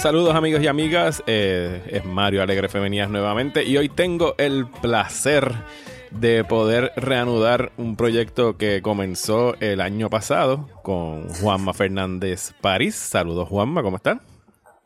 Saludos 0.00 0.34
amigos 0.34 0.62
y 0.62 0.66
amigas, 0.66 1.22
eh, 1.26 1.82
es 1.88 2.06
Mario 2.06 2.42
Alegre 2.42 2.70
Femenías 2.70 3.10
nuevamente 3.10 3.64
y 3.64 3.76
hoy 3.76 3.90
tengo 3.90 4.34
el 4.38 4.66
placer 4.66 5.52
de 6.10 6.42
poder 6.42 6.92
reanudar 6.96 7.70
un 7.76 7.96
proyecto 7.96 8.56
que 8.56 8.80
comenzó 8.80 9.56
el 9.60 9.82
año 9.82 10.08
pasado 10.08 10.68
con 10.82 11.28
Juanma 11.28 11.74
Fernández 11.74 12.54
París. 12.62 12.94
Saludos 12.94 13.50
Juanma, 13.50 13.82
¿cómo 13.82 13.98
están? 13.98 14.22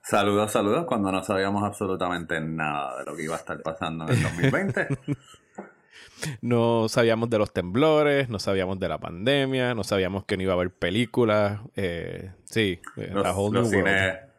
Saludos, 0.02 0.50
saludos, 0.50 0.84
cuando 0.84 1.12
no 1.12 1.22
sabíamos 1.22 1.62
absolutamente 1.62 2.40
nada 2.40 2.98
de 2.98 3.04
lo 3.04 3.14
que 3.14 3.22
iba 3.22 3.36
a 3.36 3.38
estar 3.38 3.62
pasando 3.62 4.08
en 4.08 4.16
el 4.16 4.22
2020. 4.24 4.88
no 6.42 6.88
sabíamos 6.88 7.30
de 7.30 7.38
los 7.38 7.52
temblores, 7.52 8.28
no 8.28 8.40
sabíamos 8.40 8.80
de 8.80 8.88
la 8.88 8.98
pandemia, 8.98 9.76
no 9.76 9.84
sabíamos 9.84 10.24
que 10.24 10.36
no 10.36 10.42
iba 10.42 10.54
a 10.54 10.56
haber 10.56 10.72
películas. 10.72 11.60
Eh, 11.76 12.32
sí, 12.46 12.80
eh, 12.96 13.10
los, 13.12 13.52
los 13.52 13.70
cines, 13.70 14.33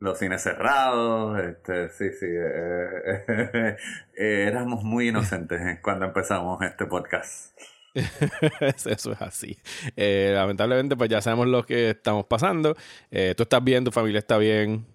los 0.00 0.18
cines 0.18 0.42
cerrados, 0.42 1.38
este, 1.38 1.90
sí, 1.90 2.08
sí, 2.18 2.26
eh, 2.26 3.24
eh, 3.28 3.76
eh, 4.16 4.44
éramos 4.48 4.82
muy 4.82 5.08
inocentes 5.08 5.60
cuando 5.82 6.06
empezamos 6.06 6.60
este 6.62 6.86
podcast. 6.86 7.54
Eso 8.60 9.12
es 9.12 9.22
así. 9.22 9.58
lamentablemente, 9.96 10.96
pues 10.96 11.10
ya 11.10 11.20
sabemos 11.20 11.48
lo 11.48 11.66
que 11.66 11.90
estamos 11.90 12.24
pasando. 12.24 12.74
¿Tú 13.36 13.42
estás 13.42 13.62
bien? 13.62 13.84
¿Tu 13.84 13.90
familia 13.90 14.20
está 14.20 14.38
bien? 14.38 14.86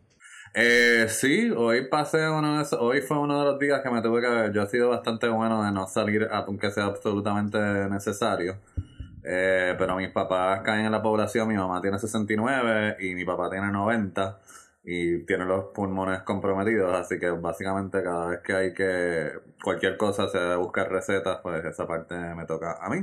sí, 1.09 1.51
hoy 1.51 1.89
pasé 1.89 2.29
uno 2.29 2.63
de 2.63 2.75
hoy 2.77 3.01
fue 3.01 3.19
uno 3.19 3.39
de 3.39 3.45
los 3.45 3.59
días 3.59 3.81
que 3.81 3.89
me 3.89 4.01
tuve 4.01 4.21
que 4.21 4.53
yo 4.53 4.63
he 4.63 4.67
sido 4.67 4.89
bastante 4.89 5.27
bueno 5.27 5.61
de 5.65 5.71
no 5.73 5.85
salir 5.85 6.29
aunque 6.31 6.71
sea 6.71 6.85
absolutamente 6.85 7.57
necesario. 7.89 8.55
pero 9.21 9.97
mis 9.97 10.09
papás 10.09 10.61
caen 10.63 10.85
en 10.85 10.93
la 10.93 11.01
población, 11.01 11.49
mi 11.49 11.55
mamá 11.55 11.81
tiene 11.81 11.99
69 11.99 12.95
y 13.01 13.13
mi 13.13 13.25
papá 13.25 13.49
tiene 13.49 13.69
90 13.69 14.39
y 14.85 15.25
tiene 15.25 15.45
los 15.45 15.65
pulmones 15.73 16.21
comprometidos, 16.21 16.93
así 16.93 17.19
que 17.19 17.31
básicamente 17.31 18.03
cada 18.03 18.27
vez 18.27 18.41
que 18.41 18.53
hay 18.53 18.73
que 18.73 19.31
cualquier 19.63 19.97
cosa 19.97 20.29
se 20.29 20.37
debe 20.37 20.57
buscar 20.57 20.91
recetas, 20.91 21.39
pues 21.41 21.65
esa 21.65 21.87
parte 21.87 22.15
me 22.15 22.45
toca 22.45 22.77
a 22.79 22.89
mí, 22.89 22.97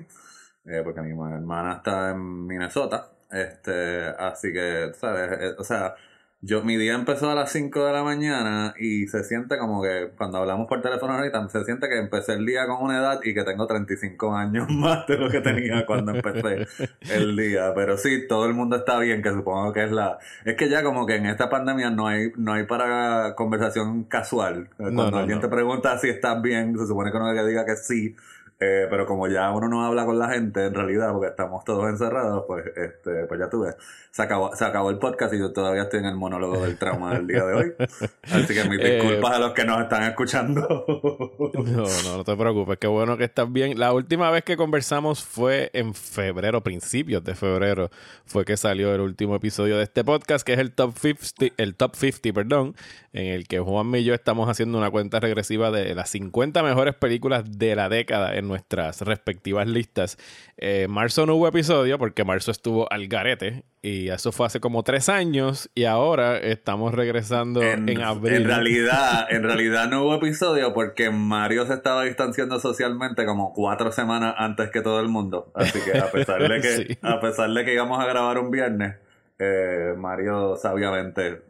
eh, 0.64 0.80
porque 0.84 1.02
mi 1.02 1.10
hermana 1.10 1.74
está 1.78 2.10
en 2.10 2.46
Minnesota, 2.46 3.10
este, 3.30 4.06
así 4.18 4.52
que, 4.52 4.92
¿sabes? 4.94 5.32
Eh, 5.40 5.54
o 5.58 5.64
sea, 5.64 5.96
yo, 6.44 6.64
mi 6.64 6.76
día 6.76 6.94
empezó 6.94 7.30
a 7.30 7.36
las 7.36 7.52
5 7.52 7.86
de 7.86 7.92
la 7.92 8.02
mañana 8.02 8.74
y 8.76 9.06
se 9.06 9.22
siente 9.22 9.58
como 9.58 9.80
que 9.80 10.10
cuando 10.18 10.38
hablamos 10.38 10.66
por 10.66 10.82
teléfono 10.82 11.12
ahorita, 11.12 11.48
se 11.48 11.64
siente 11.64 11.88
que 11.88 11.96
empecé 11.98 12.32
el 12.32 12.44
día 12.44 12.66
con 12.66 12.82
una 12.82 12.98
edad 12.98 13.20
y 13.22 13.32
que 13.32 13.44
tengo 13.44 13.64
35 13.64 14.34
años 14.34 14.68
más 14.70 15.06
de 15.06 15.18
lo 15.18 15.30
que 15.30 15.40
tenía 15.40 15.86
cuando 15.86 16.12
empecé 16.12 16.66
el 17.12 17.36
día. 17.36 17.72
Pero 17.76 17.96
sí, 17.96 18.26
todo 18.26 18.46
el 18.46 18.54
mundo 18.54 18.74
está 18.74 18.98
bien, 18.98 19.22
que 19.22 19.30
supongo 19.30 19.72
que 19.72 19.84
es 19.84 19.92
la... 19.92 20.18
Es 20.44 20.56
que 20.56 20.68
ya 20.68 20.82
como 20.82 21.06
que 21.06 21.14
en 21.14 21.26
esta 21.26 21.48
pandemia 21.48 21.90
no 21.90 22.08
hay, 22.08 22.32
no 22.36 22.54
hay 22.54 22.64
para 22.64 23.36
conversación 23.36 24.02
casual. 24.04 24.68
Cuando 24.76 25.16
alguien 25.16 25.40
te 25.40 25.46
pregunta 25.46 25.96
si 25.98 26.08
estás 26.08 26.42
bien, 26.42 26.76
se 26.76 26.88
supone 26.88 27.12
que 27.12 27.18
uno 27.18 27.32
que 27.32 27.46
diga 27.46 27.64
que 27.64 27.76
sí 27.76 28.16
eh, 28.62 28.86
pero 28.88 29.06
como 29.06 29.28
ya 29.28 29.50
uno 29.50 29.68
no 29.68 29.84
habla 29.84 30.04
con 30.04 30.18
la 30.18 30.28
gente 30.28 30.66
en 30.66 30.74
realidad, 30.74 31.12
porque 31.12 31.28
estamos 31.28 31.64
todos 31.64 31.88
encerrados, 31.88 32.44
pues, 32.46 32.64
este, 32.76 33.26
pues 33.26 33.40
ya 33.40 33.50
tú 33.50 33.60
ves. 33.60 33.76
Se 34.10 34.22
acabó, 34.22 34.54
se 34.54 34.64
acabó 34.64 34.90
el 34.90 34.98
podcast 34.98 35.32
y 35.34 35.38
yo 35.38 35.52
todavía 35.52 35.82
estoy 35.84 36.00
en 36.00 36.06
el 36.06 36.16
monólogo 36.16 36.62
del 36.62 36.76
trauma 36.78 37.14
del 37.14 37.26
día 37.26 37.44
de 37.44 37.54
hoy. 37.54 37.72
Así 38.22 38.54
que 38.54 38.68
mis 38.68 38.78
eh, 38.80 39.00
disculpas 39.00 39.32
a 39.32 39.38
los 39.38 39.52
que 39.52 39.64
nos 39.64 39.80
están 39.80 40.02
escuchando. 40.04 40.84
no, 41.54 41.84
no, 42.04 42.16
no 42.18 42.24
te 42.24 42.36
preocupes. 42.36 42.78
Qué 42.78 42.86
bueno 42.86 43.16
que 43.16 43.24
estás 43.24 43.50
bien. 43.50 43.78
La 43.78 43.92
última 43.92 44.30
vez 44.30 44.44
que 44.44 44.56
conversamos 44.56 45.24
fue 45.24 45.70
en 45.72 45.94
febrero, 45.94 46.62
principios 46.62 47.24
de 47.24 47.34
febrero, 47.34 47.90
fue 48.26 48.44
que 48.44 48.56
salió 48.56 48.94
el 48.94 49.00
último 49.00 49.36
episodio 49.36 49.78
de 49.78 49.84
este 49.84 50.04
podcast, 50.04 50.46
que 50.46 50.52
es 50.52 50.58
el 50.58 50.72
Top 50.72 50.94
50, 50.98 51.54
el 51.56 51.74
Top 51.74 51.94
50, 51.94 52.32
perdón, 52.32 52.74
en 53.12 53.26
el 53.26 53.48
que 53.48 53.60
Juan 53.60 53.92
y 53.94 54.04
yo 54.04 54.14
estamos 54.14 54.48
haciendo 54.48 54.78
una 54.78 54.90
cuenta 54.90 55.20
regresiva 55.20 55.70
de 55.70 55.94
las 55.94 56.10
50 56.10 56.62
mejores 56.62 56.94
películas 56.94 57.58
de 57.58 57.74
la 57.76 57.88
década 57.88 58.36
en 58.36 58.46
nuestras 58.52 59.00
respectivas 59.00 59.66
listas. 59.66 60.18
Eh, 60.58 60.86
marzo 60.88 61.24
no 61.24 61.36
hubo 61.36 61.48
episodio 61.48 61.98
porque 61.98 62.22
marzo 62.22 62.50
estuvo 62.50 62.90
al 62.92 63.08
garete 63.08 63.64
y 63.80 64.10
eso 64.10 64.30
fue 64.30 64.46
hace 64.46 64.60
como 64.60 64.82
tres 64.82 65.08
años 65.08 65.70
y 65.74 65.84
ahora 65.84 66.36
estamos 66.36 66.92
regresando 66.92 67.62
en, 67.62 68.00
abril. 68.02 68.42
En 68.42 68.44
realidad, 68.44 69.26
en 69.30 69.42
realidad 69.42 69.88
no 69.88 70.04
hubo 70.04 70.14
episodio 70.16 70.74
porque 70.74 71.10
Mario 71.10 71.66
se 71.66 71.72
estaba 71.72 72.04
distanciando 72.04 72.60
socialmente 72.60 73.24
como 73.24 73.54
cuatro 73.54 73.90
semanas 73.90 74.34
antes 74.36 74.70
que 74.70 74.82
todo 74.82 75.00
el 75.00 75.08
mundo. 75.08 75.50
Así 75.54 75.78
que 75.80 75.98
a 75.98 76.10
pesar 76.10 76.46
de 76.46 76.60
que, 76.60 76.98
a 77.00 77.20
pesar 77.20 77.50
de 77.50 77.64
que 77.64 77.72
íbamos 77.72 77.98
a 77.98 78.06
grabar 78.06 78.38
un 78.38 78.50
viernes, 78.50 78.96
eh, 79.42 79.94
Mario 79.96 80.56
sabiamente 80.56 81.42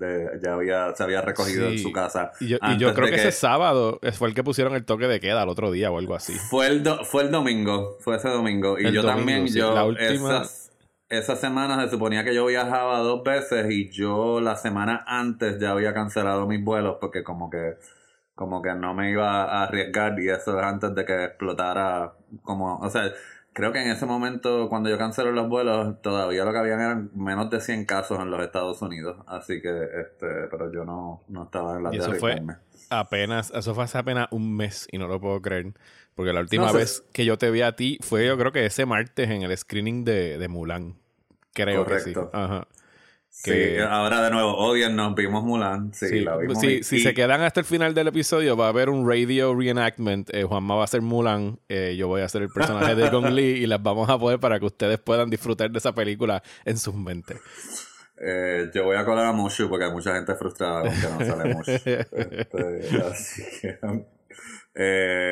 ya 0.42 0.54
había, 0.54 0.94
se 0.94 1.02
había 1.02 1.20
recogido 1.20 1.68
en 1.68 1.78
su 1.78 1.92
casa. 1.92 2.32
Y 2.40 2.48
yo, 2.48 2.58
creo 2.94 3.08
que, 3.08 3.16
ese 3.16 3.32
sábado 3.32 4.00
fue 4.12 4.28
el 4.28 4.34
que 4.34 4.42
pusieron 4.42 4.74
el 4.74 4.84
toque 4.84 5.06
de 5.06 5.20
queda 5.20 5.42
el 5.42 5.48
otro 5.48 5.70
día 5.70 5.90
o 5.90 5.98
algo 5.98 6.14
así. 6.14 6.32
Fue 6.32 6.66
el, 6.66 6.82
fue 7.04 7.24
el 7.24 7.30
domingo, 7.30 7.96
fue 8.00 8.16
ese 8.16 8.28
domingo. 8.28 8.78
Y 8.78 8.90
yo 8.92 9.04
también, 9.04 9.46
yo, 9.46 9.92
esas, 9.92 10.72
esa 11.08 11.36
semana 11.36 11.82
se 11.84 11.90
suponía 11.90 12.24
que 12.24 12.34
yo 12.34 12.46
viajaba 12.46 13.00
dos 13.00 13.22
veces 13.22 13.70
y 13.70 13.90
yo 13.90 14.40
la 14.40 14.56
semana 14.56 15.04
antes 15.06 15.58
ya 15.60 15.72
había 15.72 15.92
cancelado 15.92 16.46
mis 16.46 16.64
vuelos 16.64 16.96
porque 17.00 17.22
como 17.22 17.50
que 17.50 17.76
como 18.34 18.62
que 18.62 18.74
no 18.74 18.94
me 18.94 19.10
iba 19.10 19.44
a 19.44 19.64
arriesgar 19.64 20.18
y 20.18 20.30
eso 20.30 20.58
es 20.58 20.64
antes 20.64 20.94
de 20.94 21.04
que 21.04 21.24
explotara 21.24 22.14
como, 22.42 22.78
o 22.78 22.90
sea, 22.90 23.12
creo 23.52 23.72
que 23.72 23.82
en 23.82 23.90
ese 23.90 24.06
momento, 24.06 24.68
cuando 24.68 24.88
yo 24.88 24.98
cancelé 24.98 25.32
los 25.32 25.48
vuelos, 25.48 26.00
todavía 26.02 26.44
lo 26.44 26.52
que 26.52 26.58
habían 26.58 26.80
eran 26.80 27.10
menos 27.14 27.50
de 27.50 27.60
100 27.60 27.84
casos 27.84 28.18
en 28.20 28.30
los 28.30 28.40
Estados 28.42 28.80
Unidos. 28.82 29.16
Así 29.26 29.60
que, 29.60 29.68
este, 29.68 30.26
pero 30.50 30.72
yo 30.72 30.84
no, 30.84 31.22
no 31.28 31.44
estaba 31.44 31.76
en 31.76 31.84
la 31.84 31.94
y 31.94 31.98
eso 31.98 32.12
fue 32.14 32.42
apenas, 32.90 33.52
eso 33.54 33.74
fue 33.74 33.84
hace 33.84 33.98
apenas 33.98 34.28
un 34.30 34.54
mes 34.56 34.86
y 34.90 34.98
no 34.98 35.08
lo 35.08 35.20
puedo 35.20 35.40
creer. 35.40 35.72
Porque 36.14 36.32
la 36.32 36.40
última 36.40 36.72
vez 36.72 37.04
que 37.12 37.24
yo 37.24 37.38
te 37.38 37.50
vi 37.50 37.62
a 37.62 37.74
ti 37.74 37.98
fue 38.02 38.26
yo 38.26 38.36
creo 38.36 38.52
que 38.52 38.66
ese 38.66 38.84
martes 38.84 39.30
en 39.30 39.42
el 39.42 39.56
screening 39.56 40.04
de, 40.04 40.38
de 40.38 40.48
Mulan. 40.48 40.96
Creo 41.54 41.86
que 41.86 42.00
sí. 42.00 42.12
Ajá. 42.32 42.66
Que... 43.44 43.80
ahora 43.80 44.22
de 44.22 44.30
nuevo, 44.30 44.54
odian, 44.56 44.94
nos 44.94 45.14
vimos 45.14 45.42
Mulan. 45.42 45.92
Sí, 45.94 46.20
la 46.20 46.36
vimos. 46.36 46.60
si 46.60 46.82
se 46.82 47.14
quedan 47.14 47.40
hasta 47.40 47.60
el 47.60 47.66
final 47.66 47.94
del 47.94 48.08
episodio, 48.08 48.56
va 48.56 48.66
a 48.66 48.68
haber 48.68 48.90
un 48.90 49.08
radio 49.08 49.54
reenactment. 49.54 50.32
Eh, 50.34 50.44
Juanma 50.44 50.74
va 50.74 50.84
a 50.84 50.86
ser 50.86 51.00
Mulan, 51.00 51.58
eh, 51.68 51.96
yo 51.96 52.08
voy 52.08 52.20
a 52.20 52.28
ser 52.28 52.42
el 52.42 52.50
personaje 52.50 52.94
de 52.94 53.08
Gong 53.08 53.30
Li 53.30 53.42
y 53.42 53.66
las 53.66 53.82
vamos 53.82 54.08
a 54.10 54.18
poner 54.18 54.38
para 54.38 54.60
que 54.60 54.66
ustedes 54.66 54.98
puedan 54.98 55.30
disfrutar 55.30 55.70
de 55.70 55.78
esa 55.78 55.94
película 55.94 56.42
en 56.64 56.78
sus 56.78 56.94
mentes. 56.94 57.38
Eh, 58.24 58.70
yo 58.72 58.84
voy 58.84 58.96
a 58.96 59.04
colar 59.04 59.26
a 59.26 59.32
Mushu 59.32 59.68
porque 59.68 59.86
hay 59.86 59.90
mucha 59.90 60.14
gente 60.14 60.36
frustrada 60.36 60.82
con 60.82 60.92
que 60.92 61.08
no 61.08 61.26
sale 61.26 61.54
Mushu. 61.54 61.72
Este, 61.84 63.02
así 63.02 63.42
que, 63.60 63.78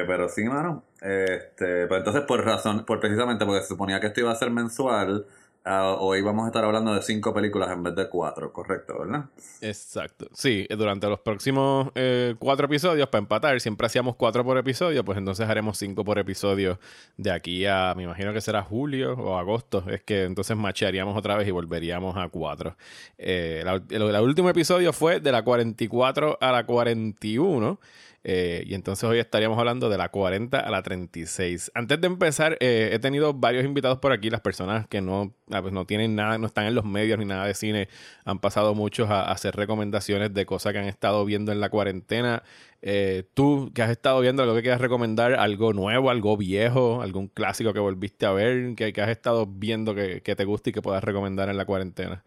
pero 0.08 0.28
sí, 0.28 0.42
mano. 0.42 0.82
Este, 1.00 1.86
pues 1.86 1.98
entonces, 1.98 2.22
por 2.22 2.44
razón, 2.44 2.84
por 2.84 2.98
precisamente 2.98 3.46
porque 3.46 3.60
se 3.62 3.68
suponía 3.68 4.00
que 4.00 4.08
esto 4.08 4.22
iba 4.22 4.32
a 4.32 4.34
ser 4.34 4.50
mensual 4.50 5.24
Ah, 5.62 5.96
hoy 5.98 6.22
vamos 6.22 6.44
a 6.44 6.46
estar 6.48 6.64
hablando 6.64 6.94
de 6.94 7.02
cinco 7.02 7.34
películas 7.34 7.70
en 7.70 7.82
vez 7.82 7.94
de 7.94 8.08
cuatro, 8.08 8.50
correcto, 8.50 8.98
¿verdad? 8.98 9.26
Exacto. 9.60 10.28
Sí, 10.32 10.66
durante 10.70 11.06
los 11.06 11.20
próximos 11.20 11.90
eh, 11.94 12.34
cuatro 12.38 12.64
episodios, 12.64 13.08
para 13.08 13.20
empatar, 13.20 13.60
siempre 13.60 13.86
hacíamos 13.86 14.16
cuatro 14.16 14.42
por 14.42 14.56
episodio, 14.56 15.04
pues 15.04 15.18
entonces 15.18 15.46
haremos 15.48 15.76
cinco 15.76 16.02
por 16.02 16.18
episodio 16.18 16.78
de 17.18 17.30
aquí 17.30 17.66
a, 17.66 17.92
me 17.94 18.04
imagino 18.04 18.32
que 18.32 18.40
será 18.40 18.62
julio 18.62 19.12
o 19.12 19.36
agosto. 19.36 19.84
Es 19.88 20.02
que 20.02 20.24
entonces 20.24 20.56
machearíamos 20.56 21.14
otra 21.14 21.36
vez 21.36 21.46
y 21.46 21.50
volveríamos 21.50 22.16
a 22.16 22.30
cuatro. 22.30 22.76
Eh, 23.18 23.62
el 23.90 24.02
último 24.22 24.48
episodio 24.48 24.94
fue 24.94 25.20
de 25.20 25.30
la 25.30 25.42
44 25.42 26.38
a 26.40 26.52
la 26.52 26.64
41. 26.64 27.78
Eh, 28.22 28.64
y 28.66 28.74
entonces 28.74 29.04
hoy 29.04 29.18
estaríamos 29.18 29.58
hablando 29.58 29.88
de 29.88 29.96
la 29.96 30.10
40 30.10 30.58
a 30.60 30.70
la 30.70 30.82
36. 30.82 31.72
Antes 31.74 32.00
de 32.00 32.06
empezar, 32.06 32.56
eh, 32.60 32.90
he 32.92 32.98
tenido 32.98 33.32
varios 33.32 33.64
invitados 33.64 33.98
por 33.98 34.12
aquí. 34.12 34.28
Las 34.30 34.42
personas 34.42 34.86
que 34.88 35.00
no, 35.00 35.34
ah, 35.50 35.62
pues 35.62 35.72
no 35.72 35.86
tienen 35.86 36.14
nada, 36.16 36.36
no 36.38 36.46
están 36.46 36.66
en 36.66 36.74
los 36.74 36.84
medios 36.84 37.18
ni 37.18 37.24
nada 37.24 37.46
de 37.46 37.54
cine, 37.54 37.88
han 38.24 38.38
pasado 38.38 38.74
muchos 38.74 39.08
a, 39.10 39.30
hacer 39.30 39.56
recomendaciones 39.56 40.34
de 40.34 40.46
cosas 40.46 40.72
que 40.72 40.78
han 40.80 40.86
estado 40.86 41.24
viendo 41.24 41.52
en 41.52 41.60
la 41.60 41.70
cuarentena. 41.70 42.42
Eh, 42.82 43.24
tú, 43.34 43.72
que 43.74 43.82
has 43.82 43.90
estado 43.90 44.20
viendo, 44.20 44.42
algo 44.42 44.54
que 44.54 44.62
quieras 44.62 44.80
recomendar, 44.80 45.34
algo 45.34 45.72
nuevo, 45.72 46.10
algo 46.10 46.36
viejo, 46.36 47.02
algún 47.02 47.28
clásico 47.28 47.72
que 47.72 47.80
volviste 47.80 48.26
a 48.26 48.32
ver, 48.32 48.74
que, 48.74 48.92
has 49.00 49.10
estado 49.10 49.46
viendo 49.46 49.94
que, 49.94 50.22
que 50.22 50.36
te 50.36 50.44
guste 50.44 50.70
y 50.70 50.72
que 50.72 50.82
puedas 50.82 51.04
recomendar 51.04 51.48
en 51.48 51.56
la 51.56 51.64
cuarentena. 51.64 52.22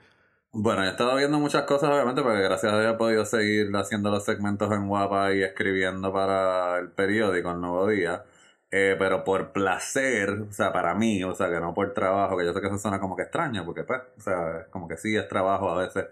Bueno, 0.55 0.83
he 0.83 0.89
estado 0.89 1.15
viendo 1.15 1.39
muchas 1.39 1.63
cosas, 1.63 1.89
obviamente, 1.89 2.21
porque 2.21 2.43
gracias 2.43 2.71
a 2.71 2.79
Dios 2.79 2.93
he 2.93 2.97
podido 2.97 3.25
seguir 3.25 3.75
haciendo 3.75 4.11
los 4.11 4.23
segmentos 4.23 4.71
en 4.71 4.87
Guapa 4.87 5.33
y 5.33 5.41
escribiendo 5.41 6.13
para 6.13 6.77
el 6.77 6.91
periódico 6.91 7.51
El 7.51 7.59
Nuevo 7.59 7.87
Día. 7.87 8.23
Eh, 8.69 8.95
pero 8.99 9.23
por 9.23 9.51
placer, 9.51 10.29
o 10.49 10.53
sea, 10.53 10.71
para 10.71 10.93
mí, 10.93 11.23
o 11.23 11.33
sea, 11.33 11.49
que 11.49 11.59
no 11.59 11.73
por 11.73 11.93
trabajo, 11.95 12.37
que 12.37 12.45
yo 12.45 12.53
sé 12.53 12.61
que 12.61 12.67
eso 12.67 12.77
suena 12.77 12.99
como 12.99 13.15
que 13.15 13.23
extraño, 13.23 13.65
porque 13.65 13.83
pues, 13.83 14.01
o 14.17 14.21
sea, 14.21 14.67
como 14.69 14.87
que 14.87 14.97
sí 14.97 15.15
es 15.15 15.27
trabajo 15.27 15.71
a 15.71 15.79
veces. 15.85 16.05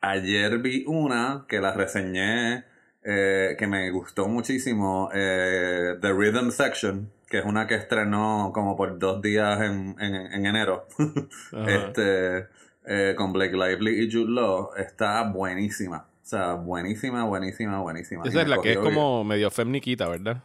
Ayer 0.00 0.58
vi 0.58 0.84
una 0.86 1.44
que 1.46 1.60
la 1.60 1.72
reseñé, 1.74 2.64
eh, 3.02 3.56
que 3.58 3.66
me 3.66 3.90
gustó 3.90 4.26
muchísimo, 4.26 5.10
eh, 5.12 5.98
The 6.00 6.12
Rhythm 6.12 6.50
Section, 6.50 7.12
que 7.28 7.38
es 7.40 7.44
una 7.44 7.66
que 7.66 7.74
estrenó 7.74 8.52
como 8.54 8.74
por 8.76 8.98
dos 8.98 9.20
días 9.20 9.60
en, 9.60 9.96
en, 10.00 10.14
en 10.32 10.46
enero. 10.46 10.86
este 11.66 12.48
eh, 12.86 13.14
con 13.16 13.32
Blake 13.32 13.54
Lively 13.54 14.04
y 14.04 14.12
Jude 14.12 14.30
Law 14.30 14.70
está 14.76 15.22
buenísima. 15.22 16.06
O 16.22 16.24
sea, 16.24 16.54
buenísima, 16.54 17.24
buenísima, 17.24 17.80
buenísima. 17.80 18.22
Esa 18.24 18.42
es 18.42 18.48
la 18.48 18.60
que 18.60 18.72
es 18.72 18.78
como 18.78 19.24
medio 19.24 19.50
femniquita, 19.50 20.08
¿verdad? 20.08 20.42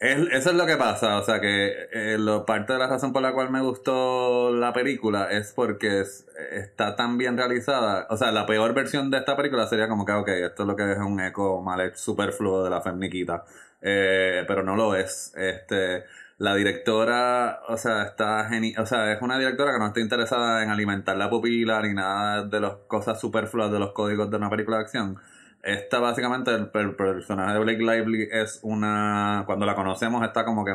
eso 0.00 0.50
es 0.50 0.56
lo 0.56 0.66
que 0.66 0.76
pasa, 0.76 1.18
o 1.18 1.22
sea 1.22 1.40
que 1.40 1.72
eh, 1.92 2.16
lo, 2.18 2.44
parte 2.44 2.74
de 2.74 2.78
la 2.78 2.88
razón 2.88 3.12
por 3.12 3.22
la 3.22 3.32
cual 3.32 3.50
me 3.50 3.62
gustó 3.62 4.52
la 4.52 4.72
película 4.72 5.30
es 5.30 5.52
porque 5.52 6.04
está 6.50 6.94
tan 6.96 7.16
bien 7.16 7.38
realizada. 7.38 8.06
O 8.10 8.16
sea, 8.16 8.30
la 8.32 8.44
peor 8.44 8.74
versión 8.74 9.10
de 9.10 9.18
esta 9.18 9.36
película 9.36 9.66
sería 9.66 9.88
como 9.88 10.04
que, 10.04 10.12
ok, 10.12 10.28
esto 10.28 10.64
es 10.64 10.66
lo 10.68 10.76
que 10.76 10.92
es 10.92 10.98
un 10.98 11.20
eco 11.20 11.62
mal 11.62 11.92
superfluo 11.94 12.64
de 12.64 12.70
la 12.70 12.82
femniquita. 12.82 13.44
Eh, 13.80 14.44
pero 14.48 14.62
no 14.62 14.76
lo 14.76 14.94
es. 14.94 15.32
Este, 15.36 16.04
la 16.38 16.54
directora, 16.54 17.60
o 17.68 17.76
sea, 17.76 18.02
está 18.04 18.48
genial. 18.48 18.82
O 18.82 18.86
sea, 18.86 19.12
es 19.12 19.22
una 19.22 19.38
directora 19.38 19.72
que 19.72 19.78
no 19.78 19.86
está 19.86 20.00
interesada 20.00 20.62
en 20.62 20.70
alimentar 20.70 21.16
la 21.16 21.30
pupila 21.30 21.80
ni 21.82 21.94
nada 21.94 22.44
de 22.44 22.60
las 22.60 22.74
cosas 22.88 23.20
superfluas 23.20 23.70
de 23.70 23.78
los 23.78 23.92
códigos 23.92 24.30
de 24.30 24.36
una 24.36 24.50
película 24.50 24.78
de 24.78 24.82
acción 24.84 25.18
esta 25.64 25.98
básicamente, 25.98 26.50
el, 26.52 26.94
personaje 26.94 27.54
de 27.54 27.58
Blake 27.58 27.78
Lively 27.78 28.28
es 28.30 28.60
una. 28.62 29.44
Cuando 29.46 29.64
la 29.64 29.74
conocemos, 29.74 30.22
está 30.22 30.44
como 30.44 30.64
que 30.64 30.72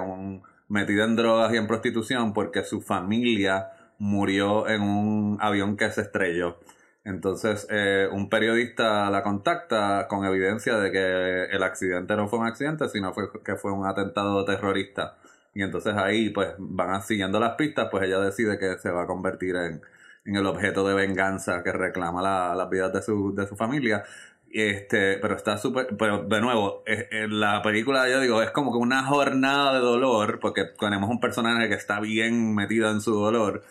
metida 0.67 1.05
en 1.05 1.15
drogas 1.15 1.53
y 1.53 1.57
en 1.57 1.67
prostitución 1.67 2.33
porque 2.33 2.63
su 2.63 2.81
familia 2.81 3.69
murió 3.99 4.67
en 4.67 4.81
un 4.81 5.37
avión 5.41 5.77
que 5.77 5.91
se 5.91 6.01
estrelló. 6.01 6.57
Entonces, 7.03 7.67
eh, 7.69 8.07
un 8.11 8.29
periodista 8.29 9.09
la 9.11 9.21
contacta 9.21 10.07
con 10.07 10.25
evidencia 10.25 10.77
de 10.77 10.91
que 10.91 11.55
el 11.55 11.63
accidente 11.63 12.15
no 12.15 12.27
fue 12.27 12.39
un 12.39 12.47
accidente, 12.47 12.89
sino 12.89 13.13
fue, 13.13 13.29
que 13.43 13.55
fue 13.55 13.71
un 13.71 13.85
atentado 13.85 14.43
terrorista. 14.43 15.17
Y 15.59 15.61
entonces 15.61 15.93
ahí, 15.97 16.29
pues, 16.29 16.53
van 16.57 17.01
siguiendo 17.03 17.37
las 17.37 17.55
pistas, 17.55 17.89
pues 17.91 18.05
ella 18.05 18.17
decide 18.19 18.57
que 18.57 18.77
se 18.77 18.91
va 18.91 19.03
a 19.03 19.07
convertir 19.07 19.57
en, 19.57 19.81
en 20.23 20.35
el 20.37 20.45
objeto 20.45 20.87
de 20.87 20.93
venganza 20.93 21.63
que 21.63 21.73
reclama 21.73 22.21
la, 22.21 22.55
las 22.55 22.69
vidas 22.69 22.93
de 22.93 23.01
su, 23.01 23.35
de 23.35 23.45
su 23.45 23.57
familia. 23.57 24.05
Este, 24.49 25.17
pero 25.17 25.35
está 25.35 25.57
súper, 25.57 25.97
pero 25.97 26.23
de 26.23 26.39
nuevo, 26.39 26.83
en 26.85 27.41
la 27.41 27.61
película 27.61 28.07
yo 28.09 28.21
digo, 28.21 28.41
es 28.41 28.51
como 28.51 28.71
que 28.71 28.77
una 28.77 29.03
jornada 29.03 29.73
de 29.73 29.79
dolor, 29.79 30.39
porque 30.39 30.63
tenemos 30.79 31.09
un 31.09 31.19
personaje 31.19 31.67
que 31.67 31.75
está 31.75 31.99
bien 31.99 32.55
metido 32.55 32.89
en 32.89 33.01
su 33.01 33.13
dolor, 33.13 33.63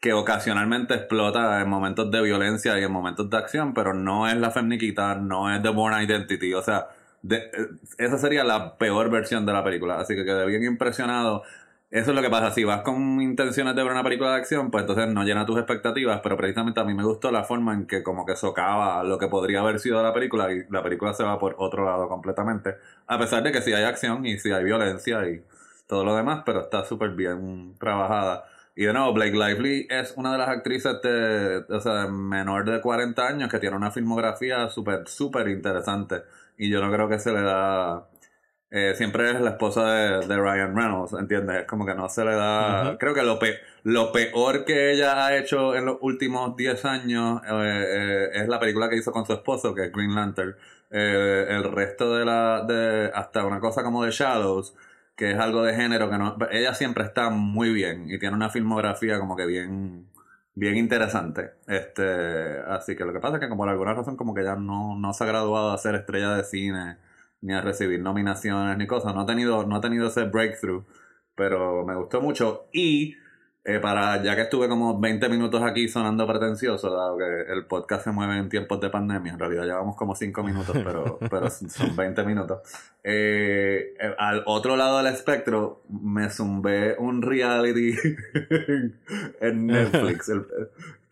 que 0.00 0.14
ocasionalmente 0.14 0.94
explota 0.94 1.60
en 1.60 1.68
momentos 1.68 2.10
de 2.10 2.20
violencia 2.20 2.76
y 2.80 2.82
en 2.82 2.90
momentos 2.90 3.30
de 3.30 3.36
acción, 3.36 3.74
pero 3.74 3.94
no 3.94 4.26
es 4.26 4.36
la 4.36 4.50
femniquita, 4.50 5.14
no 5.14 5.54
es 5.54 5.62
The 5.62 5.68
Born 5.68 6.02
Identity, 6.02 6.52
o 6.54 6.62
sea, 6.62 6.88
de, 7.22 7.50
esa 7.98 8.18
sería 8.18 8.44
la 8.44 8.76
peor 8.76 9.10
versión 9.10 9.46
de 9.46 9.52
la 9.52 9.64
película, 9.64 9.98
así 9.98 10.14
que 10.14 10.24
quedé 10.24 10.46
bien 10.46 10.64
impresionado 10.64 11.42
eso 11.90 12.10
es 12.10 12.16
lo 12.16 12.20
que 12.22 12.28
pasa. 12.28 12.50
Si 12.50 12.64
vas 12.64 12.82
con 12.82 13.22
intenciones 13.22 13.74
de 13.74 13.82
ver 13.82 13.92
una 13.92 14.02
película 14.02 14.32
de 14.32 14.36
acción, 14.36 14.70
pues 14.70 14.82
entonces 14.82 15.08
no 15.08 15.24
llena 15.24 15.46
tus 15.46 15.56
expectativas. 15.56 16.20
Pero 16.22 16.36
precisamente 16.36 16.80
a 16.80 16.84
mí 16.84 16.92
me 16.92 17.02
gustó 17.02 17.30
la 17.30 17.44
forma 17.44 17.72
en 17.72 17.86
que 17.86 18.02
como 18.02 18.26
que 18.26 18.36
socava 18.36 19.02
lo 19.04 19.18
que 19.18 19.28
podría 19.28 19.60
haber 19.60 19.80
sido 19.80 20.02
la 20.02 20.12
película 20.12 20.52
y 20.52 20.64
la 20.68 20.82
película 20.82 21.14
se 21.14 21.22
va 21.24 21.38
por 21.38 21.54
otro 21.58 21.86
lado 21.86 22.06
completamente. 22.08 22.76
A 23.06 23.18
pesar 23.18 23.42
de 23.42 23.52
que 23.52 23.62
sí 23.62 23.72
hay 23.72 23.84
acción 23.84 24.26
y 24.26 24.38
sí 24.38 24.52
hay 24.52 24.64
violencia 24.64 25.26
y 25.30 25.42
todo 25.86 26.04
lo 26.04 26.14
demás, 26.14 26.42
pero 26.44 26.60
está 26.60 26.84
súper 26.84 27.10
bien 27.12 27.74
trabajada. 27.78 28.44
Y 28.76 28.84
de 28.84 28.92
nuevo, 28.92 29.12
Blake 29.14 29.32
Lively 29.32 29.86
es 29.90 30.12
una 30.16 30.32
de 30.32 30.38
las 30.38 30.48
actrices 30.50 31.00
de, 31.02 31.64
o 31.70 31.80
sea, 31.80 32.06
menor 32.06 32.70
de 32.70 32.80
40 32.82 33.26
años 33.26 33.50
que 33.50 33.58
tiene 33.58 33.76
una 33.76 33.90
filmografía 33.90 34.68
súper, 34.68 35.08
súper 35.08 35.48
interesante. 35.48 36.22
Y 36.58 36.68
yo 36.70 36.80
no 36.80 36.92
creo 36.92 37.08
que 37.08 37.18
se 37.18 37.32
le 37.32 37.40
da 37.40 38.08
eh, 38.70 38.92
siempre 38.94 39.30
es 39.30 39.40
la 39.40 39.50
esposa 39.50 39.92
de, 39.92 40.36
Ryan 40.36 40.76
Reynolds, 40.76 41.14
¿entiendes? 41.14 41.60
Es 41.60 41.64
como 41.64 41.86
que 41.86 41.94
no 41.94 42.08
se 42.08 42.24
le 42.24 42.34
da... 42.34 42.96
Creo 42.98 43.14
que 43.14 43.22
lo, 43.22 43.38
lo 43.84 44.12
peor 44.12 44.66
que 44.66 44.92
ella 44.92 45.24
ha 45.24 45.36
hecho 45.38 45.74
en 45.74 45.86
los 45.86 45.96
últimos 46.02 46.54
10 46.54 46.84
años 46.84 47.40
eh, 47.46 47.50
eh, 47.50 48.28
es 48.34 48.48
la 48.48 48.60
película 48.60 48.90
que 48.90 48.96
hizo 48.96 49.10
con 49.10 49.24
su 49.24 49.32
esposo, 49.32 49.74
que 49.74 49.86
es 49.86 49.92
Green 49.92 50.14
Lantern. 50.14 50.54
el 50.90 51.64
resto 51.64 52.14
de 52.14 52.24
la... 52.26 52.64
De, 52.66 53.10
hasta 53.14 53.46
una 53.46 53.58
cosa 53.58 53.82
como 53.82 54.04
de 54.04 54.10
Shadows, 54.10 54.74
que 55.16 55.30
es 55.32 55.38
algo 55.38 55.62
de 55.62 55.74
género 55.74 56.10
que 56.10 56.18
no... 56.18 56.36
Ella 56.50 56.74
siempre 56.74 57.04
está 57.04 57.30
muy 57.30 57.72
bien 57.72 58.10
y 58.10 58.18
tiene 58.18 58.36
una 58.36 58.50
filmografía 58.50 59.18
como 59.18 59.34
que 59.34 59.46
bien 59.46 60.08
bien 60.58 60.76
interesante. 60.76 61.52
Este, 61.66 62.60
así 62.66 62.96
que 62.96 63.04
lo 63.04 63.12
que 63.12 63.20
pasa 63.20 63.36
es 63.36 63.40
que 63.40 63.48
como 63.48 63.62
por 63.62 63.68
alguna 63.68 63.94
razón 63.94 64.16
como 64.16 64.34
que 64.34 64.44
ya 64.44 64.56
no, 64.56 64.96
no 64.98 65.12
se 65.14 65.24
ha 65.24 65.26
graduado 65.26 65.70
a 65.70 65.78
ser 65.78 65.94
estrella 65.94 66.34
de 66.34 66.44
cine 66.44 66.98
ni 67.40 67.54
a 67.54 67.60
recibir 67.60 68.00
nominaciones 68.00 68.76
ni 68.76 68.86
cosas. 68.86 69.14
No 69.14 69.20
ha 69.22 69.26
tenido, 69.26 69.64
no 69.64 69.76
ha 69.76 69.80
tenido 69.80 70.08
ese 70.08 70.24
breakthrough, 70.24 70.84
pero 71.36 71.86
me 71.86 71.94
gustó 71.94 72.20
mucho. 72.20 72.68
Y 72.72 73.16
eh, 73.68 73.80
para, 73.80 74.22
ya 74.22 74.34
que 74.34 74.40
estuve 74.40 74.66
como 74.66 74.98
20 74.98 75.28
minutos 75.28 75.62
aquí 75.62 75.88
sonando 75.88 76.26
pretencioso, 76.26 76.88
dado 76.88 77.18
que 77.18 77.52
el 77.52 77.66
podcast 77.66 78.04
se 78.04 78.12
mueve 78.12 78.38
en 78.38 78.48
tiempos 78.48 78.80
de 78.80 78.88
pandemia, 78.88 79.34
en 79.34 79.38
realidad 79.38 79.64
llevamos 79.64 79.94
como 79.94 80.14
5 80.14 80.42
minutos, 80.42 80.74
pero, 80.82 81.18
pero 81.30 81.50
son 81.50 81.94
20 81.94 82.24
minutos. 82.24 82.62
Eh, 83.04 83.94
eh, 84.00 84.14
al 84.16 84.42
otro 84.46 84.74
lado 84.74 84.96
del 84.96 85.12
espectro 85.12 85.82
me 85.90 86.30
zumbé 86.30 86.96
un 86.98 87.20
reality 87.20 87.94
en 89.42 89.66
Netflix. 89.66 90.30
El, 90.30 90.46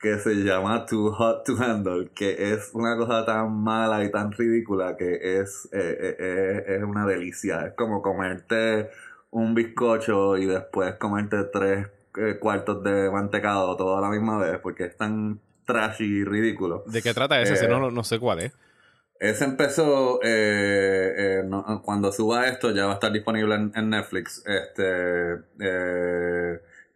que 0.00 0.18
se 0.18 0.36
llama 0.36 0.86
Too 0.86 1.12
Hot 1.12 1.44
to 1.44 1.62
Handle, 1.62 2.10
que 2.14 2.52
es 2.52 2.70
una 2.72 2.96
cosa 2.96 3.26
tan 3.26 3.52
mala 3.52 4.02
y 4.02 4.10
tan 4.10 4.32
ridícula 4.32 4.96
que 4.96 5.40
es, 5.40 5.68
es 5.72 6.82
una 6.82 7.04
delicia. 7.06 7.66
Es 7.66 7.74
como 7.74 8.00
comerte 8.00 8.88
un 9.30 9.54
bizcocho 9.54 10.36
y 10.38 10.46
después 10.46 10.94
comerte 10.94 11.44
tres 11.52 11.88
cuartos 12.40 12.82
de 12.82 13.10
mantecado 13.10 13.76
todo 13.76 13.98
a 13.98 14.00
la 14.00 14.10
misma 14.10 14.38
vez, 14.38 14.58
porque 14.62 14.84
es 14.84 14.96
tan 14.96 15.40
trashy 15.64 16.04
y 16.04 16.24
ridículo. 16.24 16.84
¿De 16.86 17.02
qué 17.02 17.12
trata 17.12 17.40
ese? 17.40 17.54
ese 17.54 17.68
no, 17.68 17.90
no 17.90 18.04
sé 18.04 18.18
cuál 18.18 18.40
es. 18.40 18.52
Ese 19.18 19.44
empezó 19.44 20.20
cuando 21.82 22.12
suba 22.12 22.48
esto 22.48 22.70
ya 22.72 22.84
va 22.86 22.92
a 22.92 22.94
estar 22.94 23.12
disponible 23.12 23.54
en, 23.54 23.72
en 23.74 23.90
Netflix. 23.90 24.42
Este 24.46 25.36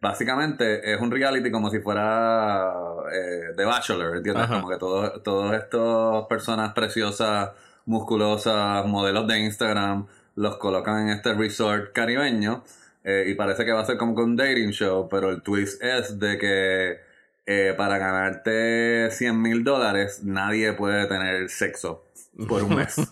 básicamente 0.01 0.93
es 0.93 0.99
un 0.99 1.11
reality 1.11 1.51
como 1.51 1.69
si 1.69 1.79
fuera 1.79 2.73
eh, 3.13 3.53
The 3.55 3.63
Bachelor, 3.63 4.17
¿entiendes? 4.17 4.47
Como 4.47 4.67
que 4.67 4.77
todos 4.77 5.23
todos 5.23 5.53
estos 5.53 6.25
personas 6.27 6.73
preciosas, 6.73 7.51
musculosas, 7.85 8.85
modelos 8.87 9.27
de 9.27 9.39
Instagram, 9.39 10.07
los 10.35 10.57
colocan 10.57 11.07
en 11.07 11.09
este 11.09 11.33
resort 11.33 11.93
caribeño 11.93 12.63
eh, 13.03 13.25
y 13.27 13.35
parece 13.35 13.65
que 13.65 13.71
va 13.71 13.81
a 13.81 13.85
ser 13.85 13.97
como 13.97 14.13
un 14.13 14.35
dating 14.35 14.71
show, 14.71 15.07
pero 15.09 15.29
el 15.31 15.41
twist 15.41 15.81
es 15.83 16.19
de 16.19 16.37
que 16.37 16.99
eh, 17.47 17.73
para 17.75 17.97
ganarte 17.97 19.09
100 19.09 19.41
mil 19.41 19.63
dólares 19.63 20.21
nadie 20.23 20.73
puede 20.73 21.07
tener 21.07 21.49
sexo 21.49 22.05
por 22.47 22.63
un 22.63 22.75
mes. 22.75 22.95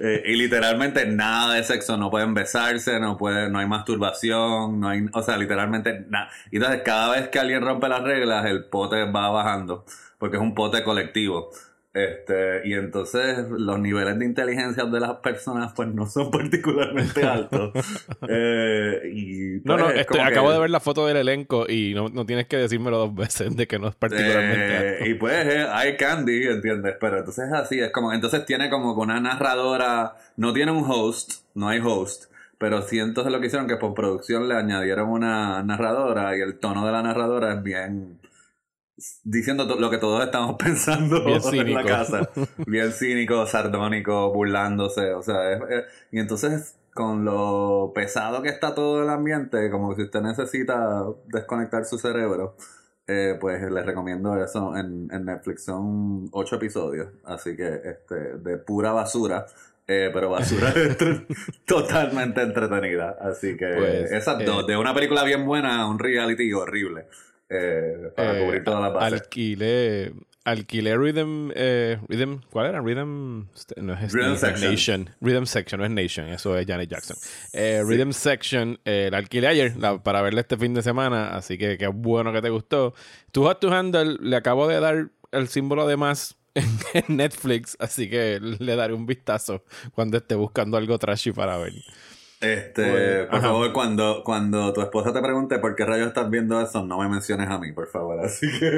Eh, 0.00 0.22
y 0.26 0.36
literalmente 0.36 1.06
nada 1.06 1.54
de 1.54 1.64
sexo, 1.64 1.96
no 1.96 2.10
pueden 2.10 2.34
besarse, 2.34 2.98
no 2.98 3.16
puede, 3.16 3.48
no 3.50 3.58
hay 3.58 3.66
masturbación, 3.66 4.80
no 4.80 4.88
hay, 4.88 5.06
o 5.12 5.22
sea, 5.22 5.36
literalmente 5.36 6.04
nada. 6.08 6.30
Y 6.50 6.56
entonces 6.56 6.82
cada 6.84 7.12
vez 7.12 7.28
que 7.28 7.38
alguien 7.38 7.62
rompe 7.62 7.88
las 7.88 8.02
reglas, 8.02 8.46
el 8.46 8.64
pote 8.64 9.04
va 9.04 9.30
bajando, 9.30 9.84
porque 10.18 10.36
es 10.36 10.42
un 10.42 10.54
pote 10.54 10.82
colectivo. 10.82 11.50
Este, 11.94 12.66
y 12.66 12.72
entonces 12.72 13.50
los 13.50 13.78
niveles 13.78 14.18
de 14.18 14.24
inteligencia 14.24 14.86
de 14.86 14.98
las 14.98 15.16
personas 15.16 15.74
pues 15.76 15.88
no 15.88 16.06
son 16.06 16.30
particularmente 16.30 17.22
altos. 17.22 17.72
eh, 18.28 19.12
y, 19.12 19.60
no, 19.64 19.76
no, 19.76 19.84
pues, 19.84 20.00
este, 20.00 20.20
acabo 20.20 20.52
de 20.52 20.58
ver 20.58 20.70
la 20.70 20.80
foto 20.80 21.06
del 21.06 21.18
elenco 21.18 21.66
y 21.68 21.92
no, 21.92 22.08
no, 22.08 22.24
tienes 22.24 22.46
que 22.46 22.56
decírmelo 22.56 22.96
dos 22.96 23.14
veces 23.14 23.54
de 23.54 23.66
que 23.66 23.78
no 23.78 23.88
es 23.88 23.94
particularmente 23.94 24.72
eh, 24.72 24.88
alto. 24.88 25.10
Y 25.10 25.14
pues 25.14 25.46
eh, 25.46 25.66
hay 25.70 25.96
candy, 25.98 26.46
¿entiendes? 26.46 26.96
Pero 26.98 27.18
entonces 27.18 27.48
es 27.48 27.52
así, 27.52 27.78
es 27.78 27.92
como, 27.92 28.12
entonces 28.14 28.46
tiene 28.46 28.70
como 28.70 28.94
una 28.94 29.20
narradora, 29.20 30.16
no 30.36 30.54
tiene 30.54 30.72
un 30.72 30.84
host, 30.88 31.44
no 31.54 31.68
hay 31.68 31.80
host. 31.80 32.32
Pero 32.56 32.80
sí 32.82 33.00
entonces 33.00 33.32
lo 33.32 33.40
que 33.40 33.48
hicieron 33.48 33.68
que 33.68 33.76
por 33.76 33.92
producción 33.92 34.48
le 34.48 34.54
añadieron 34.54 35.10
una 35.10 35.62
narradora 35.62 36.36
y 36.38 36.40
el 36.40 36.58
tono 36.58 36.86
de 36.86 36.92
la 36.92 37.02
narradora 37.02 37.54
es 37.54 37.62
bien 37.62 38.21
diciendo 39.24 39.64
lo 39.64 39.90
que 39.90 39.98
todos 39.98 40.24
estamos 40.24 40.56
pensando 40.58 41.24
en 41.52 41.74
la 41.74 41.84
casa. 41.84 42.30
Bien 42.66 42.92
cínico, 42.92 43.46
sardónico, 43.46 44.32
burlándose. 44.32 45.12
O 45.14 45.22
sea, 45.22 45.58
y 46.10 46.18
entonces 46.18 46.76
con 46.94 47.24
lo 47.24 47.92
pesado 47.94 48.42
que 48.42 48.48
está 48.48 48.74
todo 48.74 49.02
el 49.02 49.08
ambiente, 49.08 49.70
como 49.70 49.94
si 49.94 50.02
usted 50.02 50.20
necesita 50.20 51.04
desconectar 51.26 51.84
su 51.84 51.98
cerebro, 51.98 52.56
eh, 53.06 53.36
pues 53.40 53.60
les 53.70 53.86
recomiendo 53.86 54.42
eso 54.42 54.76
en, 54.76 55.06
Netflix. 55.06 55.64
Son 55.64 56.28
ocho 56.32 56.56
episodios, 56.56 57.08
así 57.24 57.56
que 57.56 57.80
este 57.84 58.38
de 58.38 58.58
pura 58.58 58.92
basura. 58.92 59.46
Eh, 59.88 60.10
pero 60.14 60.30
basura 60.30 60.72
totalmente 61.66 62.40
entretenida. 62.40 63.16
Así 63.20 63.56
que 63.56 63.66
pues, 63.66 64.12
esas 64.12 64.44
dos, 64.44 64.62
eh, 64.62 64.66
de 64.68 64.76
una 64.76 64.94
película 64.94 65.24
bien 65.24 65.44
buena 65.44 65.82
a 65.82 65.88
un 65.88 65.98
reality 65.98 66.52
horrible. 66.52 67.08
Eh, 67.52 68.10
para 68.16 68.38
eh, 68.38 68.44
cubrir 68.44 68.64
toda 68.64 68.80
la 68.80 68.88
base. 68.88 69.14
Alquilé, 69.14 70.12
alquilé 70.44 70.96
Rhythm, 70.96 71.50
eh, 71.54 71.98
Rhythm, 72.08 72.40
¿cuál 72.50 72.66
era? 72.66 72.80
Rhythm, 72.80 73.46
no 73.76 73.94
es 73.94 74.12
Rhythm 74.12 74.36
Section. 74.36 74.70
Nation. 74.70 75.10
Rhythm 75.20 75.44
Section, 75.44 75.80
no 75.80 75.84
es 75.84 75.90
Nation, 75.90 76.28
eso 76.28 76.56
es 76.56 76.66
Janet 76.66 76.88
Jackson. 76.88 77.16
Eh, 77.52 77.82
Rhythm 77.84 78.12
Section, 78.12 78.78
eh, 78.84 79.08
la 79.10 79.18
alquilé 79.18 79.48
ayer 79.48 79.74
para 80.02 80.22
verla 80.22 80.40
este 80.40 80.56
fin 80.56 80.74
de 80.74 80.82
semana, 80.82 81.36
así 81.36 81.58
que 81.58 81.76
qué 81.78 81.86
bueno 81.88 82.32
que 82.32 82.42
te 82.42 82.50
gustó. 82.50 82.94
Too 83.30 83.44
Hot 83.44 83.60
to 83.60 83.72
Handle, 83.72 84.18
le 84.20 84.36
acabo 84.36 84.66
de 84.66 84.80
dar 84.80 85.10
el 85.30 85.48
símbolo 85.48 85.86
de 85.86 85.96
más 85.96 86.36
en 86.54 87.16
Netflix, 87.16 87.76
así 87.78 88.08
que 88.08 88.40
le 88.40 88.76
daré 88.76 88.94
un 88.94 89.06
vistazo 89.06 89.64
cuando 89.94 90.18
esté 90.18 90.34
buscando 90.34 90.76
algo 90.76 90.98
trashy 90.98 91.32
para 91.32 91.56
ver. 91.58 91.72
Este, 92.42 92.82
pues, 92.82 93.26
por 93.28 93.40
favor, 93.40 93.72
cuando, 93.72 94.22
cuando 94.24 94.72
tu 94.72 94.80
esposa 94.80 95.12
te 95.12 95.22
pregunte 95.22 95.60
por 95.60 95.76
qué 95.76 95.84
rayos 95.84 96.08
estás 96.08 96.28
viendo 96.28 96.60
eso, 96.60 96.84
no 96.84 96.98
me 96.98 97.08
menciones 97.08 97.48
a 97.48 97.56
mí, 97.58 97.70
por 97.72 97.86
favor. 97.86 98.18
Así 98.18 98.48
que. 98.58 98.68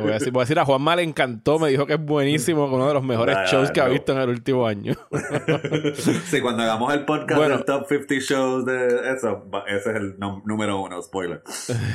voy, 0.00 0.10
a 0.10 0.14
decir, 0.14 0.32
voy, 0.32 0.40
a 0.40 0.44
decir, 0.44 0.58
a 0.58 0.64
Juanma 0.64 0.96
le 0.96 1.02
encantó, 1.02 1.58
me 1.58 1.68
dijo 1.68 1.84
que 1.84 1.94
es 1.94 2.04
buenísimo, 2.04 2.64
uno 2.64 2.88
de 2.88 2.94
los 2.94 3.04
mejores 3.04 3.36
shows 3.50 3.70
que 3.70 3.82
ha 3.82 3.88
visto 3.88 4.12
en 4.12 4.20
el 4.20 4.30
último 4.30 4.66
año. 4.66 4.94
sí, 6.24 6.40
cuando 6.40 6.62
hagamos 6.62 6.94
el 6.94 7.04
podcast 7.04 7.42
del 7.42 7.64
Top 7.66 7.86
50 7.86 8.14
Shows 8.20 8.64
de 8.64 9.12
eso, 9.14 9.44
ese 9.66 9.90
es 9.90 9.96
el 9.96 10.18
número 10.18 10.80
uno, 10.80 11.02
spoiler. 11.02 11.42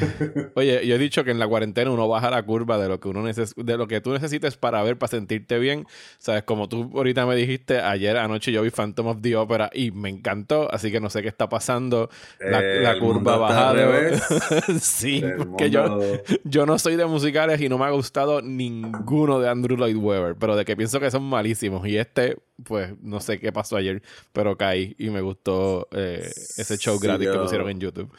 Oye, 0.54 0.86
yo 0.86 0.96
he 0.96 1.00
dicho 1.00 1.24
que 1.24 1.32
en 1.32 1.40
la 1.40 1.48
cuarentena 1.48 1.90
uno 1.90 2.08
baja 2.08 2.30
la 2.30 2.44
curva 2.44 2.78
de 2.78 2.88
lo 2.88 3.00
que 3.00 3.08
uno 3.08 3.24
de 3.26 3.78
lo 3.78 3.88
que 3.88 4.00
tú 4.00 4.14
necesites 4.14 4.58
para 4.58 4.84
ver, 4.84 5.00
para 5.00 5.10
sentirte 5.10 5.58
bien. 5.58 5.88
Sabes, 6.20 6.44
como 6.44 6.70
tú 6.70 6.92
ahorita 6.94 7.26
me 7.26 7.36
dijiste, 7.36 7.80
ayer 7.80 8.16
anoche 8.18 8.52
yo 8.52 8.62
vi 8.62 8.70
Phantom 8.70 9.08
of 9.08 9.22
the 9.22 9.36
Opera 9.36 9.72
y 9.74 9.90
me 9.90 10.10
encantó, 10.10 10.72
así 10.72 10.92
que 10.92 11.00
no 11.00 11.10
sé 11.16 11.22
qué 11.22 11.30
está 11.30 11.50
pasando. 11.50 12.10
La, 12.40 13.00
curva 13.00 13.38
bajada. 13.38 14.20
sí, 14.80 15.24
porque 15.38 15.70
yo, 15.70 16.00
yo 16.44 16.66
no 16.66 16.78
soy 16.78 16.96
de 16.96 17.06
musicales 17.06 17.62
y 17.62 17.70
no 17.70 17.78
me 17.78 17.86
ha 17.86 17.90
gustado 17.90 18.42
ninguno 18.42 19.40
de 19.40 19.50
Andrew 19.50 19.78
Lloyd 19.78 19.98
Webber, 19.98 20.36
pero 20.36 20.56
de 20.56 20.66
que 20.66 20.76
pienso 20.76 21.00
que 21.00 21.10
son 21.12 21.24
malísimos. 21.24 21.88
Y 21.88 21.98
este, 21.98 22.38
pues, 22.64 22.94
no 23.02 23.20
sé 23.20 23.40
qué 23.40 23.52
pasó 23.52 23.78
ayer, 23.78 24.02
pero 24.34 24.58
caí 24.58 24.96
y 24.98 25.10
me 25.10 25.22
gustó 25.22 25.88
eh, 25.92 26.30
ese 26.58 26.78
show 26.78 27.00
gratis 27.00 27.30
que 27.30 27.38
pusieron 27.38 27.70
en 27.70 27.80
YouTube. 27.80 28.12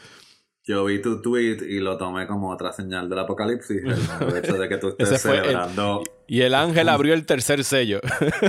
Yo 0.67 0.85
vi 0.85 1.01
tu 1.01 1.23
tweet 1.23 1.59
y 1.63 1.79
lo 1.79 1.97
tomé 1.97 2.27
como 2.27 2.51
otra 2.51 2.73
señal 2.73 3.09
del 3.09 3.21
apocalipsis. 3.21 3.85
El 3.85 4.37
hecho 4.37 4.59
de 4.59 4.69
que 4.69 4.79
tú 4.79 4.89
estés 4.89 5.23
celebrando. 5.23 6.03
y 6.27 6.41
el 6.41 6.55
ángel 6.55 6.89
abrió 6.89 7.15
el 7.15 7.25
tercer 7.25 7.63
sello. 7.63 8.01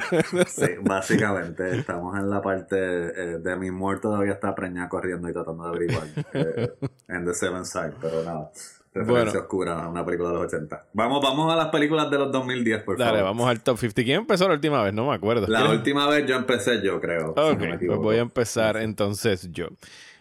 sí, 0.48 0.66
básicamente. 0.82 1.78
Estamos 1.78 2.18
en 2.18 2.28
la 2.28 2.42
parte 2.42 2.76
eh, 2.76 3.38
de 3.38 3.56
mi 3.58 3.70
muerto 3.70 4.10
todavía 4.10 4.34
está 4.34 4.56
preñada 4.56 4.90
corriendo 4.90 5.30
y 5.30 5.34
tratando 5.34 5.64
de 5.66 5.70
averiguar 5.70 6.08
eh, 6.34 6.74
en 7.08 7.26
The 7.26 7.34
Seven 7.36 7.66
Side, 7.66 7.94
pero 8.02 8.24
nada. 8.24 8.52
Referencia 8.94 9.42
oscura, 9.42 9.88
una 9.88 10.04
película 10.04 10.30
de 10.30 10.36
los 10.36 10.46
80. 10.46 10.88
Vamos, 10.94 11.22
vamos 11.22 11.54
a 11.54 11.56
las 11.56 11.68
películas 11.68 12.10
de 12.10 12.18
los 12.18 12.32
2010, 12.32 12.82
por 12.82 12.98
favor. 12.98 13.14
Dale, 13.14 13.24
vamos 13.24 13.48
al 13.48 13.62
top 13.62 13.78
50. 13.78 14.04
¿Quién 14.04 14.22
empezó 14.22 14.48
la 14.48 14.56
última 14.56 14.82
vez? 14.82 14.92
No 14.92 15.08
me 15.10 15.14
acuerdo. 15.14 15.46
La 15.46 15.70
última 15.70 16.10
vez 16.10 16.26
yo 16.26 16.36
empecé 16.36 16.82
yo, 16.82 17.00
creo. 17.00 17.36
Ok, 17.38 17.64
pues 17.86 18.00
voy 18.00 18.16
a 18.16 18.22
empezar 18.22 18.78
entonces 18.78 19.52
yo. 19.52 19.68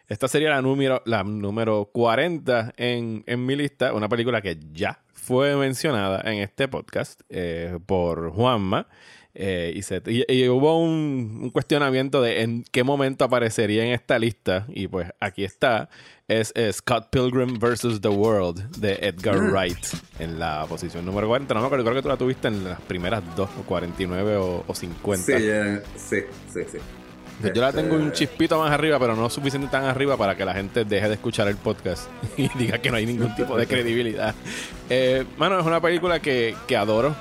Esta 0.09 0.29
sería 0.29 0.51
la 0.51 0.63
número, 0.63 1.03
la 1.05 1.25
número 1.25 1.91
40 1.93 2.75
en, 2.77 3.25
mi 3.27 3.57
lista, 3.57 3.93
una 3.93 4.09
película 4.09 4.41
que 4.41 4.57
ya 4.73 5.01
fue 5.13 5.57
mencionada 5.57 6.21
en 6.31 6.39
este 6.39 6.69
podcast 6.69 7.21
eh, 7.29 7.79
por 7.87 8.31
Juanma. 8.31 8.87
Eh, 9.39 9.79
y, 10.29 10.49
hubo 10.49 10.81
un, 10.81 11.51
cuestionamiento 11.51 12.23
de 12.23 12.41
en 12.41 12.65
qué 12.71 12.85
momento 12.85 13.25
aparecería 13.25 13.85
en 13.85 13.93
esta 13.93 14.19
lista. 14.19 14.67
Y 14.69 14.87
pues 14.87 15.11
aquí 15.19 15.45
está. 15.45 15.91
Es, 16.29 16.55
Scott 16.73 17.09
Pilgrim 17.11 17.59
vs. 17.59 18.01
The 18.01 18.09
World 18.09 18.79
de 18.79 18.95
Edgar 19.03 19.41
mm. 19.41 19.51
Wright 19.51 19.87
en 20.21 20.39
la 20.39 20.65
posición 20.69 21.05
número 21.05 21.27
40. 21.27 21.53
No 21.53 21.61
me 21.61 21.67
acuerdo, 21.67 21.85
creo 21.85 21.97
que 21.97 22.03
tú 22.03 22.09
la 22.09 22.17
tuviste 22.17 22.49
en 22.49 22.65
las 22.65 22.81
primeras 22.83 23.23
dos, 23.37 23.51
49 23.67 24.37
o, 24.37 24.65
o 24.67 24.75
50. 24.75 25.27
Sí, 25.27 25.33
eh, 25.37 25.83
sí, 25.97 26.21
sí, 26.53 26.61
sí. 26.71 26.79
Yo 27.43 27.61
la 27.61 27.73
tengo 27.73 27.97
un 27.97 28.09
este, 28.09 28.27
chispito 28.27 28.59
más 28.59 28.73
arriba, 28.73 28.99
pero 28.99 29.15
no 29.15 29.29
suficiente 29.29 29.69
tan 29.69 29.85
arriba 29.85 30.17
para 30.17 30.37
que 30.37 30.45
la 30.45 30.55
gente 30.55 30.85
deje 30.85 31.09
de 31.09 31.15
escuchar 31.15 31.49
el 31.49 31.57
podcast 31.57 32.09
y 32.37 32.49
diga 32.57 32.79
que 32.79 32.91
no 32.91 32.97
hay 32.97 33.07
ningún 33.07 33.35
tipo 33.35 33.57
de 33.57 33.67
credibilidad. 33.67 34.35
Eh, 34.89 35.25
mano, 35.37 35.59
es 35.59 35.67
una 35.67 35.81
película 35.81 36.21
que, 36.21 36.55
adoro 36.77 37.15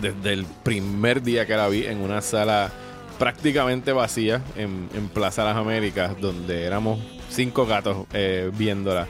desde 0.00 0.32
el 0.32 0.44
primer 0.62 1.22
día 1.22 1.46
que 1.46 1.56
la 1.56 1.68
vi 1.68 1.86
en 1.86 1.98
una 1.98 2.22
sala 2.22 2.70
prácticamente 3.18 3.92
vacía 3.92 4.42
en, 4.56 4.88
Plaza 5.12 5.44
Las 5.44 5.56
Américas, 5.56 6.20
donde 6.20 6.64
éramos 6.64 7.00
cinco 7.28 7.66
gatos 7.66 8.06
eh, 8.12 8.50
viéndola. 8.54 9.06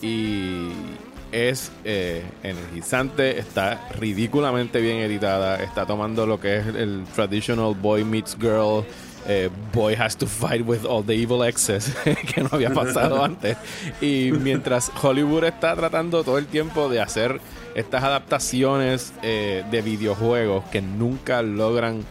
Y 0.00 0.68
es 1.32 1.72
eh, 1.84 2.22
energizante, 2.44 3.38
está 3.38 3.88
ridículamente 3.98 4.80
bien 4.80 4.98
editada, 4.98 5.62
está 5.62 5.84
tomando 5.84 6.26
lo 6.26 6.38
que 6.38 6.58
es 6.58 6.66
el 6.68 7.04
traditional 7.14 7.74
boy 7.74 8.04
meets 8.04 8.36
girl 8.38 8.84
eh, 9.26 9.50
boy 9.72 9.96
has 9.96 10.16
to 10.16 10.26
fight 10.26 10.64
with 10.66 10.84
all 10.84 11.02
the 11.02 11.14
evil 11.14 11.42
exes 11.42 11.94
que 12.34 12.42
no 12.42 12.50
había 12.52 12.70
pasado 12.70 13.24
antes. 13.24 13.56
Y 14.00 14.32
mientras 14.32 14.90
Hollywood 15.02 15.44
está 15.44 15.74
tratando 15.74 16.24
todo 16.24 16.38
el 16.38 16.46
tiempo 16.46 16.88
de 16.88 17.00
hacer 17.00 17.40
estas 17.74 18.04
adaptaciones 18.04 19.12
eh, 19.22 19.64
de 19.70 19.82
videojuegos 19.82 20.64
que 20.66 20.80
nunca 20.80 21.42
logran 21.42 22.04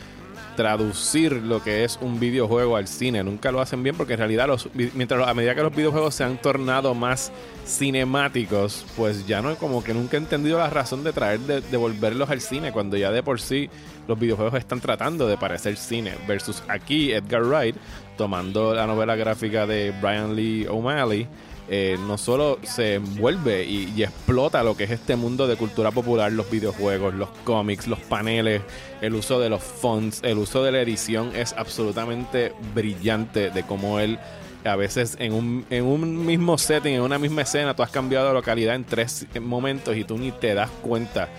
traducir 0.56 1.34
lo 1.34 1.62
que 1.64 1.84
es 1.84 1.98
un 2.02 2.20
videojuego 2.20 2.76
al 2.76 2.88
cine. 2.88 3.24
Nunca 3.24 3.52
lo 3.52 3.62
hacen 3.62 3.84
bien 3.84 3.96
porque 3.96 4.14
en 4.14 4.20
realidad 4.20 4.48
los, 4.48 4.70
mientras 4.74 5.28
a 5.28 5.34
medida 5.34 5.56
que 5.56 5.64
los 5.64 5.76
videojuegos 5.76 6.16
se 6.16 6.24
han 6.24 6.38
tornado 6.38 6.94
más 6.94 7.32
cinemáticos, 7.66 8.86
pues 8.96 9.26
ya 9.28 9.42
no 9.42 9.56
como 9.56 9.84
que 9.84 9.94
nunca 9.94 10.18
he 10.18 10.20
entendido 10.20 10.58
la 10.58 10.70
razón 10.70 11.04
de 11.04 11.14
traer 11.14 11.40
de, 11.42 11.62
de 11.62 11.78
volverlos 11.78 12.30
al 12.30 12.42
cine 12.42 12.72
cuando 12.72 12.98
ya 12.98 13.12
de 13.12 13.24
por 13.24 13.40
sí 13.40 13.70
los 14.08 14.20
videojuegos 14.20 14.56
están 14.56 14.80
tratando 14.80 15.28
de 15.28 15.38
parecer 15.38 15.78
cine. 15.78 16.14
Versus 16.28 16.64
aquí 16.68 17.12
Edgar 17.12 17.44
Wright, 17.44 17.76
tomando 18.18 18.74
la 18.74 18.88
novela 18.88 19.16
gráfica 19.16 19.66
de 19.66 19.94
Brian 20.02 20.36
Lee 20.36 20.68
O'Malley, 20.68 21.28
eh, 21.70 21.98
no 22.08 22.18
solo 22.18 22.60
se 22.64 22.96
envuelve 22.96 23.64
y, 23.66 24.04
explota 24.04 24.64
lo 24.64 24.76
que 24.76 24.84
es 24.84 24.92
este 24.92 25.16
mundo 25.16 25.48
de 25.48 25.56
cultura 25.56 25.92
popular, 25.92 26.32
los 26.32 26.50
videojuegos, 26.50 27.14
los 27.14 27.30
cómics, 27.44 27.88
los 27.88 28.00
paneles, 28.00 28.62
el 29.02 29.16
uso 29.16 29.40
de 29.40 29.50
los 29.50 29.64
fonts, 29.64 30.22
el 30.24 30.38
uso 30.38 30.64
de 30.64 30.72
la 30.72 30.82
edición 30.82 31.32
es 31.36 31.54
absolutamente 31.54 32.54
brillante 32.74 33.50
de 33.50 33.64
cómo 33.64 34.00
él 34.00 34.20
a 34.66 34.76
veces 34.76 35.18
en 35.20 35.34
un, 35.34 35.66
en 35.70 35.86
un 35.86 36.26
mismo 36.26 36.58
setting, 36.58 36.94
en 36.94 37.02
una 37.02 37.20
misma 37.20 37.42
escena, 37.42 37.76
tú 37.76 37.84
has 37.84 37.92
cambiado 37.92 38.28
de 38.28 38.34
localidad 38.34 38.76
en 38.76 38.86
tres 38.86 39.26
momentos 39.42 39.96
y 39.96 40.04
tú 40.04 40.18
ni 40.18 40.32
te 40.32 40.54
das 40.54 40.70
cuenta 40.82 41.30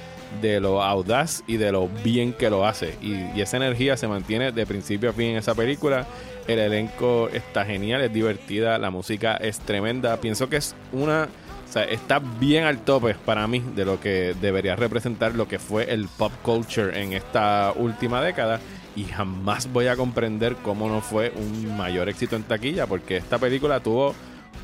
de 0.40 0.60
lo 0.60 0.82
audaz 0.82 1.42
y 1.46 1.56
de 1.56 1.72
lo 1.72 1.88
bien 2.02 2.32
que 2.32 2.50
lo 2.50 2.66
hace. 2.66 2.96
Y, 3.00 3.40
esa 3.40 3.56
energía 3.56 3.96
se 3.96 4.08
mantiene 4.08 4.52
de 4.52 4.66
principio 4.66 5.10
a 5.10 5.12
fin 5.12 5.30
en 5.30 5.36
esa 5.36 5.54
película. 5.54 6.06
El 6.46 6.58
elenco 6.58 7.28
está 7.32 7.64
genial, 7.64 8.02
es 8.02 8.12
divertida, 8.12 8.78
la 8.78 8.90
música 8.90 9.36
es 9.36 9.60
tremenda. 9.60 10.18
Pienso 10.18 10.48
que 10.48 10.56
es 10.56 10.74
una. 10.92 11.28
O 11.68 11.72
sea, 11.74 11.84
está 11.84 12.20
bien 12.20 12.64
al 12.64 12.78
tope 12.78 13.14
para 13.14 13.46
mí 13.46 13.60
de 13.74 13.84
lo 13.84 13.98
que 13.98 14.34
debería 14.40 14.76
representar 14.76 15.34
lo 15.34 15.48
que 15.48 15.58
fue 15.58 15.92
el 15.92 16.06
pop 16.06 16.32
culture 16.42 17.02
en 17.02 17.14
esta 17.14 17.72
última 17.74 18.22
década. 18.22 18.60
Y 18.94 19.04
jamás 19.04 19.72
voy 19.72 19.88
a 19.88 19.96
comprender 19.96 20.54
cómo 20.62 20.88
no 20.88 21.00
fue 21.00 21.32
un 21.34 21.76
mayor 21.76 22.08
éxito 22.08 22.36
en 22.36 22.44
taquilla, 22.44 22.86
porque 22.86 23.16
esta 23.16 23.38
película 23.38 23.80
tuvo 23.80 24.14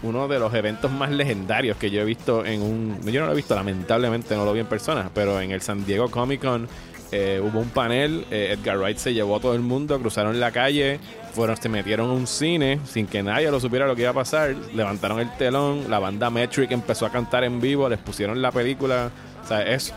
uno 0.03 0.29
de 0.29 0.39
los 0.39 0.55
eventos 0.55 0.91
más 0.91 1.11
legendarios 1.11 1.77
que 1.77 1.91
yo 1.91 2.01
he 2.01 2.05
visto 2.05 2.45
en 2.47 2.63
un... 2.63 3.01
Yo 3.03 3.21
no 3.21 3.27
lo 3.27 3.33
he 3.33 3.37
visto, 3.37 3.55
lamentablemente 3.55 4.37
no 4.37 4.45
lo 4.45 4.53
vi 4.53 4.61
en 4.61 4.67
persona, 4.67 5.11
pero 5.13 5.41
en 5.41 5.51
el 5.51 5.61
San 5.63 5.85
Diego 5.85 6.11
Comic 6.11 6.43
Con 6.43 6.69
eh, 7.13 7.41
hubo 7.43 7.59
un 7.59 7.71
panel, 7.71 8.25
eh, 8.31 8.57
Edgar 8.57 8.79
Wright 8.79 8.99
se 8.99 9.13
llevó 9.13 9.37
a 9.37 9.41
todo 9.41 9.55
el 9.55 9.61
mundo, 9.61 9.99
cruzaron 9.99 10.39
la 10.39 10.53
calle, 10.53 11.01
fueron, 11.33 11.57
se 11.57 11.69
metieron 11.69 12.11
a 12.11 12.13
un 12.13 12.27
cine 12.27 12.81
sin 12.85 13.07
que 13.07 13.23
nadie 13.23 13.51
lo 13.51 13.59
supiera 13.59 13.87
lo 13.87 13.97
que 13.97 14.03
iba 14.03 14.11
a 14.11 14.15
pasar, 14.15 14.55
levantaron 14.75 15.19
el 15.19 15.31
telón, 15.37 15.91
la 15.91 15.99
banda 15.99 16.31
Metric 16.31 16.71
empezó 16.71 17.07
a 17.07 17.11
cantar 17.11 17.45
en 17.45 17.61
vivo, 17.61 17.89
les 17.89 17.99
pusieron 17.99 18.41
la 18.41 18.53
película, 18.53 19.11
o 19.43 19.49
sea, 19.49 19.63
es 19.63 19.93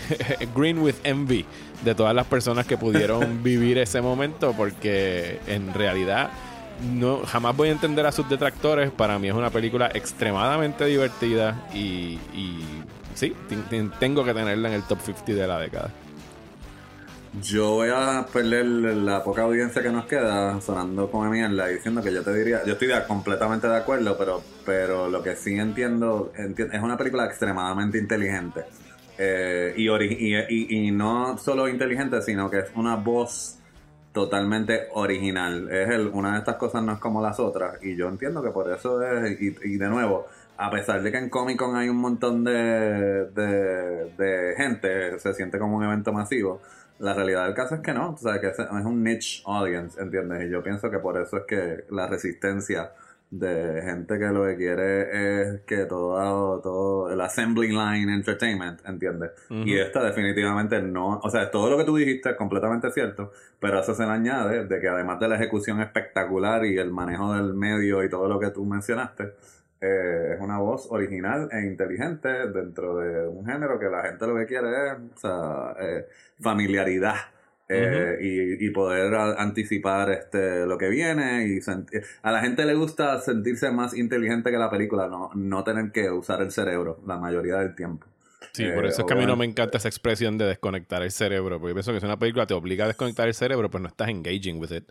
Green 0.54 0.78
with 0.80 0.96
Envy 1.04 1.46
de 1.84 1.94
todas 1.94 2.14
las 2.14 2.26
personas 2.26 2.66
que 2.66 2.76
pudieron 2.76 3.42
vivir 3.42 3.78
ese 3.78 4.00
momento 4.00 4.52
porque 4.56 5.40
en 5.46 5.72
realidad 5.72 6.30
no, 6.92 7.22
jamás 7.24 7.56
voy 7.56 7.70
a 7.70 7.72
entender 7.72 8.06
a 8.06 8.12
sus 8.12 8.28
detractores. 8.28 8.90
Para 8.90 9.18
mí 9.18 9.28
es 9.28 9.34
una 9.34 9.50
película 9.50 9.90
extremadamente 9.92 10.84
divertida 10.84 11.66
y, 11.74 12.18
y 12.34 12.64
sí, 13.14 13.34
tengo 13.98 14.24
que 14.24 14.34
tenerla 14.34 14.68
en 14.68 14.74
el 14.74 14.82
top 14.84 15.00
50 15.00 15.32
de 15.32 15.46
la 15.46 15.58
década. 15.58 15.90
Yo 17.42 17.72
voy 17.72 17.90
a 17.92 18.26
perder 18.32 18.64
la 18.64 19.22
poca 19.22 19.42
audiencia 19.42 19.82
que 19.82 19.90
nos 19.90 20.06
queda 20.06 20.60
sonando 20.60 21.10
con 21.10 21.30
mierda 21.30 21.66
diciendo 21.66 22.02
que 22.02 22.12
yo 22.12 22.22
te 22.22 22.34
diría, 22.34 22.64
yo 22.64 22.72
estoy 22.72 22.88
completamente 23.06 23.68
de 23.68 23.76
acuerdo, 23.76 24.16
pero, 24.18 24.42
pero 24.64 25.08
lo 25.08 25.22
que 25.22 25.36
sí 25.36 25.58
entiendo, 25.58 26.32
es 26.34 26.82
una 26.82 26.96
película 26.96 27.26
extremadamente 27.26 27.98
inteligente. 27.98 28.64
Eh, 29.20 29.74
y, 29.76 30.90
no 30.92 31.36
solo 31.38 31.68
inteligente, 31.68 32.22
sino 32.22 32.48
que 32.48 32.60
es 32.60 32.70
una 32.76 32.94
voz 32.94 33.58
totalmente 34.12 34.86
original. 34.92 35.68
Es 35.70 35.90
el, 35.90 36.06
una 36.08 36.32
de 36.32 36.38
estas 36.38 36.56
cosas 36.56 36.82
no 36.84 36.92
es 36.92 36.98
como 36.98 37.20
las 37.20 37.40
otras. 37.40 37.82
Y 37.82 37.96
yo 37.96 38.08
entiendo 38.08 38.42
que 38.42 38.50
por 38.50 38.72
eso 38.72 39.02
es. 39.02 39.40
Y, 39.40 39.76
de 39.76 39.88
nuevo, 39.88 40.26
a 40.56 40.70
pesar 40.70 41.02
de 41.02 41.10
que 41.10 41.18
en 41.18 41.28
Comic 41.28 41.58
Con 41.58 41.76
hay 41.76 41.88
un 41.88 41.96
montón 41.96 42.44
de, 42.44 43.26
de, 43.26 44.54
gente, 44.56 45.18
se 45.18 45.34
siente 45.34 45.58
como 45.58 45.76
un 45.76 45.84
evento 45.84 46.12
masivo. 46.12 46.60
La 46.98 47.14
realidad 47.14 47.44
del 47.44 47.54
caso 47.54 47.76
es 47.76 47.80
que 47.80 47.92
no, 47.92 48.10
o 48.10 48.16
sea, 48.16 48.40
que 48.40 48.48
es, 48.48 48.58
un 48.58 49.02
niche 49.02 49.42
audience, 49.46 50.00
¿entiendes? 50.00 50.46
Y 50.46 50.50
yo 50.50 50.62
pienso 50.62 50.90
que 50.90 50.98
por 50.98 51.20
eso 51.20 51.38
es 51.38 51.44
que 51.44 51.84
la 51.90 52.06
resistencia 52.06 52.92
de 53.30 53.82
gente 53.82 54.18
que 54.18 54.24
lo 54.26 54.46
que 54.46 54.56
quiere 54.56 55.50
es 55.52 55.60
que 55.66 55.84
todo, 55.84 56.60
todo 56.60 57.12
el 57.12 57.20
assembly 57.20 57.68
line 57.68 58.12
entertainment, 58.12 58.80
¿entiendes? 58.86 59.32
Y 59.50 59.76
esta 59.76 60.02
definitivamente 60.02 60.80
no, 60.80 61.20
o 61.22 61.30
sea, 61.30 61.50
todo 61.50 61.68
lo 61.70 61.76
que 61.76 61.84
tú 61.84 61.96
dijiste 61.96 62.30
es 62.30 62.36
completamente 62.36 62.90
cierto, 62.90 63.32
pero 63.60 63.80
eso 63.80 63.94
se 63.94 64.04
le 64.04 64.12
añade 64.12 64.64
de 64.64 64.80
que 64.80 64.88
además 64.88 65.20
de 65.20 65.28
la 65.28 65.36
ejecución 65.36 65.80
espectacular 65.80 66.64
y 66.64 66.78
el 66.78 66.90
manejo 66.90 67.34
del 67.34 67.52
medio 67.52 68.02
y 68.02 68.08
todo 68.08 68.28
lo 68.28 68.40
que 68.40 68.50
tú 68.50 68.64
mencionaste, 68.64 69.34
eh, 69.80 70.34
es 70.34 70.40
una 70.40 70.58
voz 70.58 70.88
original 70.90 71.48
e 71.52 71.60
inteligente 71.66 72.28
dentro 72.48 72.96
de 72.96 73.28
un 73.28 73.46
género 73.46 73.78
que 73.78 73.86
la 73.86 74.02
gente 74.02 74.26
lo 74.26 74.36
que 74.36 74.46
quiere 74.46 74.68
es 74.68 74.94
o 75.14 75.18
sea, 75.18 75.76
eh, 75.80 76.06
familiaridad 76.40 77.14
eh, 77.68 78.16
y, 78.20 78.70
poder 78.70 79.14
anticipar 79.14 80.10
este 80.10 80.64
lo 80.64 80.78
que 80.78 80.88
viene 80.88 81.46
y 81.46 81.60
a 82.22 82.32
la 82.32 82.40
gente 82.40 82.64
le 82.64 82.74
gusta 82.74 83.20
sentirse 83.20 83.70
más 83.70 83.94
inteligente 83.94 84.50
que 84.50 84.56
la 84.56 84.70
película 84.70 85.06
no, 85.06 85.30
no 85.34 85.64
tener 85.64 85.92
que 85.92 86.10
usar 86.10 86.40
el 86.40 86.50
cerebro 86.50 87.00
la 87.06 87.18
mayoría 87.18 87.56
del 87.56 87.74
tiempo. 87.74 88.06
Sí, 88.52 88.64
por 88.74 88.86
eso 88.86 89.02
es 89.02 89.06
que 89.06 89.12
a 89.12 89.16
mí 89.16 89.26
no 89.26 89.36
me 89.36 89.44
encanta 89.44 89.78
esa 89.78 89.88
expresión 89.88 90.38
de 90.38 90.46
desconectar 90.46 91.02
el 91.02 91.10
cerebro, 91.10 91.60
porque 91.60 91.70
yo 91.70 91.74
pienso 91.74 91.92
que 91.92 92.00
si 92.00 92.06
una 92.06 92.18
película 92.18 92.46
te 92.46 92.54
obliga 92.54 92.84
a 92.84 92.88
desconectar 92.88 93.28
el 93.28 93.34
cerebro, 93.34 93.70
pues 93.70 93.82
no 93.82 93.88
estás 93.88 94.08
engaging 94.08 94.58
with 94.58 94.70
it. 94.70 94.90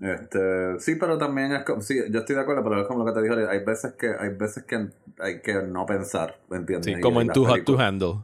Este, 0.00 0.80
sí, 0.80 0.94
pero 0.94 1.18
también 1.18 1.52
es 1.52 1.62
como, 1.62 1.82
sí, 1.82 2.00
yo 2.10 2.20
estoy 2.20 2.34
de 2.34 2.40
acuerdo, 2.40 2.64
pero 2.64 2.80
es 2.80 2.86
como 2.88 3.04
lo 3.04 3.12
que 3.12 3.20
te 3.20 3.22
dije, 3.22 3.46
hay 3.46 3.62
veces 3.62 3.92
que 3.92 4.10
hay 4.18 4.30
veces 4.30 4.64
que 4.64 4.88
hay 5.18 5.42
que 5.42 5.54
no 5.62 5.84
pensar, 5.84 6.38
¿me 6.48 6.56
entiendes? 6.56 6.94
Sí, 6.94 7.00
como 7.02 7.20
en 7.20 7.28
tu 7.28 7.44
Hot 7.44 7.64
to 7.64 7.78
Handle. 7.78 8.20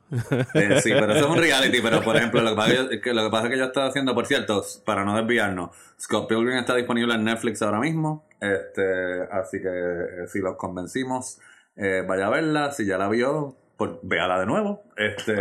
Eh, 0.55 0.81
sí, 0.81 0.91
pero 0.95 1.13
eso 1.13 1.27
es 1.27 1.31
un 1.31 1.37
reality, 1.43 1.83
pero 1.83 2.01
por 2.01 2.17
ejemplo, 2.17 2.41
lo 2.41 2.51
que, 2.51 2.57
pasa 2.57 2.73
es 2.91 3.03
que, 3.03 3.13
lo 3.13 3.25
que 3.25 3.31
pasa 3.31 3.45
es 3.47 3.53
que 3.53 3.59
yo 3.59 3.65
estoy 3.67 3.83
haciendo, 3.83 4.15
por 4.15 4.25
cierto, 4.25 4.65
para 4.87 5.05
no 5.05 5.15
desviarnos, 5.17 5.71
Scott 6.01 6.29
Pilgrim 6.29 6.57
está 6.57 6.75
disponible 6.75 7.15
en 7.15 7.25
Netflix 7.25 7.61
ahora 7.61 7.79
mismo, 7.79 8.27
este, 8.41 9.23
así 9.31 9.61
que 9.61 9.69
eh, 9.69 10.27
si 10.29 10.39
los 10.39 10.57
convencimos, 10.57 11.41
eh, 11.77 12.03
vaya 12.09 12.29
a 12.29 12.31
verla, 12.31 12.73
si 12.73 12.87
ya 12.87 12.97
la 12.97 13.11
vio, 13.11 13.55
pues 13.77 13.91
véala 14.03 14.41
de 14.41 14.47
nuevo, 14.47 14.83
este, 14.97 15.35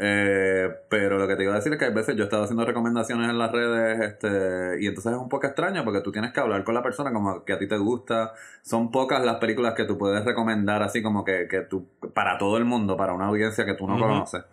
eh, 0.00 0.70
pero 0.88 1.18
lo 1.18 1.26
que 1.26 1.34
te 1.34 1.42
iba 1.42 1.52
a 1.52 1.56
decir 1.56 1.72
es 1.72 1.78
que 1.78 1.86
a 1.86 1.90
veces 1.90 2.14
yo 2.14 2.22
he 2.22 2.26
estado 2.26 2.44
haciendo 2.44 2.64
recomendaciones 2.64 3.28
en 3.28 3.36
las 3.36 3.50
redes 3.50 4.00
este, 4.00 4.80
y 4.80 4.86
entonces 4.86 5.12
es 5.12 5.18
un 5.18 5.28
poco 5.28 5.48
extraño 5.48 5.84
porque 5.84 6.02
tú 6.02 6.12
tienes 6.12 6.32
que 6.32 6.38
hablar 6.38 6.62
con 6.62 6.74
la 6.76 6.82
persona 6.82 7.12
como 7.12 7.44
que 7.44 7.52
a 7.52 7.58
ti 7.58 7.66
te 7.66 7.76
gusta. 7.76 8.32
Son 8.62 8.92
pocas 8.92 9.24
las 9.24 9.36
películas 9.36 9.74
que 9.74 9.84
tú 9.84 9.98
puedes 9.98 10.24
recomendar 10.24 10.84
así 10.84 11.02
como 11.02 11.24
que, 11.24 11.48
que 11.48 11.62
tú, 11.62 11.88
para 12.14 12.38
todo 12.38 12.58
el 12.58 12.64
mundo, 12.64 12.96
para 12.96 13.12
una 13.12 13.26
audiencia 13.26 13.66
que 13.66 13.74
tú 13.74 13.88
no 13.88 13.98
conoces. 13.98 14.44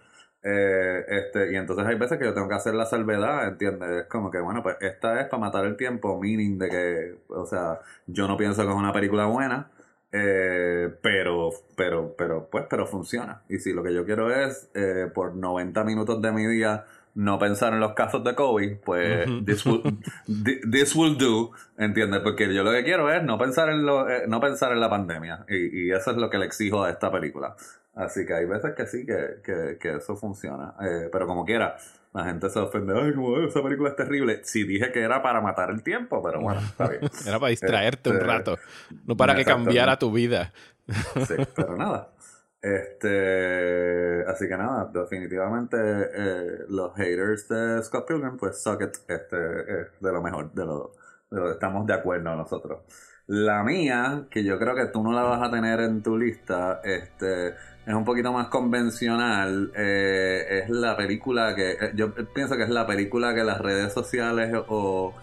Eh, 0.47 1.05
este, 1.07 1.53
y 1.53 1.55
entonces 1.55 1.85
hay 1.85 1.95
veces 1.95 2.17
que 2.19 2.25
yo 2.25 2.33
tengo 2.33 2.47
que 2.47 2.55
hacer 2.55 2.73
la 2.73 2.85
salvedad, 2.85 3.47
¿entiendes? 3.47 3.89
Es 4.03 4.05
como 4.05 4.31
que, 4.31 4.39
bueno, 4.39 4.63
pues 4.63 4.77
esta 4.79 5.19
es 5.19 5.27
para 5.27 5.41
matar 5.41 5.65
el 5.65 5.75
tiempo, 5.75 6.19
meaning 6.19 6.57
de 6.57 6.69
que, 6.69 7.15
o 7.29 7.45
sea, 7.45 7.79
yo 8.07 8.27
no 8.27 8.37
pienso 8.37 8.63
que 8.63 8.69
es 8.69 8.75
una 8.75 8.93
película 8.93 9.25
buena, 9.25 9.69
eh, 10.17 10.95
pero, 11.01 11.51
pero, 11.75 12.15
pero, 12.17 12.47
pues, 12.49 12.65
pero 12.69 12.87
funciona. 12.87 13.41
Y 13.49 13.59
si 13.59 13.73
lo 13.73 13.83
que 13.83 13.93
yo 13.93 14.05
quiero 14.05 14.33
es, 14.33 14.69
eh, 14.73 15.11
por 15.13 15.35
90 15.35 15.83
minutos 15.83 16.21
de 16.21 16.31
mi 16.31 16.45
día, 16.45 16.85
no 17.15 17.37
pensar 17.37 17.73
en 17.73 17.81
los 17.81 17.93
casos 17.93 18.23
de 18.23 18.33
COVID, 18.33 18.77
pues, 18.77 19.25
this, 19.45 20.95
will, 20.95 21.17
do, 21.17 21.51
¿entiendes? 21.77 22.21
Porque 22.21 22.53
yo 22.53 22.63
lo 22.63 22.71
que 22.71 22.85
quiero 22.85 23.11
es 23.11 23.23
no 23.23 23.37
pensar 23.37 23.67
en, 23.67 23.85
lo, 23.85 24.09
eh, 24.09 24.23
no 24.25 24.39
pensar 24.39 24.71
en 24.71 24.79
la 24.79 24.89
pandemia. 24.89 25.45
Y, 25.49 25.87
y, 25.87 25.91
eso 25.91 26.11
es 26.11 26.17
lo 26.17 26.29
que 26.29 26.37
le 26.37 26.45
exijo 26.45 26.81
a 26.81 26.89
esta 26.89 27.11
película. 27.11 27.53
Así 27.93 28.25
que 28.25 28.35
hay 28.35 28.45
veces 28.45 28.73
que 28.73 28.85
sí, 28.87 29.05
que, 29.05 29.41
que, 29.43 29.77
que 29.77 29.97
eso 29.97 30.15
funciona. 30.15 30.75
pero 31.11 31.27
como 31.27 31.43
quiera, 31.43 31.75
la 32.15 32.23
gente 32.23 32.49
se 32.49 32.59
ofende, 32.59 32.97
ay, 32.97 33.13
como 33.13 33.37
esa 33.39 33.61
película 33.61 33.89
es 33.89 33.95
terrible. 33.97 34.39
Sí 34.43 34.63
dije 34.63 34.89
que 34.93 35.01
era 35.01 35.21
para 35.21 35.41
matar 35.41 35.69
el 35.69 35.83
tiempo, 35.83 36.23
pero 36.23 36.39
bueno, 36.39 36.61
está 36.61 36.87
bien. 36.87 37.01
era 37.27 37.39
para 37.39 37.49
distraerte 37.49 38.09
un 38.09 38.15
este, 38.15 38.27
rato, 38.27 38.57
no 39.05 39.17
para 39.17 39.35
que 39.35 39.43
cambiara 39.43 39.99
tu 39.99 40.13
vida. 40.13 40.53
sí, 40.87 41.35
pero 41.53 41.75
nada. 41.75 42.13
Este, 42.61 44.23
así 44.27 44.47
que 44.47 44.57
nada, 44.57 44.89
definitivamente 44.93 45.77
eh, 45.77 46.65
los 46.69 46.95
haters 46.95 47.49
de 47.49 47.83
Scott 47.83 48.07
Pilgrim, 48.07 48.37
pues 48.37 48.63
Socket 48.63 48.97
este, 49.07 49.81
es 49.81 49.87
de 49.99 50.11
lo 50.11 50.21
mejor, 50.21 50.53
de 50.53 50.65
lo, 50.65 50.93
de 51.29 51.37
lo 51.37 51.51
estamos 51.51 51.85
de 51.85 51.93
acuerdo 51.93 52.33
nosotros. 52.33 52.79
La 53.27 53.63
mía, 53.63 54.25
que 54.29 54.43
yo 54.43 54.59
creo 54.59 54.75
que 54.75 54.85
tú 54.85 55.01
no 55.01 55.11
la 55.11 55.23
vas 55.23 55.41
a 55.41 55.49
tener 55.49 55.79
en 55.79 56.03
tu 56.03 56.15
lista, 56.15 56.81
este, 56.83 57.55
es 57.85 57.93
un 57.93 58.03
poquito 58.03 58.31
más 58.31 58.47
convencional. 58.47 59.71
Eh, 59.75 60.61
es 60.63 60.69
la 60.69 60.97
película 60.97 61.55
que. 61.55 61.71
Eh, 61.71 61.91
yo 61.95 62.13
pienso 62.13 62.55
que 62.57 62.63
es 62.63 62.69
la 62.69 62.85
película 62.87 63.33
que 63.33 63.43
las 63.43 63.59
redes 63.59 63.93
sociales 63.93 64.51
o 64.67 65.13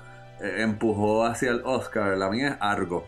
eh, 0.40 0.56
empujó 0.58 1.24
hacia 1.24 1.50
el 1.50 1.62
Oscar. 1.64 2.16
La 2.16 2.30
mía 2.30 2.48
es 2.48 2.56
Argo. 2.60 3.06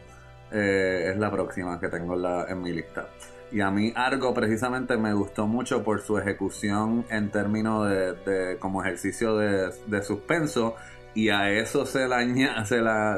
es 0.50 1.16
la 1.18 1.30
próxima 1.30 1.80
que 1.80 1.88
tengo 1.88 2.14
en 2.48 2.62
mi 2.62 2.72
lista. 2.72 3.08
Y 3.50 3.60
a 3.60 3.70
mí 3.70 3.92
Argo 3.96 4.32
precisamente 4.34 4.96
me 4.96 5.12
gustó 5.12 5.46
mucho 5.46 5.82
por 5.82 6.00
su 6.00 6.18
ejecución 6.18 7.04
en 7.10 7.30
términos 7.30 7.88
de, 7.88 8.56
como 8.60 8.82
ejercicio 8.82 9.36
de, 9.36 10.02
suspenso. 10.02 10.76
Y 11.14 11.28
a 11.30 11.50
eso 11.50 11.86
se 11.86 12.08
la, 12.08 12.20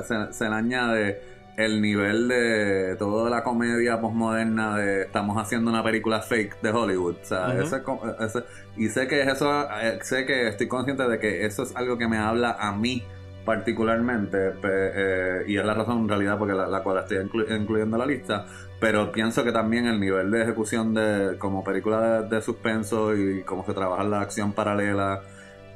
se 0.02 0.48
le 0.48 0.54
añade 0.54 1.35
el 1.56 1.80
nivel 1.80 2.28
de 2.28 2.96
toda 2.98 3.30
la 3.30 3.42
comedia 3.42 4.00
postmoderna 4.00 4.76
de 4.76 5.02
estamos 5.02 5.36
haciendo 5.38 5.70
una 5.70 5.82
película 5.82 6.20
fake 6.20 6.60
de 6.60 6.70
Hollywood. 6.70 7.16
O 7.22 7.24
sea, 7.24 7.54
ese, 7.58 8.44
y 8.76 8.88
sé 8.88 9.08
que 9.08 9.22
eso, 9.22 9.66
eh, 9.80 9.98
sé 10.02 10.26
que 10.26 10.48
estoy 10.48 10.68
consciente 10.68 11.08
de 11.08 11.18
que 11.18 11.46
eso 11.46 11.62
es 11.62 11.74
algo 11.74 11.96
que 11.96 12.08
me 12.08 12.18
habla 12.18 12.56
a 12.58 12.72
mí 12.72 13.02
particularmente 13.46 14.54
eh, 14.64 15.44
y 15.46 15.56
es 15.56 15.64
la 15.64 15.72
razón 15.72 16.00
en 16.00 16.08
realidad 16.08 16.36
porque 16.36 16.52
la, 16.52 16.82
cual 16.82 16.98
estoy 16.98 17.18
incluyendo 17.18 17.96
en 17.96 17.98
la 18.00 18.04
lista 18.04 18.44
pero 18.80 19.12
pienso 19.12 19.44
que 19.44 19.52
también 19.52 19.86
el 19.86 20.00
nivel 20.00 20.32
de 20.32 20.42
ejecución 20.42 20.92
de 20.92 21.36
como 21.38 21.62
película 21.62 22.22
de, 22.22 22.28
de 22.28 22.42
suspenso 22.42 23.14
y 23.16 23.44
cómo 23.44 23.64
se 23.64 23.72
trabaja 23.72 24.02
la 24.02 24.20
acción 24.20 24.52
paralela 24.52 25.22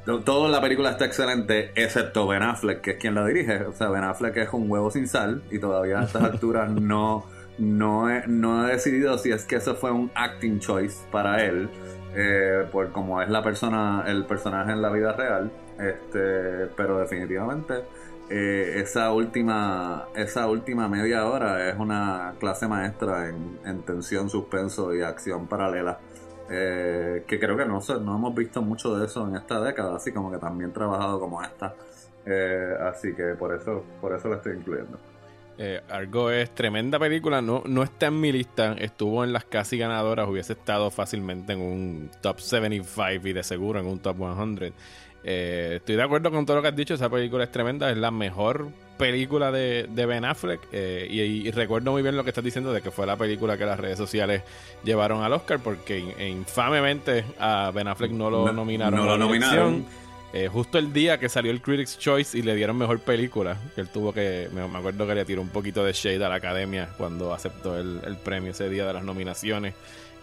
todo 0.05 0.47
la 0.47 0.61
película 0.61 0.91
está 0.91 1.05
excelente, 1.05 1.71
excepto 1.75 2.27
Ben 2.27 2.43
Affleck, 2.43 2.81
que 2.81 2.91
es 2.91 2.97
quien 2.97 3.15
la 3.15 3.25
dirige. 3.25 3.63
O 3.63 3.73
sea, 3.73 3.89
Ben 3.89 4.03
Affleck 4.03 4.37
es 4.37 4.49
un 4.53 4.69
huevo 4.69 4.89
sin 4.89 5.07
sal 5.07 5.43
y 5.51 5.59
todavía 5.59 5.99
a 5.99 6.03
estas 6.03 6.23
alturas 6.31 6.71
no, 6.71 7.25
no, 7.57 8.09
he, 8.09 8.27
no 8.27 8.67
he 8.67 8.71
decidido 8.71 9.17
si 9.17 9.31
es 9.31 9.45
que 9.45 9.57
eso 9.57 9.75
fue 9.75 9.91
un 9.91 10.11
acting 10.15 10.59
choice 10.59 10.97
para 11.11 11.43
él, 11.43 11.69
eh, 12.15 12.67
por 12.71 12.91
como 12.91 13.21
es 13.21 13.29
la 13.29 13.43
persona, 13.43 14.03
el 14.07 14.25
personaje 14.25 14.71
en 14.71 14.81
la 14.81 14.89
vida 14.89 15.13
real. 15.13 15.51
Este, 15.79 16.67
pero 16.75 16.99
definitivamente 16.99 17.83
eh, 18.33 18.79
esa 18.79 19.11
última, 19.11 20.07
esa 20.15 20.47
última 20.47 20.87
media 20.87 21.25
hora 21.25 21.69
es 21.69 21.77
una 21.77 22.35
clase 22.39 22.65
maestra 22.65 23.27
en, 23.27 23.59
en 23.65 23.81
tensión, 23.81 24.29
suspenso 24.29 24.95
y 24.95 25.01
acción 25.01 25.47
paralela. 25.47 25.99
Eh, 26.53 27.23
que 27.25 27.39
creo 27.39 27.55
que 27.55 27.65
no, 27.65 27.79
no 28.01 28.15
hemos 28.17 28.35
visto 28.35 28.61
mucho 28.61 28.97
de 28.97 29.05
eso 29.05 29.25
en 29.25 29.35
esta 29.37 29.61
década, 29.61 29.95
así 29.95 30.11
como 30.11 30.29
que 30.29 30.37
también 30.37 30.73
trabajado 30.73 31.17
como 31.17 31.41
esta. 31.41 31.73
Eh, 32.25 32.73
así 32.81 33.13
que 33.13 33.35
por 33.39 33.55
eso, 33.55 33.85
por 34.01 34.13
eso 34.13 34.27
la 34.27 34.35
estoy 34.35 34.57
incluyendo. 34.57 34.97
Eh, 35.57 35.81
Argo 35.89 36.29
es 36.29 36.53
tremenda 36.53 36.99
película, 36.99 37.41
no, 37.41 37.63
no 37.65 37.83
está 37.83 38.07
en 38.07 38.19
mi 38.19 38.31
lista, 38.31 38.73
estuvo 38.73 39.23
en 39.23 39.31
las 39.31 39.45
casi 39.45 39.77
ganadoras, 39.77 40.27
hubiese 40.27 40.53
estado 40.53 40.91
fácilmente 40.91 41.53
en 41.53 41.61
un 41.61 42.11
top 42.21 42.39
75 42.39 43.27
y 43.27 43.33
de 43.33 43.43
seguro 43.43 43.79
en 43.79 43.85
un 43.85 43.99
top 43.99 44.17
100. 44.17 44.73
Estoy 45.23 45.95
de 45.95 46.03
acuerdo 46.03 46.31
con 46.31 46.45
todo 46.45 46.57
lo 46.57 46.61
que 46.61 46.69
has 46.69 46.75
dicho, 46.75 46.93
esa 46.93 47.09
película 47.09 47.43
es 47.43 47.51
tremenda, 47.51 47.89
es 47.91 47.97
la 47.97 48.11
mejor 48.11 48.69
película 48.97 49.51
de, 49.51 49.87
Ben 49.95 50.25
Affleck 50.25 50.61
eh, 50.71 51.07
y, 51.09 51.49
recuerdo 51.49 51.91
muy 51.91 52.03
bien 52.03 52.15
lo 52.15 52.23
que 52.23 52.29
estás 52.29 52.43
diciendo 52.43 52.71
de 52.71 52.81
que 52.81 52.91
fue 52.91 53.07
la 53.07 53.17
película 53.17 53.57
que 53.57 53.65
las 53.65 53.79
redes 53.79 53.97
sociales 53.97 54.43
llevaron 54.83 55.23
al 55.23 55.33
Oscar 55.33 55.59
porque 55.59 55.99
infamemente 56.29 57.25
a 57.39 57.71
Ben 57.73 57.87
Affleck 57.87 58.11
no 58.11 58.29
lo 58.29 58.53
nominaron. 58.53 58.99
No 58.99 59.05
lo 59.05 59.17
nominaron. 59.17 59.85
Eh, 60.33 60.47
justo 60.47 60.77
el 60.77 60.93
día 60.93 61.19
que 61.19 61.29
salió 61.29 61.51
el 61.51 61.61
Critics' 61.63 61.97
Choice 61.97 62.37
y 62.37 62.43
le 62.43 62.55
dieron 62.55 62.77
mejor 62.77 62.99
película, 62.99 63.57
que 63.73 63.81
él 63.81 63.89
tuvo 63.89 64.13
que, 64.13 64.49
me, 64.53 64.61
acuerdo 64.61 65.07
que 65.07 65.15
le 65.15 65.25
tiró 65.25 65.41
un 65.41 65.49
poquito 65.49 65.83
de 65.83 65.93
shade 65.93 66.23
a 66.23 66.29
la 66.29 66.35
academia 66.35 66.89
cuando 66.95 67.33
aceptó 67.33 67.77
el, 67.77 68.01
el 68.05 68.17
premio 68.17 68.51
ese 68.51 68.69
día 68.69 68.85
de 68.85 68.93
las 68.93 69.03
nominaciones 69.03 69.73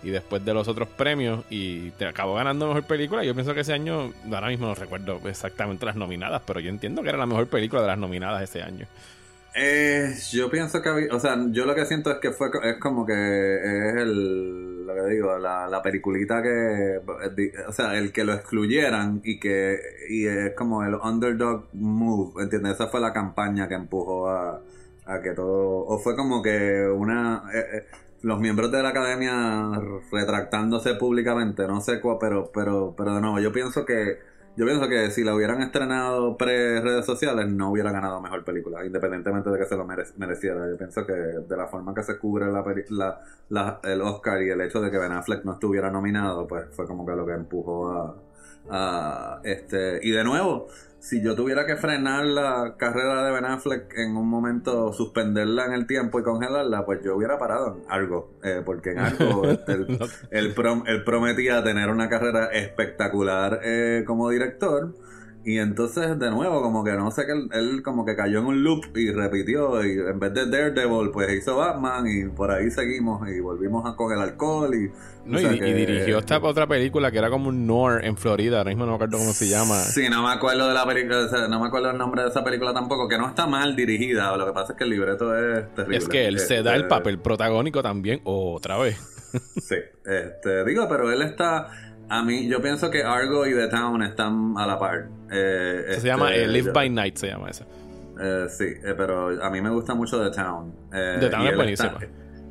y 0.02 0.10
después 0.10 0.44
de 0.44 0.54
los 0.54 0.68
otros 0.68 0.88
premios 0.88 1.44
y 1.50 1.90
te 1.92 2.06
acabó 2.06 2.34
ganando 2.34 2.66
mejor 2.68 2.84
película. 2.84 3.24
Yo 3.24 3.34
pienso 3.34 3.54
que 3.54 3.60
ese 3.60 3.72
año, 3.72 4.12
ahora 4.32 4.48
mismo 4.48 4.66
no 4.66 4.74
recuerdo 4.74 5.20
exactamente 5.26 5.86
las 5.86 5.96
nominadas, 5.96 6.42
pero 6.46 6.60
yo 6.60 6.70
entiendo 6.70 7.02
que 7.02 7.08
era 7.08 7.18
la 7.18 7.26
mejor 7.26 7.48
película 7.48 7.82
de 7.82 7.88
las 7.88 7.98
nominadas 7.98 8.42
ese 8.42 8.62
año. 8.62 8.86
Eh, 9.54 10.14
yo 10.30 10.48
pienso 10.50 10.80
que 10.82 11.08
o 11.10 11.18
sea, 11.18 11.36
yo 11.50 11.64
lo 11.64 11.74
que 11.74 11.84
siento 11.84 12.12
es 12.12 12.18
que 12.18 12.30
fue, 12.30 12.48
es 12.62 12.78
como 12.78 13.04
que 13.04 13.12
es 13.12 13.96
el, 13.96 14.86
lo 14.86 14.94
que 14.94 15.14
digo, 15.14 15.36
la, 15.38 15.66
la 15.66 15.82
peliculita 15.82 16.40
que, 16.42 17.00
o 17.66 17.72
sea, 17.72 17.96
el 17.96 18.12
que 18.12 18.24
lo 18.24 18.34
excluyeran 18.34 19.20
y 19.24 19.40
que, 19.40 19.80
y 20.10 20.26
es 20.26 20.54
como 20.54 20.84
el 20.84 20.94
underdog 20.94 21.68
move, 21.72 22.42
¿entiendes? 22.42 22.74
Esa 22.74 22.88
fue 22.88 23.00
la 23.00 23.12
campaña 23.12 23.66
que 23.66 23.74
empujó 23.74 24.28
a, 24.28 24.60
a 25.06 25.22
que 25.22 25.32
todo, 25.32 25.86
o 25.86 25.98
fue 25.98 26.14
como 26.14 26.42
que 26.42 26.86
una, 26.86 27.44
eh, 27.52 27.64
eh, 27.78 27.86
los 28.22 28.40
miembros 28.40 28.70
de 28.72 28.82
la 28.82 28.90
academia 28.90 29.80
retractándose 30.10 30.94
públicamente, 30.94 31.66
no 31.66 31.80
sé 31.80 32.00
cuál, 32.00 32.18
pero, 32.20 32.50
pero, 32.52 32.94
pero 32.96 33.14
de 33.14 33.20
nuevo, 33.20 33.38
yo 33.38 33.52
pienso 33.52 33.84
que 33.84 34.18
yo 34.58 34.66
pienso 34.66 34.88
que 34.88 35.12
si 35.12 35.22
la 35.22 35.36
hubieran 35.36 35.62
estrenado 35.62 36.36
pre-redes 36.36 37.06
sociales, 37.06 37.46
no 37.46 37.70
hubiera 37.70 37.92
ganado 37.92 38.20
mejor 38.20 38.44
película, 38.44 38.84
independientemente 38.84 39.50
de 39.50 39.56
que 39.56 39.66
se 39.66 39.76
lo 39.76 39.86
mereciera. 39.86 40.68
Yo 40.68 40.76
pienso 40.76 41.06
que 41.06 41.12
de 41.12 41.56
la 41.56 41.68
forma 41.68 41.94
que 41.94 42.02
se 42.02 42.18
cubre 42.18 42.46
la, 42.50 43.20
la, 43.50 43.80
el 43.84 44.02
Oscar 44.02 44.42
y 44.42 44.50
el 44.50 44.60
hecho 44.60 44.80
de 44.80 44.90
que 44.90 44.98
Ben 44.98 45.12
Affleck 45.12 45.44
no 45.44 45.52
estuviera 45.52 45.92
nominado, 45.92 46.48
pues 46.48 46.66
fue 46.72 46.88
como 46.88 47.06
que 47.06 47.12
lo 47.12 47.24
que 47.24 47.34
empujó 47.34 48.16
a 48.68 49.40
este. 49.44 50.00
Y 50.02 50.10
de 50.10 50.24
nuevo, 50.24 50.66
si 51.00 51.22
yo 51.22 51.36
tuviera 51.36 51.64
que 51.64 51.76
frenar 51.76 52.24
la 52.26 52.74
carrera 52.76 53.24
de 53.24 53.32
Ben 53.32 53.44
Affleck 53.44 53.96
en 53.96 54.16
un 54.16 54.28
momento, 54.28 54.92
suspenderla 54.92 55.66
en 55.66 55.72
el 55.72 55.86
tiempo 55.86 56.18
y 56.18 56.22
congelarla, 56.22 56.84
pues 56.84 57.00
yo 57.04 57.16
hubiera 57.16 57.38
parado 57.38 57.76
en 57.76 57.82
algo. 57.88 58.30
Eh, 58.42 58.62
porque 58.64 58.90
en 58.90 58.98
algo 58.98 59.42
él, 60.30 60.54
prometía 61.04 61.62
tener 61.62 61.90
una 61.90 62.08
carrera 62.08 62.46
espectacular 62.46 63.60
eh, 63.62 64.04
como 64.06 64.28
director 64.30 64.94
y 65.48 65.58
entonces, 65.58 66.18
de 66.18 66.30
nuevo, 66.30 66.60
como 66.60 66.84
que 66.84 66.92
no 66.92 67.10
sé 67.10 67.24
que 67.24 67.32
él, 67.32 67.82
como 67.82 68.04
que 68.04 68.14
cayó 68.14 68.40
en 68.40 68.44
un 68.44 68.62
loop 68.62 68.94
y 68.94 69.10
repitió. 69.10 69.82
Y 69.82 69.92
en 69.92 70.20
vez 70.20 70.34
de 70.34 70.44
Daredevil, 70.44 71.10
pues 71.10 71.32
hizo 71.32 71.56
Batman 71.56 72.06
y 72.06 72.28
por 72.28 72.50
ahí 72.50 72.70
seguimos 72.70 73.26
y 73.30 73.40
volvimos 73.40 73.90
a, 73.90 73.96
con 73.96 74.12
el 74.12 74.20
alcohol. 74.20 74.74
Y, 74.74 74.90
no, 75.24 75.40
y, 75.40 75.72
dirigió 75.72 76.18
esta 76.18 76.36
otra 76.38 76.66
película 76.66 77.10
que 77.10 77.16
era 77.16 77.30
como 77.30 77.48
un 77.48 77.66
noir 77.66 78.04
en 78.04 78.18
Florida. 78.18 78.58
Ahora 78.58 78.68
mismo 78.68 78.84
no 78.84 78.90
me 78.90 78.96
acuerdo 78.96 79.16
cómo 79.16 79.32
se 79.32 79.48
llama. 79.48 79.76
Sí, 79.76 80.10
no 80.10 80.22
me 80.22 80.34
acuerdo 80.34 80.68
de 80.68 80.74
la 80.74 80.84
película, 80.84 81.48
no 81.48 81.60
me 81.60 81.68
acuerdo 81.68 81.92
el 81.92 81.96
nombre 81.96 82.24
de 82.24 82.28
esa 82.28 82.44
película 82.44 82.74
tampoco. 82.74 83.08
Que 83.08 83.16
no 83.16 83.26
está 83.26 83.46
mal 83.46 83.74
dirigida. 83.74 84.36
Lo 84.36 84.44
que 84.44 84.52
pasa 84.52 84.74
es 84.74 84.78
que 84.78 84.84
el 84.84 84.90
libreto 84.90 85.34
es 85.34 85.74
terrible. 85.74 85.96
Es 85.96 86.08
que 86.10 86.26
él 86.26 86.40
se 86.40 86.62
da 86.62 86.74
el 86.74 86.82
este, 86.82 86.90
papel 86.90 87.20
protagónico 87.20 87.82
también 87.82 88.20
otra 88.24 88.76
vez. 88.76 88.98
sí, 89.56 89.76
este, 90.04 90.64
digo, 90.66 90.86
pero 90.90 91.10
él 91.10 91.22
está 91.22 91.68
a 92.08 92.22
mí, 92.22 92.48
yo 92.48 92.60
pienso 92.62 92.90
que 92.90 93.02
Argo 93.02 93.46
y 93.46 93.54
The 93.54 93.68
Town 93.68 94.02
están 94.02 94.54
a 94.56 94.66
la 94.66 94.78
par. 94.78 95.08
Eh, 95.30 95.96
se 95.98 96.06
llama 96.06 96.34
eh, 96.34 96.48
Live 96.48 96.72
by 96.72 96.90
Night, 96.90 97.16
se 97.16 97.28
llama 97.28 97.50
ese. 97.50 97.64
Eh, 98.20 98.46
sí, 98.48 98.66
pero 98.96 99.42
a 99.42 99.50
mí 99.50 99.60
me 99.60 99.70
gusta 99.70 99.94
mucho 99.94 100.22
The 100.22 100.34
Town. 100.34 100.74
The 100.90 101.28
Town 101.28 101.46
es 101.46 101.56
buenísimo. 101.56 101.98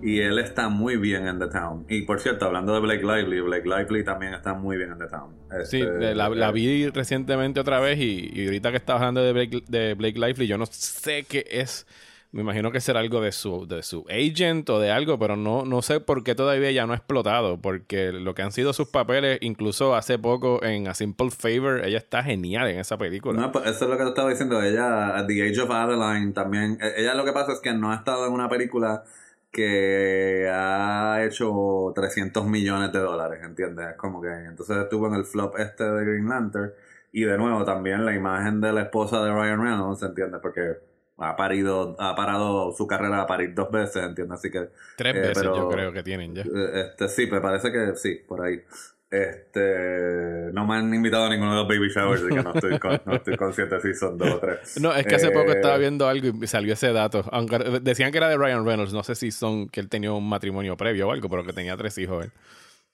y 0.01 0.19
él 0.19 0.37
está 0.39 0.69
muy 0.69 0.97
bien 0.97 1.27
en 1.27 1.39
The 1.39 1.47
Town. 1.47 1.85
Y 1.89 2.03
por 2.03 2.19
cierto, 2.19 2.45
hablando 2.45 2.73
de 2.73 2.79
Blake 2.81 3.03
Lively, 3.03 3.41
Blake 3.41 3.67
Lively 3.67 4.03
también 4.03 4.33
está 4.33 4.53
muy 4.53 4.77
bien 4.77 4.91
en 4.91 4.99
The 4.99 5.07
Town. 5.07 5.31
sí, 5.65 5.81
este, 5.81 6.13
la, 6.13 6.51
vi 6.51 6.89
recientemente 6.89 7.59
otra 7.59 7.79
vez 7.79 7.99
y, 7.99 8.31
y 8.33 8.45
ahorita 8.45 8.71
que 8.71 8.77
estaba 8.77 8.99
hablando 8.99 9.23
de 9.23 9.33
Blake, 9.33 9.63
de 9.67 9.93
Blake 9.95 10.19
Lively, 10.19 10.47
yo 10.47 10.57
no 10.57 10.65
sé 10.67 11.23
qué 11.23 11.45
es 11.49 11.87
me 12.31 12.41
imagino 12.41 12.71
que 12.71 12.81
será 12.81 12.99
algo 12.99 13.21
de 13.21 13.31
su, 13.31 13.67
de 13.67 13.83
su 13.83 14.05
agent 14.09 14.69
o 14.69 14.79
de 14.79 14.91
algo, 14.91 15.17
pero 15.17 15.35
no, 15.35 15.65
no 15.65 15.81
sé 15.81 15.99
por 15.99 16.23
qué 16.23 16.35
todavía 16.35 16.71
ya 16.71 16.85
no 16.85 16.93
ha 16.93 16.97
explotado, 16.97 17.59
porque 17.61 18.11
lo 18.11 18.35
que 18.35 18.41
han 18.41 18.51
sido 18.51 18.73
sus 18.73 18.89
papeles, 18.89 19.39
incluso 19.41 19.95
hace 19.95 20.19
poco 20.19 20.63
en 20.63 20.87
A 20.87 20.93
Simple 20.93 21.31
Favor, 21.31 21.85
ella 21.85 21.97
está 21.97 22.23
genial 22.23 22.67
en 22.69 22.79
esa 22.79 22.97
película. 22.97 23.39
No, 23.39 23.51
pues 23.51 23.65
eso 23.65 23.85
es 23.85 23.89
lo 23.89 23.97
que 23.97 24.03
te 24.03 24.09
estaba 24.09 24.29
diciendo, 24.29 24.61
ella, 24.61 25.17
at 25.17 25.25
The 25.27 25.49
Age 25.49 25.61
of 25.61 25.71
Adeline 25.71 26.33
también, 26.33 26.77
e, 26.81 27.01
ella 27.01 27.13
lo 27.13 27.23
que 27.23 27.31
pasa 27.31 27.53
es 27.53 27.59
que 27.59 27.73
no 27.73 27.91
ha 27.91 27.95
estado 27.95 28.27
en 28.27 28.33
una 28.33 28.49
película 28.49 29.03
que 29.51 30.49
ha 30.51 31.23
hecho 31.23 31.91
300 31.95 32.45
millones 32.45 32.91
de 32.91 32.99
dólares, 32.99 33.39
¿entiendes? 33.43 33.91
Es 33.91 33.95
como 33.95 34.21
que 34.21 34.29
entonces 34.29 34.77
estuvo 34.77 35.07
en 35.07 35.15
el 35.15 35.25
flop 35.25 35.57
este 35.57 35.83
de 35.83 36.05
Green 36.05 36.27
Lantern 36.27 36.73
y 37.11 37.23
de 37.23 37.37
nuevo 37.37 37.63
también 37.63 38.05
la 38.05 38.13
imagen 38.13 38.61
de 38.61 38.73
la 38.73 38.81
esposa 38.81 39.23
de 39.23 39.31
Ryan 39.31 39.61
Reynolds, 39.61 40.03
¿entiendes? 40.03 40.39
Porque 40.41 40.86
ha 41.17 41.35
parido, 41.35 41.95
ha 41.99 42.15
parado 42.15 42.71
su 42.71 42.85
carrera 42.85 43.21
a 43.21 43.27
parir 43.27 43.53
dos 43.53 43.71
veces, 43.71 44.03
entiendo, 44.03 44.35
así 44.35 44.51
que... 44.51 44.69
Tres 44.95 45.15
eh, 45.15 45.19
veces 45.19 45.43
yo 45.43 45.69
creo 45.69 45.91
que 45.91 46.03
tienen 46.03 46.35
ya. 46.35 46.43
Eh, 46.43 46.85
este, 46.87 47.09
sí, 47.09 47.27
me 47.27 47.41
parece 47.41 47.71
que 47.71 47.95
sí, 47.95 48.21
por 48.27 48.45
ahí. 48.45 48.61
Este, 49.09 50.51
no 50.51 50.67
me 50.67 50.75
han 50.75 50.93
invitado 50.93 51.25
a 51.25 51.29
ninguno 51.29 51.51
de 51.51 51.57
los 51.57 51.67
baby 51.67 51.89
showers, 51.89 52.21
así 52.21 52.35
que 52.35 52.43
no 52.43 52.53
estoy, 52.53 52.79
no 53.05 53.15
estoy 53.15 53.37
consciente 53.37 53.79
si 53.79 53.93
son 53.93 54.17
dos 54.17 54.31
o 54.31 54.39
tres. 54.39 54.79
No, 54.81 54.93
es 54.93 55.05
que 55.05 55.15
hace 55.15 55.31
poco 55.31 55.51
estaba 55.51 55.77
eh, 55.77 55.79
viendo 55.79 56.07
algo 56.07 56.27
y 56.27 56.47
salió 56.47 56.73
ese 56.73 56.91
dato. 56.91 57.23
Aunque 57.31 57.57
decían 57.81 58.11
que 58.11 58.17
era 58.17 58.27
de 58.27 58.37
Ryan 58.37 58.65
Reynolds, 58.65 58.93
no 58.93 59.03
sé 59.03 59.15
si 59.15 59.31
son 59.31 59.69
que 59.69 59.79
él 59.79 59.87
tenía 59.87 60.11
un 60.11 60.27
matrimonio 60.27 60.75
previo 60.75 61.07
o 61.07 61.11
algo, 61.13 61.29
pero 61.29 61.45
que 61.45 61.53
tenía 61.53 61.77
tres 61.77 61.97
hijos 61.97 62.25
él. 62.25 62.31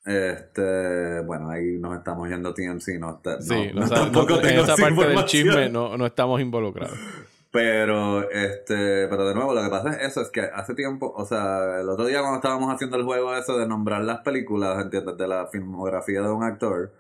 Este, 0.06 1.22
bueno, 1.22 1.50
ahí 1.50 1.78
nos 1.80 1.98
estamos 1.98 2.30
yendo 2.30 2.54
TMC, 2.54 3.00
no 3.00 3.16
está. 3.16 3.42
Sí, 3.42 3.72
no, 3.74 3.90
tampoco 3.90 4.40
en 4.42 4.60
esa 4.60 4.76
parte 4.76 5.08
del 5.08 5.26
chisme 5.26 5.70
no, 5.70 5.98
no 5.98 6.06
estamos 6.06 6.40
involucrados. 6.40 6.98
Pero, 7.54 8.32
este, 8.32 9.08
pero 9.08 9.28
de 9.28 9.36
nuevo, 9.36 9.54
lo 9.54 9.62
que 9.64 9.70
pasa 9.70 9.92
es 9.92 10.08
eso, 10.08 10.22
es 10.22 10.32
que 10.32 10.42
hace 10.42 10.74
tiempo, 10.74 11.14
o 11.16 11.24
sea, 11.24 11.82
el 11.82 11.88
otro 11.88 12.08
día 12.08 12.22
cuando 12.22 12.38
estábamos 12.38 12.74
haciendo 12.74 12.98
el 12.98 13.04
juego 13.04 13.36
eso 13.36 13.60
de 13.60 13.68
nombrar 13.68 14.04
las 14.04 14.22
películas, 14.22 14.84
¿entiendes? 14.84 15.16
De 15.18 15.28
la 15.28 15.46
filmografía 15.46 16.24
de 16.24 16.32
un 16.32 16.44
actor, 16.44 16.92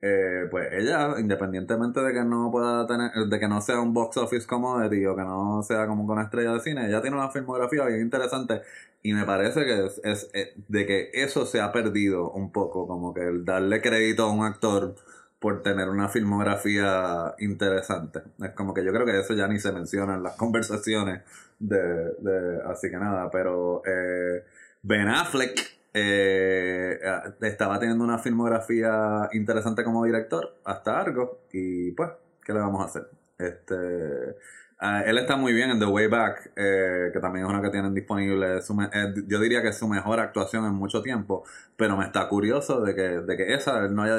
eh, 0.00 0.46
pues 0.48 0.68
ella, 0.72 1.18
independientemente 1.18 2.00
de 2.02 2.12
que 2.12 2.22
no 2.24 2.52
pueda 2.52 2.86
tener, 2.86 3.10
de 3.14 3.40
que 3.40 3.48
no 3.48 3.60
sea 3.60 3.80
un 3.80 3.94
box 3.94 4.16
office 4.18 4.46
comodity 4.46 5.04
o 5.06 5.16
que 5.16 5.22
no 5.22 5.64
sea 5.64 5.88
como 5.88 6.04
una 6.04 6.22
estrella 6.22 6.52
de 6.52 6.60
cine, 6.60 6.86
ella 6.86 7.02
tiene 7.02 7.16
una 7.16 7.30
filmografía 7.30 7.84
bien 7.86 8.02
interesante 8.02 8.62
y 9.02 9.12
me 9.12 9.24
parece 9.24 9.64
que 9.64 9.86
es, 9.86 10.00
es 10.04 10.30
eh, 10.34 10.54
de 10.68 10.86
que 10.86 11.10
eso 11.14 11.46
se 11.46 11.60
ha 11.60 11.72
perdido 11.72 12.30
un 12.30 12.52
poco, 12.52 12.86
como 12.86 13.12
que 13.12 13.22
el 13.22 13.44
darle 13.44 13.80
crédito 13.82 14.22
a 14.24 14.30
un 14.32 14.44
actor 14.44 14.94
por 15.38 15.62
tener 15.62 15.88
una 15.88 16.08
filmografía 16.08 17.34
interesante. 17.38 18.22
Es 18.40 18.50
como 18.52 18.72
que 18.74 18.84
yo 18.84 18.92
creo 18.92 19.06
que 19.06 19.18
eso 19.18 19.34
ya 19.34 19.46
ni 19.48 19.58
se 19.58 19.72
menciona 19.72 20.14
en 20.14 20.22
las 20.22 20.36
conversaciones 20.36 21.22
de, 21.58 21.78
de 22.18 22.62
así 22.66 22.90
que 22.90 22.96
nada, 22.96 23.30
pero 23.30 23.82
eh, 23.86 24.44
Ben 24.82 25.08
Affleck 25.08 25.58
eh, 25.94 26.98
estaba 27.40 27.78
teniendo 27.78 28.04
una 28.04 28.18
filmografía 28.18 29.28
interesante 29.32 29.82
como 29.82 30.04
director 30.04 30.58
hasta 30.64 31.00
algo 31.00 31.40
y 31.52 31.92
pues, 31.92 32.10
¿qué 32.44 32.52
le 32.52 32.60
vamos 32.60 32.82
a 32.82 32.84
hacer? 32.84 33.08
Este 33.38 34.36
Ah, 34.78 35.02
él 35.06 35.16
está 35.16 35.36
muy 35.36 35.54
bien 35.54 35.70
en 35.70 35.78
The 35.78 35.86
Way 35.86 36.06
Back, 36.08 36.52
eh, 36.54 37.08
que 37.10 37.18
también 37.18 37.46
es 37.46 37.50
una 37.50 37.62
que 37.62 37.70
tienen 37.70 37.94
disponible. 37.94 38.58
Eh, 38.58 39.14
yo 39.26 39.40
diría 39.40 39.62
que 39.62 39.68
es 39.68 39.78
su 39.78 39.88
mejor 39.88 40.20
actuación 40.20 40.66
en 40.66 40.74
mucho 40.74 41.00
tiempo, 41.02 41.44
pero 41.76 41.96
me 41.96 42.04
está 42.04 42.28
curioso 42.28 42.82
de 42.82 42.94
que, 42.94 43.02
de 43.02 43.36
que 43.38 43.54
esa, 43.54 43.88
no 43.88 44.02
haya, 44.02 44.18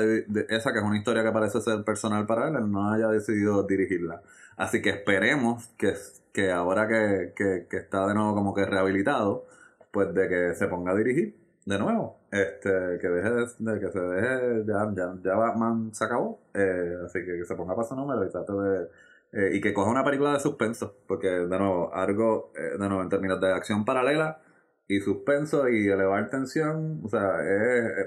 esa 0.49 0.73
que 0.73 0.79
es 0.79 0.83
una 0.83 0.97
historia 0.97 1.23
que 1.23 1.31
parece 1.31 1.61
ser 1.61 1.83
personal 1.83 2.25
para 2.25 2.47
él, 2.47 2.55
él 2.55 2.71
no 2.71 2.91
haya 2.91 3.07
decidido 3.09 3.63
dirigirla. 3.63 4.23
Así 4.57 4.81
que 4.81 4.89
esperemos 4.89 5.67
que, 5.77 5.93
que 6.33 6.51
ahora 6.51 6.87
que, 6.87 7.33
que, 7.35 7.77
está 7.77 8.07
de 8.07 8.15
nuevo 8.15 8.33
como 8.33 8.55
que 8.55 8.65
rehabilitado, 8.65 9.45
pues 9.91 10.11
de 10.15 10.27
que 10.27 10.55
se 10.55 10.67
ponga 10.67 10.93
a 10.93 10.95
dirigir 10.95 11.35
de 11.65 11.77
nuevo. 11.77 12.17
Este, 12.31 12.69
que 12.99 13.07
deje 13.07 13.29
de, 13.59 13.79
que 13.79 13.91
se 13.91 13.99
deje, 13.99 14.65
ya, 14.65 14.91
ya, 14.95 15.15
ya 15.23 15.35
Batman 15.35 15.93
se 15.93 16.03
acabó, 16.03 16.39
eh, 16.53 16.97
así 17.05 17.19
que, 17.19 17.37
que 17.37 17.45
se 17.45 17.55
ponga 17.55 17.75
para 17.75 17.87
su 17.87 17.95
número 17.95 18.25
y 18.25 18.29
trate 18.29 18.53
de 18.53 18.87
eh, 19.31 19.51
y 19.53 19.61
que 19.61 19.73
coja 19.73 19.91
una 19.91 20.03
película 20.03 20.33
de 20.33 20.39
suspenso, 20.39 20.97
porque 21.07 21.27
de 21.27 21.59
nuevo, 21.59 21.93
algo, 21.93 22.51
eh, 22.55 22.77
de 22.77 22.87
nuevo, 22.87 23.01
en 23.01 23.09
términos 23.09 23.39
de 23.41 23.51
acción 23.51 23.85
paralela 23.85 24.41
y 24.87 25.01
suspenso 25.01 25.67
y 25.67 25.87
elevar 25.87 26.29
tensión, 26.29 27.01
o 27.03 27.09
sea, 27.09 27.37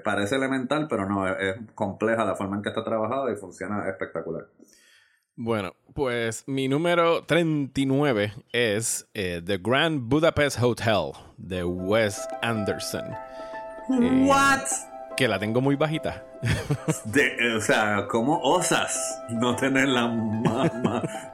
parece 0.03 0.37
elemental, 0.37 0.87
pero 0.89 1.07
no, 1.07 1.29
es, 1.29 1.57
compleja 1.75 2.25
la 2.25 2.37
forma 2.37 2.57
en 2.57 2.63
que 2.63 2.71
está 2.71 2.83
trabajada 2.83 3.31
y 3.31 3.37
funciona 3.37 3.89
espectacular. 3.89 4.47
Bueno, 5.43 5.73
pues 5.95 6.45
mi 6.47 6.69
número 6.69 7.25
39 7.25 8.35
es 8.53 9.09
eh, 9.15 9.41
The 9.43 9.57
Grand 9.57 10.09
Budapest 10.09 10.63
Hotel 10.63 11.13
de 11.39 11.65
Wes 11.65 12.29
Anderson. 12.43 13.05
What? 13.89 14.69
Que 15.21 15.29
la 15.29 15.39
tengo 15.39 15.61
muy 15.61 15.77
bajita. 15.77 16.25
De, 17.05 17.55
o 17.55 17.61
sea, 17.61 18.07
¿cómo 18.09 18.41
osas 18.43 19.21
no 19.29 19.55
tenerla 19.55 20.09
más, 20.09 20.71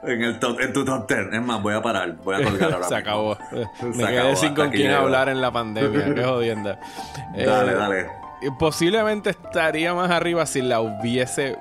en, 0.03 0.23
el 0.23 0.39
en 0.59 0.73
tu 0.73 0.83
top 0.83 1.07
10? 1.07 1.31
Es 1.31 1.41
más, 1.41 1.63
voy 1.63 1.73
a 1.73 1.81
parar, 1.81 2.17
voy 2.17 2.35
a 2.35 2.43
colgar 2.43 2.73
ahora. 2.73 2.85
Se 2.89 2.95
acabó. 2.97 3.37
Me 3.95 4.07
quedé 4.07 4.35
sin 4.35 4.53
con 4.55 4.71
quién 4.71 4.91
hablar 4.91 5.29
en 5.29 5.39
la 5.39 5.51
pandemia, 5.51 6.13
qué 6.13 6.21
jodienda. 6.25 6.77
Dale, 7.33 7.71
eh, 7.71 7.75
dale. 7.75 8.07
Posiblemente 8.59 9.29
estaría 9.29 9.93
más 9.93 10.11
arriba 10.11 10.45
si 10.45 10.61
la 10.61 10.81
hubiese 10.81 11.57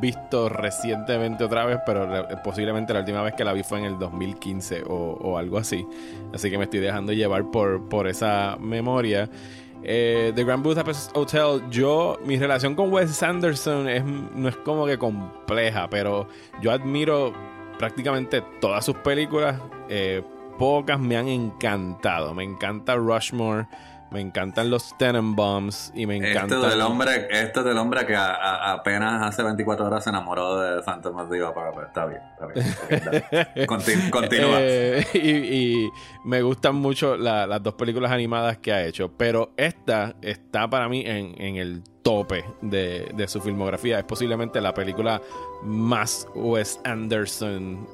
visto 0.00 0.50
recientemente 0.50 1.44
otra 1.44 1.64
vez, 1.64 1.78
pero 1.86 2.28
posiblemente 2.44 2.92
la 2.92 3.00
última 3.00 3.22
vez 3.22 3.32
que 3.32 3.44
la 3.44 3.54
vi 3.54 3.62
fue 3.62 3.78
en 3.78 3.86
el 3.86 3.98
2015 3.98 4.82
o, 4.86 5.16
o 5.18 5.38
algo 5.38 5.56
así. 5.56 5.86
Así 6.34 6.50
que 6.50 6.58
me 6.58 6.64
estoy 6.64 6.80
dejando 6.80 7.14
llevar 7.14 7.50
por, 7.50 7.88
por 7.88 8.06
esa 8.06 8.58
memoria. 8.60 9.30
Eh, 9.82 10.32
The 10.34 10.44
Grand 10.44 10.62
Budapest 10.62 11.16
Hotel, 11.16 11.62
yo, 11.70 12.18
mi 12.24 12.36
relación 12.38 12.74
con 12.74 12.92
Wes 12.92 13.22
Anderson 13.22 13.88
es, 13.88 14.04
no 14.04 14.48
es 14.48 14.56
como 14.56 14.86
que 14.86 14.98
compleja, 14.98 15.88
pero 15.88 16.28
yo 16.60 16.70
admiro 16.70 17.32
prácticamente 17.78 18.42
todas 18.60 18.84
sus 18.84 18.96
películas. 18.96 19.60
Eh, 19.88 20.22
pocas 20.58 21.00
me 21.00 21.16
han 21.16 21.26
encantado. 21.28 22.34
Me 22.34 22.44
encanta 22.44 22.94
Rushmore. 22.94 23.66
Me 24.10 24.20
encantan 24.20 24.70
los 24.70 24.96
Tenenbaums 24.98 25.92
y 25.94 26.04
me 26.06 26.16
encanta. 26.16 26.56
Esto 26.56 26.68
del 26.68 26.80
hombre, 26.80 27.28
esto 27.30 27.62
del 27.62 27.78
hombre 27.78 28.04
que 28.06 28.16
apenas 28.16 29.22
hace 29.22 29.42
24 29.42 29.86
horas 29.86 30.02
se 30.02 30.10
enamoró 30.10 30.60
de 30.60 30.82
Phantom 30.82 31.16
of 31.16 31.30
the 31.30 31.42
Opera. 31.42 31.70
está 31.86 32.06
bien, 32.06 32.20
está 32.32 32.46
bien. 32.46 33.66
continúa. 34.10 34.58
Eh, 34.60 35.06
y, 35.14 35.90
me 36.24 36.42
gustan 36.42 36.74
mucho 36.74 37.16
las 37.16 37.62
dos 37.62 37.74
películas 37.74 38.10
animadas 38.10 38.58
que 38.58 38.72
ha 38.72 38.84
hecho. 38.84 39.12
Pero 39.16 39.52
esta 39.56 40.16
está 40.22 40.68
para 40.68 40.88
mí 40.88 41.04
en, 41.06 41.40
en 41.40 41.56
el 41.56 41.82
tope 42.02 42.44
de, 42.62 43.12
de 43.14 43.28
su 43.28 43.40
filmografía. 43.40 43.98
Es 43.98 44.04
posiblemente 44.04 44.60
la 44.60 44.74
película 44.74 45.22
más 45.62 46.26
Wes 46.34 46.80
Anderson 46.84 47.86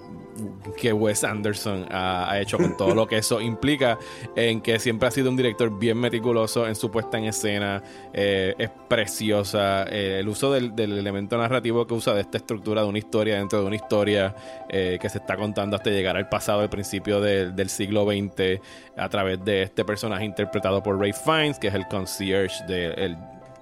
que 0.77 0.93
Wes 0.93 1.25
Anderson 1.25 1.87
ha, 1.91 2.39
hecho 2.41 2.59
con 2.59 2.77
todo 2.77 2.95
lo 2.95 3.07
que 3.07 3.19
eso 3.19 3.41
implica, 3.41 3.99
en 4.35 4.61
que 4.61 4.79
siempre 4.79 5.09
ha 5.09 5.11
sido 5.11 5.31
un 5.31 5.37
director 5.37 5.77
bien 5.79 5.99
meticuloso 5.99 6.67
en 6.67 6.75
su 6.75 6.91
puesta 6.91 7.19
en 7.19 7.25
escena, 7.25 7.83
eh, 8.13 8.55
es 8.59 8.71
preciosa, 8.89 9.85
eh, 9.85 10.19
el 10.21 10.29
uso 10.29 10.53
del, 10.53 10.73
elemento 10.79 11.37
narrativo 11.39 11.87
que 11.87 11.95
usa 11.95 12.15
de 12.15 12.21
esta 12.21 12.39
estructura 12.39 12.83
de 12.83 12.89
una 12.89 12.99
historia 12.99 13.37
dentro 13.39 13.61
de 13.61 13.67
una 13.67 13.77
historia 13.77 14.35
eh, 14.69 14.99
que 15.01 15.09
se 15.09 15.19
está 15.19 15.37
contando 15.37 15.77
hasta 15.77 15.91
llegar 15.91 16.17
al 16.17 16.29
pasado, 16.29 16.61
al 16.61 16.71
principio 16.71 17.21
del 17.21 17.69
siglo 17.69 18.05
XX, 18.05 18.61
a 18.97 19.09
través 19.09 19.45
de 19.45 19.63
este 19.63 19.85
personaje 19.85 20.25
interpretado 20.25 20.83
por 20.83 20.99
Ray 20.99 21.13
Fiennes, 21.13 21.59
que 21.59 21.69
es 21.69 21.75
el 21.75 21.87
concierge 21.89 22.65
del 22.67 23.17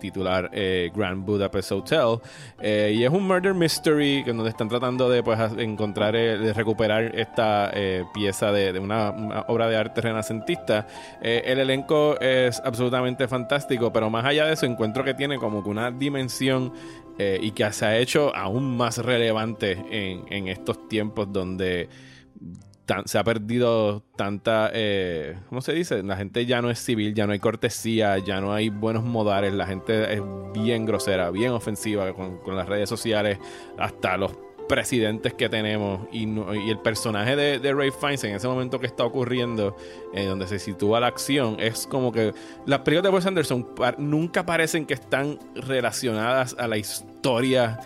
titular 0.04 0.50
eh, 0.52 0.90
Grand 0.94 1.24
Budapest 1.24 1.72
Hotel. 1.72 2.18
Eh, 2.60 2.94
y 2.96 3.04
es 3.04 3.10
un 3.10 3.26
murder 3.26 3.54
mystery 3.54 4.22
que 4.22 4.32
donde 4.34 4.50
están 4.50 4.68
tratando 4.68 5.08
de 5.08 5.22
pues, 5.22 5.38
encontrar, 5.56 6.14
eh, 6.14 6.36
de 6.36 6.52
recuperar 6.52 7.18
esta 7.18 7.72
pieza 8.12 8.52
de, 8.52 8.78
una, 8.78 9.44
obra 9.48 9.68
de 9.68 9.76
arte 9.76 10.00
renacentista. 10.02 10.86
el 11.22 11.58
elenco 11.58 12.18
es 12.20 12.60
absolutamente 12.60 13.26
fantástico, 13.28 13.92
pero 13.92 14.10
más 14.10 14.24
allá 14.24 14.46
de 14.46 14.52
eso, 14.52 14.66
encuentro 14.66 15.04
que 15.04 15.14
tiene 15.14 15.38
como 15.38 15.62
que 15.62 15.70
una 15.70 15.90
dimensión 15.90 16.72
y 17.18 17.50
que 17.52 17.72
se 17.72 17.86
ha 17.86 17.96
hecho 17.96 18.34
aún 18.34 18.76
más 18.76 18.98
relevante 18.98 19.72
en, 19.90 20.24
en 20.30 20.48
estos 20.48 20.88
tiempos 20.88 21.32
donde 21.32 21.88
se 23.06 23.18
ha 23.18 23.24
perdido 23.24 24.02
tanta, 24.16 24.70
eh, 24.72 25.38
¿cómo 25.48 25.60
se 25.60 25.72
dice? 25.72 26.02
La 26.02 26.16
gente 26.16 26.44
ya 26.46 26.60
no 26.60 26.70
es 26.70 26.78
civil, 26.78 27.14
ya 27.14 27.26
no 27.26 27.32
hay 27.32 27.38
cortesía, 27.38 28.18
ya 28.18 28.40
no 28.40 28.52
hay 28.52 28.68
buenos 28.68 29.04
modales, 29.04 29.54
la 29.54 29.66
gente 29.66 30.12
es 30.12 30.22
bien 30.52 30.84
grosera, 30.84 31.30
bien 31.30 31.52
ofensiva 31.52 32.12
con, 32.12 32.38
las 32.54 32.68
redes 32.68 32.88
sociales, 32.88 33.38
hasta 33.78 34.16
los 34.16 34.32
presidentes 34.68 35.34
que 35.34 35.48
tenemos 35.48 36.08
y, 36.12 36.24
el 36.24 36.78
personaje 36.78 37.36
de, 37.36 37.72
Ray 37.72 37.90
Fiennes 37.90 38.24
en 38.24 38.34
ese 38.34 38.48
momento 38.48 38.78
que 38.78 38.86
está 38.86 39.04
ocurriendo, 39.04 39.76
en 40.12 40.28
donde 40.28 40.46
se 40.46 40.58
sitúa 40.58 41.00
la 41.00 41.06
acción, 41.06 41.56
es 41.58 41.86
como 41.86 42.12
que 42.12 42.32
las 42.66 42.80
películas 42.80 43.10
de 43.10 43.16
Wes 43.16 43.26
Anderson 43.26 43.66
nunca 43.98 44.44
parecen 44.44 44.86
que 44.86 44.94
están 44.94 45.38
relacionadas 45.54 46.54
a 46.58 46.68
la 46.68 46.76
historia 46.76 47.78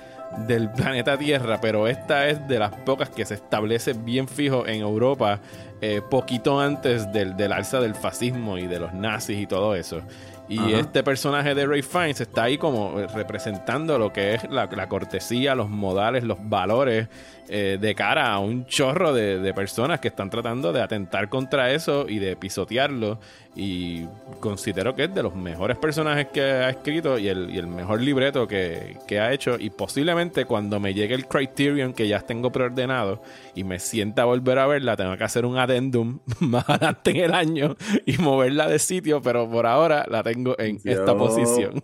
del 0.47 0.71
planeta 0.71 1.17
Tierra, 1.17 1.61
pero 1.61 1.89
esta 1.89 2.29
es 2.29 2.47
de 2.49 2.59
las 2.59 2.73
pocas 2.73 3.11
que 3.11 3.25
se 3.25 3.35
establece 3.35 3.93
bien 3.93 4.29
fijo 4.29 4.67
en 4.67 4.81
Europa, 4.83 5.41
eh, 5.81 6.03
poquito 6.09 6.61
antes 6.61 7.13
del, 7.13 7.37
del 7.37 7.53
alza 7.53 7.81
del 7.81 7.95
fascismo 7.95 8.59
y 8.59 8.67
de 8.67 8.79
los 8.79 8.93
nazis 8.93 9.39
y 9.39 9.47
todo 9.47 9.75
eso. 9.75 10.03
Y 10.49 10.73
este 10.73 11.03
personaje 11.03 11.55
de 11.55 11.67
Ray 11.67 11.83
Fiennes 11.83 12.21
está 12.21 12.45
ahí 12.45 12.57
como 12.57 12.99
representando 13.15 13.99
lo 13.99 14.13
que 14.13 14.35
es 14.35 14.51
la, 14.51 14.67
la 14.67 14.89
cortesía, 14.89 15.55
los 15.55 15.69
modales, 15.69 16.25
los 16.25 16.39
valores 16.41 17.09
eh, 17.51 17.79
de 17.81 17.95
cara 17.95 18.31
a 18.31 18.39
un 18.41 18.67
chorro 18.67 19.15
de, 19.15 19.55
personas 19.55 20.01
que 20.01 20.09
están 20.09 20.29
tratando 20.29 20.71
de 20.71 20.83
atentar 20.83 21.31
contra 21.31 21.73
eso 21.73 22.07
y 22.07 22.19
de 22.19 22.37
pisotearlo. 22.37 23.19
Y 23.57 24.05
considero 24.39 24.95
que 24.95 25.05
es 25.05 25.15
de 25.15 25.23
los 25.23 25.35
mejores 25.35 25.79
personajes 25.79 26.29
que 26.29 26.43
ha 26.43 26.69
escrito 26.69 27.19
y 27.19 27.29
el, 27.29 27.67
mejor 27.67 28.03
libreto 28.03 28.47
que, 28.47 28.99
ha 29.19 29.33
hecho. 29.33 29.57
Y 29.59 29.71
posiblemente 29.71 30.45
cuando 30.45 30.79
me 30.79 30.93
llegue 30.93 31.15
el 31.15 31.27
Criterion 31.27 31.95
que 31.95 32.07
ya 32.07 32.21
tengo 32.21 32.53
preordenado 32.53 33.23
y 33.55 33.65
me 33.65 33.79
sienta 33.79 34.23
a 34.23 34.25
volver 34.27 34.59
a 34.59 34.67
verla, 34.67 34.97
tengo 34.97 35.17
que 35.17 35.25
hacer 35.25 35.47
un 35.47 35.57
addendum 35.57 36.21
más 36.41 36.69
adelante 36.69 37.11
en 37.13 37.17
el 37.17 37.35
año 37.35 37.77
y 38.05 38.19
moverla 38.19 38.69
de 38.69 38.79
sitio. 38.79 39.23
Pero 39.23 39.49
por 39.51 39.67
ahora 39.67 40.05
la 40.09 40.23
tengo 40.23 40.38
en 40.59 40.81
esta 40.85 41.17
posición. 41.17 41.83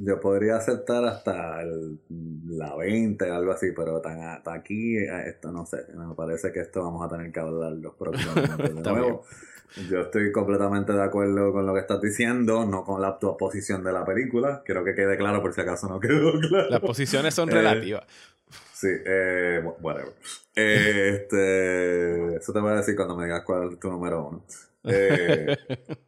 Yo 0.00 0.20
podría 0.20 0.56
aceptar 0.56 1.04
hasta 1.06 1.60
la 2.46 2.76
20, 2.76 3.30
algo 3.30 3.50
así, 3.50 3.72
pero 3.74 4.00
tan, 4.00 4.22
hasta 4.22 4.52
aquí, 4.52 4.96
eh, 4.96 5.08
esto 5.26 5.50
no 5.50 5.66
sé. 5.66 5.78
Me 5.92 6.14
parece 6.14 6.52
que 6.52 6.60
esto 6.60 6.84
vamos 6.84 7.04
a 7.04 7.08
tener 7.08 7.32
que 7.32 7.40
hablar 7.40 7.72
los 7.72 7.96
próximos 7.96 8.34
De 8.58 8.92
nuevo, 8.92 9.24
yo 9.90 10.02
estoy 10.02 10.30
completamente 10.30 10.92
de 10.92 11.02
acuerdo 11.02 11.52
con 11.52 11.66
lo 11.66 11.74
que 11.74 11.80
estás 11.80 12.00
diciendo, 12.00 12.64
no 12.64 12.84
con 12.84 13.02
la 13.02 13.18
posición 13.18 13.82
de 13.82 13.92
la 13.92 14.04
película. 14.04 14.62
Quiero 14.64 14.84
que 14.84 14.94
quede 14.94 15.16
claro 15.16 15.42
por 15.42 15.52
si 15.52 15.62
acaso 15.62 15.88
no 15.88 15.98
quedó 15.98 16.38
claro. 16.48 16.70
Las 16.70 16.80
posiciones 16.80 17.34
son 17.34 17.50
eh, 17.50 17.54
relativas. 17.54 18.04
Sí, 18.72 18.88
eh, 19.04 19.60
whatever. 19.80 20.12
este, 20.54 22.36
eso 22.36 22.52
te 22.52 22.60
voy 22.60 22.70
a 22.70 22.76
decir 22.76 22.94
cuando 22.94 23.16
me 23.16 23.24
digas 23.24 23.42
cuál 23.42 23.72
es 23.72 23.80
tu 23.80 23.90
número 23.90 24.28
uno. 24.28 24.44
Eh, 24.90 25.56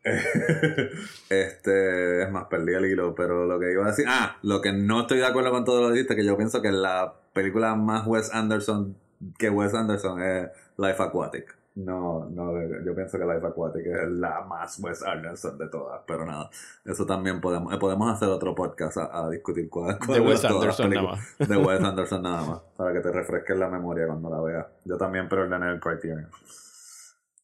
este, 1.30 2.22
es 2.22 2.30
más, 2.30 2.46
perdí 2.46 2.74
el 2.74 2.86
hilo, 2.86 3.14
pero 3.14 3.46
lo 3.46 3.58
que 3.60 3.72
iba 3.72 3.84
a 3.84 3.88
decir. 3.88 4.06
Ah, 4.08 4.38
lo 4.42 4.60
que 4.60 4.72
no 4.72 5.02
estoy 5.02 5.18
de 5.18 5.26
acuerdo 5.26 5.50
con 5.50 5.64
todo 5.64 5.82
lo 5.82 5.88
que 5.88 5.94
dijiste, 5.94 6.16
que 6.16 6.24
yo 6.24 6.36
pienso 6.36 6.62
que 6.62 6.72
la 6.72 7.14
película 7.32 7.74
más 7.74 8.06
Wes 8.06 8.32
Anderson 8.32 8.96
que 9.38 9.50
Wes 9.50 9.74
Anderson 9.74 10.22
es 10.22 10.48
Life 10.76 11.02
Aquatic. 11.02 11.56
No, 11.76 12.28
no, 12.28 12.52
yo 12.84 12.94
pienso 12.94 13.16
que 13.16 13.24
Life 13.24 13.46
Aquatic 13.46 13.86
es 13.86 14.10
la 14.10 14.40
más 14.42 14.78
Wes 14.80 15.02
Anderson 15.02 15.56
de 15.56 15.68
todas, 15.68 16.02
pero 16.06 16.26
nada, 16.26 16.50
eso 16.84 17.06
también 17.06 17.40
podemos, 17.40 17.72
eh, 17.72 17.78
podemos 17.78 18.10
hacer 18.12 18.28
otro 18.28 18.54
podcast 18.54 18.98
a, 18.98 19.30
discutir 19.30 19.70
cuál, 19.70 19.98
cuál 19.98 20.18
de 20.18 20.26
Wes 20.26 20.44
Anderson 20.44 20.90
nada 20.90 21.06
más. 21.06 21.48
De 21.48 21.56
Wes 21.56 21.80
Anderson 21.80 22.22
nada 22.22 22.42
más, 22.44 22.60
para 22.76 22.92
que 22.92 23.00
te 23.00 23.12
refresques 23.12 23.56
la 23.56 23.68
memoria 23.68 24.06
cuando 24.06 24.28
la 24.30 24.40
veas. 24.40 24.66
Yo 24.84 24.96
también 24.96 25.28
preordené 25.28 25.70
el 25.70 25.80
Criterion. 25.80 26.28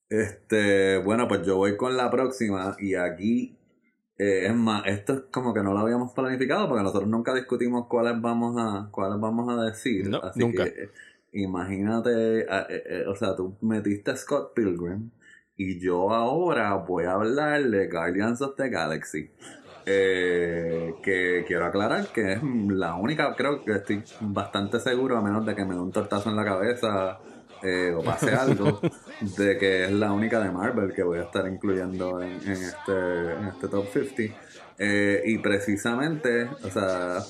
Este, 0.09 0.99
bueno, 0.99 1.27
pues 1.27 1.43
yo 1.45 1.57
voy 1.57 1.77
con 1.77 1.97
la 1.97 2.11
próxima 2.11 2.77
y 2.79 2.95
aquí 2.95 3.57
eh, 4.19 4.47
es 4.47 4.55
más, 4.55 4.85
esto 4.87 5.13
es 5.13 5.21
como 5.31 5.53
que 5.53 5.63
no 5.63 5.73
lo 5.73 5.81
habíamos 5.81 6.13
planificado 6.13 6.69
porque 6.69 6.85
nosotros 6.85 7.09
nunca 7.09 7.35
discutimos 7.35 7.87
cuáles 7.87 8.21
vamos 8.21 8.57
a 8.59 8.89
cuáles 8.91 9.21
vamos 9.21 9.53
a 9.53 9.65
decir. 9.65 10.11
Así 10.23 10.41
nunca. 10.41 10.65
que 10.65 10.85
eh, 10.85 10.91
imagínate, 11.33 12.47
eh, 12.49 13.05
o 13.09 13.15
sea, 13.17 13.35
tú 13.35 13.57
metiste 13.61 14.13
a 14.13 14.17
Scott 14.17 14.55
Pilgrim 14.55 15.11
y 15.57 15.81
yo 15.81 16.13
ahora 16.13 16.75
voy 16.75 17.05
a 17.05 17.13
hablar 17.13 17.65
de 17.65 17.89
Guardians 17.89 18.41
of 18.43 18.57
the 18.57 18.69
Galaxy. 18.71 19.31
que 19.85 21.45
quiero 21.47 21.67
aclarar 21.67 22.09
que 22.09 22.35
es 22.35 22.43
la 22.43 22.95
única, 22.95 23.35
creo 23.37 23.65
que 23.65 23.73
estoy 23.73 24.03
bastante 24.21 24.81
seguro, 24.81 25.17
a 25.17 25.23
menos 25.23 25.45
de 25.45 25.55
que 25.55 25.65
me 25.65 25.75
dé 25.75 25.81
un 25.81 25.93
tortazo 25.93 26.31
en 26.31 26.37
la 26.37 26.45
cabeza 26.45 27.19
eh, 27.63 27.95
o 27.95 28.03
pase 28.03 28.35
algo 28.35 28.81
de 29.21 29.59
que 29.59 29.85
es 29.85 29.93
la 29.93 30.13
única 30.13 30.41
de 30.41 30.51
Marvel 30.51 30.93
que 30.93 31.03
voy 31.03 31.19
a 31.19 31.23
estar 31.23 31.47
incluyendo 31.47 32.21
en, 32.21 32.37
este, 32.47 33.33
en 33.33 33.49
este 33.49 33.69
top 33.69 33.87
50. 33.93 34.35
Eh, 34.79 35.23
y 35.25 35.39
precisamente, 35.39 36.49
o 36.63 36.71
sea, 36.71 37.21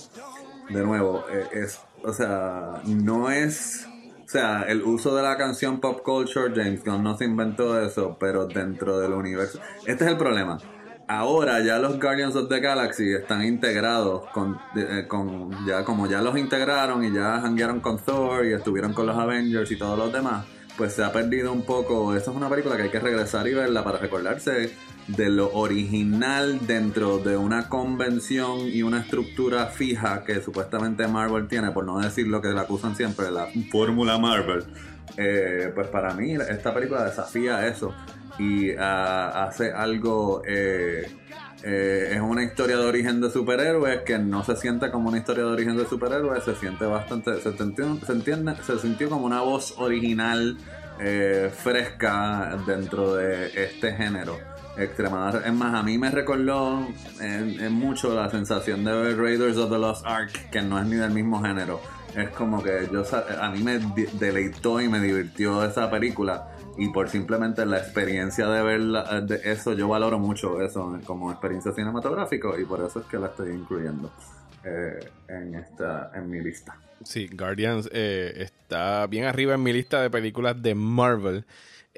de 0.68 0.82
nuevo, 0.82 1.24
eh, 1.30 1.46
es, 1.52 1.80
o 2.02 2.12
sea, 2.12 2.82
no 2.86 3.30
es, 3.30 3.86
o 4.24 4.28
sea, 4.28 4.62
el 4.62 4.82
uso 4.82 5.14
de 5.14 5.22
la 5.22 5.36
canción 5.36 5.80
pop 5.80 6.02
culture, 6.02 6.52
James 6.54 6.84
Gunn 6.84 7.04
no 7.04 7.16
se 7.16 7.24
inventó 7.24 7.80
eso, 7.80 8.16
pero 8.18 8.46
dentro 8.46 8.98
del 8.98 9.12
universo. 9.12 9.60
Este 9.86 10.04
es 10.04 10.10
el 10.10 10.16
problema 10.16 10.58
ahora 11.08 11.60
ya 11.60 11.78
los 11.78 12.00
Guardians 12.00 12.34
of 12.36 12.48
the 12.48 12.60
Galaxy 12.60 13.12
están 13.12 13.44
integrados 13.44 14.28
con, 14.32 14.58
eh, 14.76 15.04
con 15.06 15.66
ya 15.66 15.84
como 15.84 16.06
ya 16.06 16.20
los 16.20 16.36
integraron 16.36 17.04
y 17.04 17.12
ya 17.12 17.36
hanguearon 17.40 17.80
con 17.80 17.98
Thor 17.98 18.44
y 18.46 18.52
estuvieron 18.52 18.92
con 18.92 19.06
los 19.06 19.16
Avengers 19.16 19.70
y 19.70 19.76
todos 19.76 19.98
los 19.98 20.12
demás, 20.12 20.46
pues 20.76 20.94
se 20.94 21.04
ha 21.04 21.12
perdido 21.12 21.52
un 21.52 21.62
poco. 21.62 22.14
Esa 22.14 22.30
es 22.30 22.36
una 22.36 22.48
película 22.48 22.76
que 22.76 22.84
hay 22.84 22.90
que 22.90 23.00
regresar 23.00 23.46
y 23.48 23.54
verla 23.54 23.82
para 23.84 23.98
recordarse 23.98 24.72
de 25.06 25.28
lo 25.30 25.52
original 25.52 26.66
dentro 26.66 27.18
de 27.18 27.36
una 27.36 27.68
convención 27.68 28.60
y 28.60 28.82
una 28.82 29.00
estructura 29.00 29.66
fija 29.66 30.24
que 30.24 30.40
supuestamente 30.40 31.06
Marvel 31.06 31.46
tiene, 31.46 31.70
por 31.70 31.84
no 31.84 32.00
decir 32.00 32.26
lo 32.26 32.42
que 32.42 32.48
le 32.48 32.60
acusan 32.60 32.96
siempre, 32.96 33.30
la 33.30 33.48
fórmula 33.70 34.18
Marvel. 34.18 34.64
Eh, 35.16 35.70
pues 35.74 35.86
para 35.88 36.12
mí 36.14 36.34
esta 36.34 36.74
película 36.74 37.04
desafía 37.04 37.66
eso 37.66 37.94
y 38.38 38.72
ah, 38.72 39.44
hace 39.44 39.72
algo... 39.72 40.42
Eh, 40.46 41.06
eh, 41.62 42.12
es 42.12 42.20
una 42.20 42.42
historia 42.42 42.76
de 42.76 42.84
origen 42.84 43.20
de 43.20 43.30
superhéroes 43.30 44.02
que 44.02 44.18
no 44.18 44.44
se 44.44 44.56
siente 44.56 44.90
como 44.90 45.08
una 45.08 45.18
historia 45.18 45.44
de 45.44 45.50
origen 45.50 45.76
de 45.76 45.86
superhéroes, 45.86 46.44
se 46.44 46.54
siente 46.54 46.84
bastante, 46.84 47.40
se, 47.40 47.48
entiende, 47.48 48.04
se, 48.04 48.12
entiende, 48.12 48.54
se 48.62 48.78
sintió 48.78 49.08
como 49.08 49.26
una 49.26 49.40
voz 49.40 49.74
original 49.78 50.58
eh, 51.00 51.50
fresca 51.54 52.58
dentro 52.66 53.14
de 53.14 53.46
este 53.64 53.92
género. 53.92 54.38
Extremadamente, 54.76 55.48
es 55.48 55.54
más, 55.54 55.74
a 55.74 55.82
mí 55.82 55.96
me 55.96 56.10
recordó 56.10 56.86
en, 57.20 57.72
mucho 57.72 58.14
la 58.14 58.30
sensación 58.30 58.84
de 58.84 59.14
Raiders 59.14 59.56
of 59.56 59.70
the 59.70 59.78
Lost 59.78 60.04
Ark, 60.04 60.50
que 60.50 60.60
no 60.60 60.78
es 60.78 60.86
ni 60.86 60.96
del 60.96 61.12
mismo 61.12 61.42
género. 61.42 61.80
Es 62.14 62.28
como 62.30 62.62
que 62.62 62.88
yo 62.92 63.02
a 63.40 63.50
mí 63.50 63.62
me 63.62 63.78
deleitó 64.18 64.80
y 64.80 64.88
me 64.88 65.00
divirtió 65.00 65.64
esa 65.64 65.90
película 65.90 66.55
y 66.78 66.88
por 66.90 67.08
simplemente 67.08 67.64
la 67.64 67.78
experiencia 67.78 68.48
de 68.48 68.62
ver 68.62 68.80
de 69.24 69.40
eso, 69.44 69.72
yo 69.72 69.88
valoro 69.88 70.18
mucho 70.18 70.60
eso 70.60 70.98
como 71.04 71.30
experiencia 71.30 71.72
cinematográfica 71.72 72.48
y 72.60 72.64
por 72.64 72.84
eso 72.84 73.00
es 73.00 73.06
que 73.06 73.18
la 73.18 73.26
estoy 73.28 73.52
incluyendo 73.52 74.10
eh, 74.64 74.98
en, 75.28 75.54
esta, 75.54 76.10
en 76.14 76.28
mi 76.28 76.40
lista. 76.40 76.78
Sí, 77.02 77.28
Guardians 77.32 77.88
eh, 77.92 78.32
está 78.36 79.06
bien 79.06 79.24
arriba 79.24 79.54
en 79.54 79.62
mi 79.62 79.72
lista 79.72 80.02
de 80.02 80.10
películas 80.10 80.60
de 80.60 80.74
Marvel. 80.74 81.44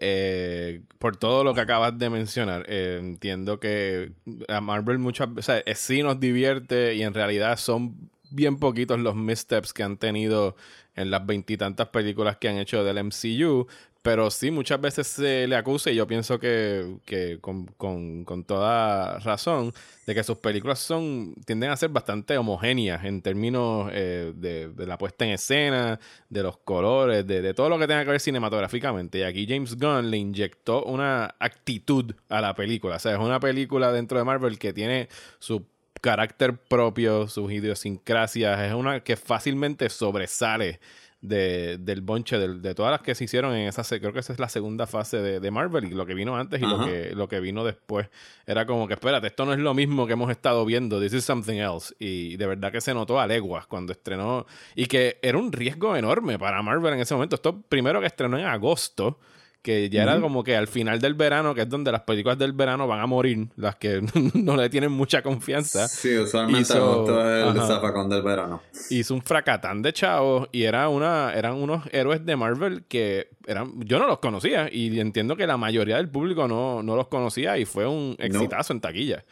Eh, 0.01 0.83
por 1.01 1.17
todo 1.17 1.43
lo 1.43 1.55
que 1.55 1.61
acabas 1.61 1.99
de 1.99 2.09
mencionar, 2.09 2.71
entiendo 2.71 3.59
que 3.59 4.12
a 4.47 4.61
Marvel 4.61 4.99
muchas 4.99 5.35
veces 5.35 5.64
sí 5.75 6.05
nos 6.05 6.21
divierte 6.21 6.95
y 6.95 7.03
en 7.03 7.14
realidad 7.14 7.57
son 7.57 8.11
bien 8.31 8.59
poquitos 8.59 9.01
los 9.01 9.17
missteps 9.17 9.73
que 9.73 9.83
han 9.83 9.97
tenido 9.97 10.55
en 10.99 11.11
las 11.11 11.25
veintitantas 11.25 11.88
películas 11.88 12.37
que 12.38 12.49
han 12.49 12.59
hecho 12.59 12.83
del 12.83 13.03
MCU, 13.05 13.69
pero 14.03 14.31
sí, 14.31 14.51
muchas 14.51 14.81
veces 14.81 15.07
se 15.07 15.47
le 15.47 15.57
acusa, 15.57 15.91
y 15.91 15.97
yo 15.97 16.07
pienso 16.07 16.39
que, 16.39 16.99
que 17.05 17.39
con, 17.41 17.67
con, 17.67 18.25
con, 18.25 18.45
toda 18.45 19.19
razón, 19.19 19.73
de 20.07 20.15
que 20.15 20.23
sus 20.23 20.39
películas 20.39 20.79
son 20.79 21.35
tienden 21.45 21.71
a 21.71 21.77
ser 21.77 21.91
bastante 21.91 22.39
homogéneas 22.39 23.05
en 23.05 23.21
términos 23.23 23.91
eh, 23.93 24.33
de, 24.35 24.69
de, 24.69 24.87
la 24.87 24.97
puesta 24.99 25.25
en 25.25 25.33
escena, 25.33 25.99
de 26.29 26.43
los 26.43 26.59
colores, 26.59 27.27
de, 27.27 27.43
de, 27.43 27.55
todo 27.55 27.69
lo 27.69 27.79
que 27.79 27.87
tenga 27.87 28.05
que 28.05 28.13
ver 28.13 28.21
cinematográficamente. 28.21 29.19
Y 29.19 29.23
aquí 29.25 29.47
James 29.49 29.77
Gunn 29.77 30.11
le 30.11 30.17
inyectó 30.17 30.85
una 30.85 31.35
actitud 31.39 32.15
a 32.29 32.41
la 32.41 32.55
película. 32.55 32.97
O 32.97 32.99
sea, 32.99 33.13
es 33.13 33.19
una 33.19 33.41
película 33.41 33.93
dentro 33.93 34.19
de 34.19 34.25
Marvel 34.25 34.59
que 34.59 34.73
tiene 34.73 35.09
su 35.39 35.67
carácter 36.01 36.57
propio, 36.57 37.29
sus 37.29 37.53
idiosincrasias. 37.53 38.61
Es 38.61 38.75
una 38.75 39.01
que 39.01 39.17
fácilmente 39.17 39.89
sobresale 39.91 40.81
de, 41.21 41.79
del 41.79 42.01
bonche, 42.01 42.39
de, 42.39 42.61
de, 42.61 42.75
todas 42.75 42.93
las 42.93 43.03
que 43.03 43.15
se 43.15 43.25
hicieron 43.25 43.55
en 43.55 43.67
esa, 43.67 43.83
creo 43.99 44.13
que 44.13 44.21
esa 44.21 44.33
es 44.33 44.39
la 44.39 44.49
segunda 44.49 44.87
fase 44.87 45.19
de, 45.19 45.41
de 45.41 45.51
Marvel 45.51 45.85
y 45.87 45.91
lo 45.91 46.07
que 46.07 46.15
vino 46.15 46.37
antes 46.37 46.61
y 46.63 46.65
lo 46.65 46.85
que, 46.85 47.11
lo 47.15 47.29
que 47.29 47.41
vino 47.41 47.65
después. 47.65 48.09
Era 48.47 48.67
como 48.67 48.87
que, 48.87 48.95
espérate, 48.95 49.27
esto 49.27 49.45
no 49.45 49.53
es 49.53 49.59
lo 49.59 49.75
mismo 49.75 50.07
que 50.07 50.13
hemos 50.13 50.31
estado 50.31 50.65
viendo, 50.65 51.01
this 51.01 51.15
is 51.15 51.25
something 51.25 51.57
else. 51.57 51.95
Y 51.99 52.37
de 52.37 52.47
verdad 52.47 52.71
que 52.71 52.81
se 52.81 52.95
notó 52.95 53.19
a 53.19 53.27
leguas 53.27 53.67
cuando 53.67 53.93
estrenó 53.93 54.47
y 54.75 54.87
que 54.87 55.19
era 55.23 55.39
un 55.39 55.53
riesgo 55.53 55.97
enorme 55.97 56.39
para 56.39 56.63
Marvel 56.63 56.95
en 56.95 57.01
ese 57.01 57.15
momento. 57.15 57.35
Esto 57.35 57.61
primero 57.63 58.01
que 58.01 58.07
estrenó 58.07 58.39
en 58.39 58.47
agosto 58.47 59.19
que 59.62 59.90
ya 59.90 60.05
era 60.05 60.21
como 60.21 60.44
que 60.44 60.57
al 60.57 60.68
final 60.68 61.01
del 61.01 61.14
verano, 61.14 61.55
que 61.55 61.62
es 61.62 61.68
donde 61.68 61.92
las 61.92 62.03
películas 62.03 62.38
del 62.38 62.53
verano 62.53 62.87
van 62.87 63.01
a 63.01 63.07
morir, 63.07 63.49
las 63.57 63.77
que 63.77 64.01
no 64.35 64.57
le 64.57 64.71
tienen 64.71 64.92
mucha 64.92 65.23
confianza. 65.23 65.88
Sí, 65.88 66.16
usualmente 66.16 66.62
hizo, 66.62 67.51
el 67.51 67.57
zafacón 67.57 68.09
del 68.09 68.23
verano. 68.23 68.62
Hizo 68.90 69.14
un 69.14 69.23
fracatán 69.23 69.83
de 69.83 69.92
chavos 69.92 70.49
y 70.53 70.62
era 70.62 70.88
una, 70.88 71.33
eran 71.35 71.55
unos 71.55 71.85
héroes 71.92 72.25
de 72.25 72.37
Marvel 72.37 72.85
que 72.87 73.31
eran, 73.47 73.81
yo 73.81 73.99
no 73.99 74.07
los 74.07 74.18
conocía 74.18 74.68
y 74.71 74.99
entiendo 75.01 75.37
que 75.37 75.47
la 75.47 75.57
mayoría 75.57 75.97
del 75.97 76.09
público 76.09 76.49
no, 76.49 76.83
no 76.83 76.97
los 76.97 77.09
conocía 77.09 77.59
y 77.59 77.64
fue 77.64 77.87
un 77.87 78.16
exitazo 78.18 78.73
en 78.73 78.81
taquilla. 78.81 79.25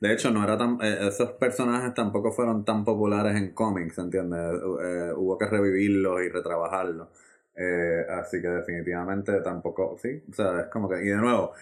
De 0.00 0.14
hecho, 0.14 0.30
no 0.30 0.42
era 0.42 0.56
tan, 0.56 0.78
eh, 0.80 1.08
esos 1.08 1.32
personajes 1.32 1.92
tampoco 1.92 2.32
fueron 2.32 2.64
tan 2.64 2.84
populares 2.84 3.36
en 3.36 3.52
cómics, 3.52 3.98
¿entiendes? 3.98 4.40
Eh, 4.40 5.12
hubo 5.14 5.36
que 5.36 5.46
revivirlos 5.46 6.22
y 6.22 6.30
retrabajarlos. 6.30 7.08
Eh, 7.56 8.06
así 8.08 8.40
que 8.40 8.48
definitivamente 8.48 9.40
tampoco, 9.42 9.96
sí, 10.00 10.22
o 10.30 10.34
sea, 10.34 10.60
es 10.60 10.66
como 10.68 10.88
que, 10.88 11.02
y 11.02 11.08
de 11.08 11.16
nuevo, 11.16 11.52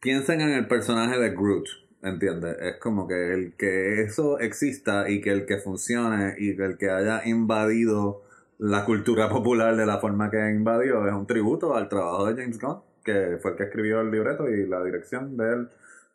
piensen 0.00 0.40
en 0.40 0.50
el 0.50 0.66
personaje 0.66 1.18
de 1.18 1.30
Groot, 1.30 1.66
¿entiendes? 2.02 2.56
Es 2.60 2.76
como 2.76 3.06
que 3.06 3.32
el 3.32 3.54
que 3.56 4.02
eso 4.02 4.38
exista 4.40 5.08
y 5.08 5.20
que 5.20 5.30
el 5.30 5.46
que 5.46 5.58
funcione 5.58 6.34
y 6.38 6.56
que 6.56 6.64
el 6.64 6.76
que 6.76 6.90
haya 6.90 7.22
invadido 7.24 8.22
la 8.58 8.84
cultura 8.84 9.28
popular 9.28 9.76
de 9.76 9.86
la 9.86 9.98
forma 9.98 10.30
que 10.30 10.38
invadió 10.50 11.06
es 11.06 11.12
un 11.12 11.26
tributo 11.26 11.76
al 11.76 11.88
trabajo 11.88 12.26
de 12.26 12.40
James 12.40 12.60
Gunn, 12.60 12.80
que 13.04 13.38
fue 13.40 13.52
el 13.52 13.56
que 13.56 13.64
escribió 13.64 14.00
el 14.00 14.10
libreto 14.10 14.48
y 14.48 14.66
la 14.66 14.82
dirección 14.84 15.36
de 15.36 15.52
él. 15.52 15.68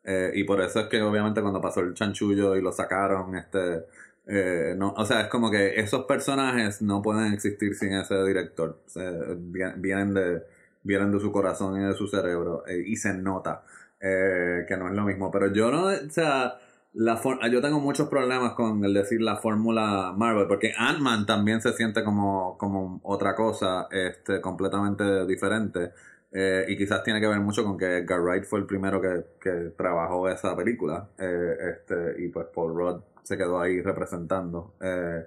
Eh, 0.04 0.32
y 0.36 0.43
por 0.46 0.62
eso 0.62 0.80
es 0.80 0.88
que 0.88 1.02
obviamente 1.02 1.41
cuando 1.41 1.60
pasó 1.60 1.82
el 1.82 1.93
chanchullo 1.93 2.56
y 2.56 2.62
lo 2.62 2.72
sacaron, 2.72 3.36
este 3.36 3.86
eh, 4.28 4.76
no, 4.78 4.94
o 4.98 5.06
sea, 5.06 5.22
es 5.22 5.28
como 5.28 5.50
que 5.50 5.80
esos 5.80 6.06
personajes 6.06 6.82
no 6.82 7.02
pueden 7.02 7.34
existir 7.34 7.76
sin 7.76 7.94
ese 7.94 8.22
director. 8.26 8.82
vienen, 9.38 10.13
de, 10.13 10.44
vienen 10.84 11.12
de 11.12 11.20
su 11.20 11.32
corazón 11.32 11.82
y 11.82 11.86
de 11.86 11.94
su 11.94 12.08
cerebro 12.08 12.63
eh, 12.68 12.84
y 12.86 12.98
se 12.98 13.13
nota 13.13 13.63
eh, 14.02 14.66
que 14.68 14.76
no 14.76 14.90
es 14.90 14.94
lo 14.94 15.04
mismo. 15.06 15.32
Pero 15.32 15.54
yo 15.54 15.72
no, 15.72 15.86
o 15.86 16.10
sea, 16.10 16.60
la 16.94 17.22
yo 17.50 17.62
tengo 17.62 17.80
muchos 17.80 18.10
problemas 18.10 18.54
con 18.54 18.84
el 18.84 18.94
decir 18.94 19.22
la 19.22 19.38
fórmula 19.38 20.13
Marvel, 20.16 20.48
porque 20.48 20.74
Ant-Man 20.78 21.26
también 21.26 21.62
se 21.62 21.72
siente 21.72 22.04
como, 22.04 22.58
como 22.58 23.00
otra 23.04 23.34
cosa 23.34 23.88
este, 23.92 24.42
completamente 24.42 25.26
diferente. 25.26 25.94
Y 26.32 26.78
quizás 26.78 27.04
tiene 27.04 27.20
que 27.20 27.28
ver 27.28 27.40
mucho 27.40 27.63
con 27.63 27.78
que 27.78 27.98
Edgar 27.98 28.22
Wright 28.22 28.44
fue 28.44 28.60
el 28.60 28.66
primero 28.66 29.02
que, 29.02 29.26
que 29.42 29.74
trabajó 29.78 30.30
esa 30.30 30.56
película. 30.56 31.10
este, 31.18 32.22
y 32.24 32.28
pues 32.30 32.48
Paul 32.54 32.76
Rudd 32.76 33.02
se 33.28 33.38
quedó 33.38 33.60
ahí 33.60 33.82
representando 33.82 34.76
eh, 34.82 35.26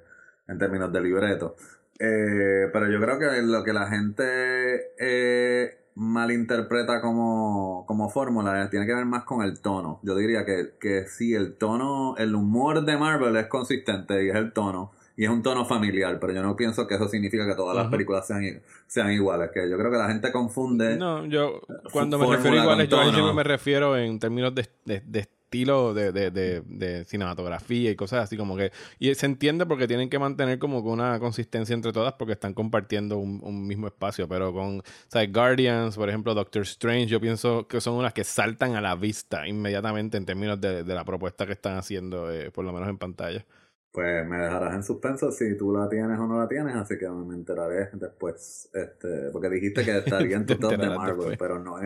en 0.48 0.58
términos 0.58 0.90
de 0.90 1.00
libreto. 1.02 1.54
Eh, 1.98 2.70
pero 2.72 2.90
yo 2.90 2.98
creo 2.98 3.18
que 3.18 3.42
lo 3.42 3.62
que 3.62 3.74
la 3.74 3.88
gente 3.88 4.94
eh, 4.98 5.80
malinterpreta 5.96 7.02
como, 7.02 7.84
como 7.86 8.08
fórmula 8.08 8.70
tiene 8.70 8.86
que 8.86 8.94
ver 8.94 9.04
más 9.04 9.24
con 9.24 9.42
el 9.42 9.60
tono. 9.60 10.00
Yo 10.02 10.16
diría 10.16 10.46
que, 10.46 10.72
que 10.80 11.06
sí, 11.06 11.34
el 11.34 11.58
tono, 11.58 12.16
el 12.16 12.34
humor 12.34 12.86
de 12.86 12.96
Marvel 12.96 13.36
es 13.36 13.48
consistente 13.48 14.24
y 14.24 14.30
es 14.30 14.36
el 14.36 14.54
tono. 14.54 14.92
Y 15.20 15.24
es 15.24 15.30
un 15.30 15.42
tono 15.42 15.66
familiar, 15.66 16.18
pero 16.18 16.32
yo 16.32 16.42
no 16.42 16.56
pienso 16.56 16.86
que 16.86 16.94
eso 16.94 17.06
significa 17.06 17.46
que 17.46 17.54
todas 17.54 17.76
las 17.76 17.88
películas 17.88 18.26
sean, 18.26 18.62
sean 18.86 19.12
iguales. 19.12 19.50
Que 19.52 19.68
yo 19.68 19.76
creo 19.76 19.90
que 19.90 19.98
la 19.98 20.08
gente 20.08 20.32
confunde. 20.32 20.96
No, 20.96 21.26
yo 21.26 21.60
cuando 21.92 22.18
me 22.18 22.26
refiero 22.34 22.56
a 22.56 22.62
iguales, 22.62 22.88
yo 22.88 23.34
me 23.34 23.44
refiero 23.44 23.98
en 23.98 24.18
términos 24.18 24.54
de, 24.54 24.66
de, 24.86 25.02
de 25.04 25.18
estilo 25.18 25.92
de, 25.92 26.10
de, 26.10 26.30
de, 26.30 27.04
cinematografía 27.04 27.90
y 27.90 27.96
cosas 27.96 28.24
así 28.24 28.38
como 28.38 28.56
que 28.56 28.72
y 28.98 29.14
se 29.14 29.26
entiende 29.26 29.66
porque 29.66 29.86
tienen 29.86 30.08
que 30.08 30.18
mantener 30.18 30.58
como 30.58 30.78
una 30.78 31.18
consistencia 31.18 31.74
entre 31.74 31.92
todas 31.92 32.14
porque 32.14 32.32
están 32.32 32.54
compartiendo 32.54 33.18
un, 33.18 33.66
mismo 33.66 33.88
espacio 33.88 34.28
pero 34.28 34.52
con 34.52 34.82
sea, 35.08 35.26
Guardians 35.26 35.96
por 35.96 36.08
ejemplo 36.08 36.34
Doctor 36.34 36.62
Strange 36.62 37.06
yo 37.06 37.20
pienso 37.20 37.66
que 37.66 37.80
son 37.80 37.94
unas 37.94 38.14
que 38.14 38.22
saltan 38.22 38.76
a 38.76 38.80
la 38.80 38.94
vista 38.94 39.46
inmediatamente 39.48 40.16
en 40.16 40.24
términos 40.24 40.60
de, 40.60 40.84
la 40.84 41.04
propuesta 41.04 41.46
que 41.46 41.52
están 41.52 41.76
haciendo 41.76 42.32
eh, 42.32 42.52
por 42.52 42.64
lo 42.64 42.72
menos 42.72 42.88
en 42.88 42.96
pantalla 42.96 43.44
pues 43.92 44.26
me 44.26 44.38
dejarás 44.38 44.74
en 44.74 44.82
suspenso 44.82 45.32
si 45.32 45.56
tú 45.56 45.72
la 45.72 45.88
tienes 45.88 46.18
o 46.18 46.26
no 46.26 46.38
la 46.38 46.48
tienes, 46.48 46.76
así 46.76 46.96
que 46.96 47.08
me 47.08 47.34
enteraré 47.34 47.88
después. 47.92 48.70
Este, 48.72 49.30
porque 49.32 49.48
dijiste 49.48 49.84
que 49.84 49.98
estaría 49.98 50.36
en 50.36 50.46
tu 50.46 50.56
top 50.56 50.76
de 50.76 50.90
Marvel, 50.90 51.36
pero 51.36 51.58
no, 51.58 51.76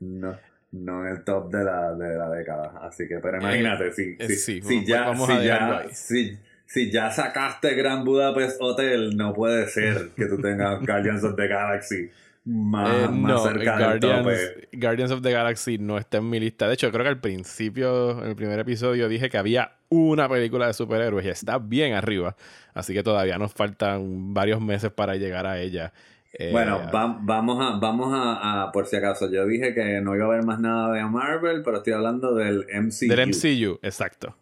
no, 0.00 0.36
no 0.72 1.06
en 1.06 1.12
el 1.12 1.24
top 1.24 1.52
de 1.52 1.64
la, 1.64 1.94
de 1.94 2.16
la 2.16 2.30
década. 2.30 2.80
Así 2.82 3.06
que, 3.06 3.18
pero 3.18 3.38
imagínate, 3.38 3.92
si, 3.92 4.16
eh, 4.18 4.28
si, 4.30 4.60
si, 4.62 4.84
ya, 4.84 5.14
si, 5.14 5.44
ya 5.44 5.84
si, 5.92 6.38
si, 6.66 6.90
ya 6.90 7.10
sacaste 7.10 7.74
Gran 7.74 8.04
Budapest 8.04 8.60
Hotel, 8.60 9.16
no 9.16 9.32
puede 9.32 9.68
ser 9.68 10.10
que 10.16 10.26
tú 10.26 10.38
tengas 10.38 10.80
Guardians 10.86 11.22
of 11.22 11.36
the 11.36 11.46
Galaxy 11.46 12.10
más, 12.44 13.04
eh, 13.04 13.08
más 13.08 13.42
cerca 13.42 13.78
Guardians, 13.78 14.26
del 14.26 14.60
tope. 14.60 14.68
Guardians 14.72 15.10
of 15.12 15.22
the 15.22 15.32
Galaxy 15.32 15.78
no 15.78 15.98
está 15.98 16.18
en 16.18 16.28
mi 16.28 16.38
lista. 16.40 16.68
De 16.68 16.74
hecho, 16.74 16.90
creo 16.90 17.02
que 17.02 17.08
al 17.08 17.20
principio, 17.20 18.22
en 18.22 18.28
el 18.28 18.36
primer 18.36 18.58
episodio, 18.58 19.08
dije 19.08 19.30
que 19.30 19.38
había 19.38 19.78
una 19.94 20.28
película 20.28 20.66
de 20.66 20.74
superhéroes 20.74 21.24
y 21.26 21.28
está 21.28 21.58
bien 21.58 21.94
arriba. 21.94 22.36
Así 22.72 22.92
que 22.92 23.02
todavía 23.02 23.38
nos 23.38 23.52
faltan 23.52 24.34
varios 24.34 24.60
meses 24.60 24.90
para 24.90 25.16
llegar 25.16 25.46
a 25.46 25.60
ella. 25.60 25.92
Eh, 26.36 26.50
bueno, 26.50 26.80
vamos 26.90 27.64
a, 27.64 27.78
vamos 27.78 28.12
a, 28.12 28.70
por 28.72 28.86
si 28.86 28.96
acaso, 28.96 29.30
yo 29.30 29.46
dije 29.46 29.72
que 29.72 30.00
no 30.00 30.16
iba 30.16 30.24
a 30.24 30.28
haber 30.28 30.44
más 30.44 30.58
nada 30.58 30.92
de 30.92 31.04
Marvel, 31.04 31.62
pero 31.62 31.76
estoy 31.76 31.92
hablando 31.92 32.34
del 32.34 32.66
MCU. 32.74 33.08
Del 33.08 33.28
MCU, 33.28 33.78
exacto. 33.82 34.36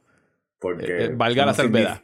Porque 0.58 0.86
eh, 0.86 1.04
eh, 1.04 1.12
valga 1.14 1.44
la 1.44 1.52
salvedad. 1.52 2.00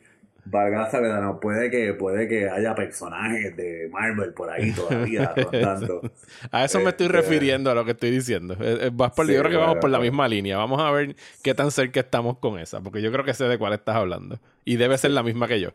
Salvedad, 0.91 1.21
no 1.21 1.41
puede 1.41 1.71
que, 1.71 1.93
puede 1.93 2.27
que 2.27 2.49
haya 2.49 2.75
personajes 2.75 3.55
de 3.57 3.89
Marvel 3.93 4.33
por 4.33 4.51
ahí 4.51 4.73
todavía 4.73 5.35
rondando. 5.37 6.01
a 6.51 6.65
eso 6.65 6.81
me 6.81 6.91
estoy 6.91 7.07
este, 7.07 7.19
refiriendo 7.19 7.71
a 7.71 7.75
lo 7.75 7.85
que 7.85 7.91
estoy 7.91 8.11
diciendo. 8.11 8.57
Vas 8.93 9.13
por, 9.13 9.27
yo 9.27 9.41
creo 9.41 9.51
que 9.51 9.57
vamos 9.57 9.77
por 9.79 9.91
la 9.91 9.99
misma 9.99 10.27
línea. 10.27 10.57
Vamos 10.57 10.81
a 10.81 10.91
ver 10.91 11.17
qué 11.43 11.55
tan 11.55 11.71
cerca 11.71 12.01
estamos 12.01 12.39
con 12.39 12.59
esa, 12.59 12.81
porque 12.81 13.03
yo 13.03 13.13
creo 13.13 13.25
que 13.25 13.35
sé 13.35 13.45
de 13.45 13.59
cuál 13.59 13.75
estás 13.75 13.97
hablando. 13.97 14.39
Y 14.65 14.77
debe 14.77 14.97
ser 14.97 15.11
la 15.11 15.23
misma 15.23 15.49
que 15.49 15.61
yo. 15.61 15.71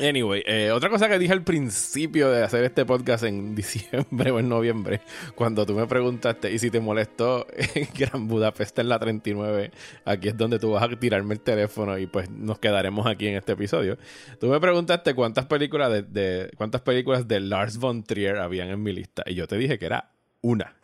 Anyway, 0.00 0.44
eh, 0.46 0.70
otra 0.70 0.90
cosa 0.90 1.08
que 1.08 1.18
dije 1.18 1.32
al 1.32 1.42
principio 1.42 2.30
de 2.30 2.44
hacer 2.44 2.62
este 2.62 2.86
podcast 2.86 3.24
en 3.24 3.54
diciembre 3.56 4.30
o 4.30 4.38
en 4.38 4.48
noviembre, 4.48 5.00
cuando 5.34 5.66
tú 5.66 5.74
me 5.74 5.86
preguntaste, 5.86 6.52
y 6.52 6.58
si 6.60 6.70
te 6.70 6.80
molestó 6.80 7.46
Gran 7.98 8.28
Budapest 8.28 8.78
en 8.78 8.88
la 8.88 8.98
39, 8.98 9.72
aquí 10.04 10.28
es 10.28 10.36
donde 10.36 10.60
tú 10.60 10.70
vas 10.70 10.84
a 10.84 10.88
tirarme 10.88 11.34
el 11.34 11.40
teléfono 11.40 11.98
y 11.98 12.06
pues 12.06 12.30
nos 12.30 12.60
quedaremos 12.60 13.06
aquí 13.08 13.26
en 13.26 13.36
este 13.36 13.52
episodio. 13.52 13.98
Tú 14.38 14.46
me 14.46 14.60
preguntaste 14.60 15.14
cuántas 15.14 15.46
películas 15.46 16.04
de, 16.08 16.50
cuántas 16.56 16.82
películas 16.82 17.26
de 17.26 17.40
Lars 17.40 17.78
von 17.78 18.04
Trier 18.04 18.36
habían 18.38 18.68
en 18.68 18.82
mi 18.82 18.92
lista, 18.92 19.24
y 19.26 19.34
yo 19.34 19.48
te 19.48 19.56
dije 19.56 19.78
que 19.78 19.86
era 19.86 20.12
una. 20.42 20.74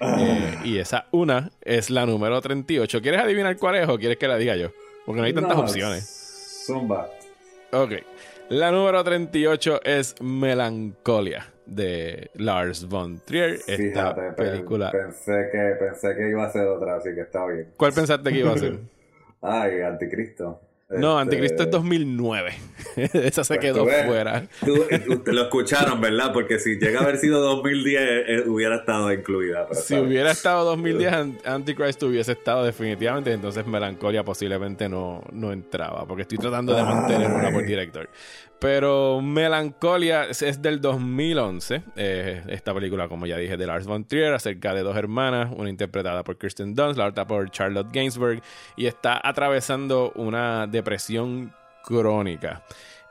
Eh, 0.00 0.58
y 0.64 0.78
esa 0.78 1.06
una 1.10 1.50
es 1.62 1.90
la 1.90 2.06
número 2.06 2.40
38. 2.40 3.00
¿Quieres 3.00 3.20
adivinar 3.20 3.56
cuál 3.56 3.76
es 3.76 3.88
o 3.88 3.98
quieres 3.98 4.18
que 4.18 4.28
la 4.28 4.36
diga 4.36 4.54
yo? 4.54 4.70
Porque 5.04 5.20
no 5.20 5.26
hay 5.26 5.32
tantas 5.32 5.58
opciones. 5.58 6.64
Zumba. 6.66 7.08
Ok. 7.72 7.94
La 8.52 8.70
número 8.70 9.02
38 9.02 9.80
es 9.82 10.14
Melancolia 10.20 11.46
de 11.64 12.30
Lars 12.34 12.86
von 12.86 13.18
Trier. 13.24 13.58
Esta 13.66 14.36
película. 14.36 14.90
Pensé 14.92 15.48
que, 15.50 15.76
pensé 15.78 16.14
que 16.14 16.28
iba 16.28 16.44
a 16.44 16.50
ser 16.50 16.66
otra, 16.66 16.96
así 16.96 17.14
que 17.14 17.22
está 17.22 17.46
bien. 17.46 17.72
¿Cuál 17.78 17.94
pensaste 17.94 18.30
que 18.30 18.40
iba 18.40 18.52
a 18.52 18.58
ser? 18.58 18.78
Ay, 19.40 19.80
Anticristo. 19.80 20.60
No, 20.98 21.18
Anticristo 21.18 21.62
es 21.62 21.70
2009. 21.70 22.54
Esa 22.96 23.44
se 23.44 23.54
pues 23.54 23.60
quedó 23.60 23.86
fuera. 23.86 24.46
lo 25.26 25.42
escucharon, 25.42 26.00
¿verdad? 26.00 26.32
Porque 26.32 26.58
si 26.58 26.76
llega 26.78 27.00
a 27.00 27.02
haber 27.04 27.18
sido 27.18 27.40
2010, 27.40 28.00
eh, 28.02 28.44
hubiera 28.46 28.76
estado 28.76 29.12
incluida. 29.12 29.66
si 29.72 29.94
hubiera 29.96 30.30
estado 30.30 30.64
2010, 30.64 31.46
Antichrist 31.46 32.02
hubiese 32.02 32.32
estado 32.32 32.64
definitivamente. 32.64 33.32
Entonces 33.32 33.66
Melancolia 33.66 34.24
posiblemente 34.24 34.88
no, 34.88 35.22
no 35.32 35.52
entraba. 35.52 36.06
Porque 36.06 36.22
estoy 36.22 36.38
tratando 36.38 36.74
de 36.74 36.82
mantener 36.82 37.30
una 37.30 37.50
por 37.50 37.64
director. 37.64 38.08
Pero 38.62 39.20
Melancolia 39.20 40.26
es 40.26 40.62
del 40.62 40.80
2011. 40.80 41.82
Eh, 41.96 42.44
esta 42.46 42.72
película, 42.72 43.08
como 43.08 43.26
ya 43.26 43.36
dije, 43.36 43.56
de 43.56 43.66
Lars 43.66 43.88
von 43.88 44.04
Trier, 44.04 44.32
acerca 44.34 44.72
de 44.72 44.84
dos 44.84 44.96
hermanas, 44.96 45.50
una 45.56 45.68
interpretada 45.68 46.22
por 46.22 46.38
Kirsten 46.38 46.72
Dunst, 46.72 46.96
la 46.96 47.06
otra 47.06 47.26
por 47.26 47.50
Charlotte 47.50 47.92
Gainsbourg, 47.92 48.40
y 48.76 48.86
está 48.86 49.20
atravesando 49.20 50.12
una 50.14 50.68
depresión 50.68 51.52
crónica. 51.82 52.62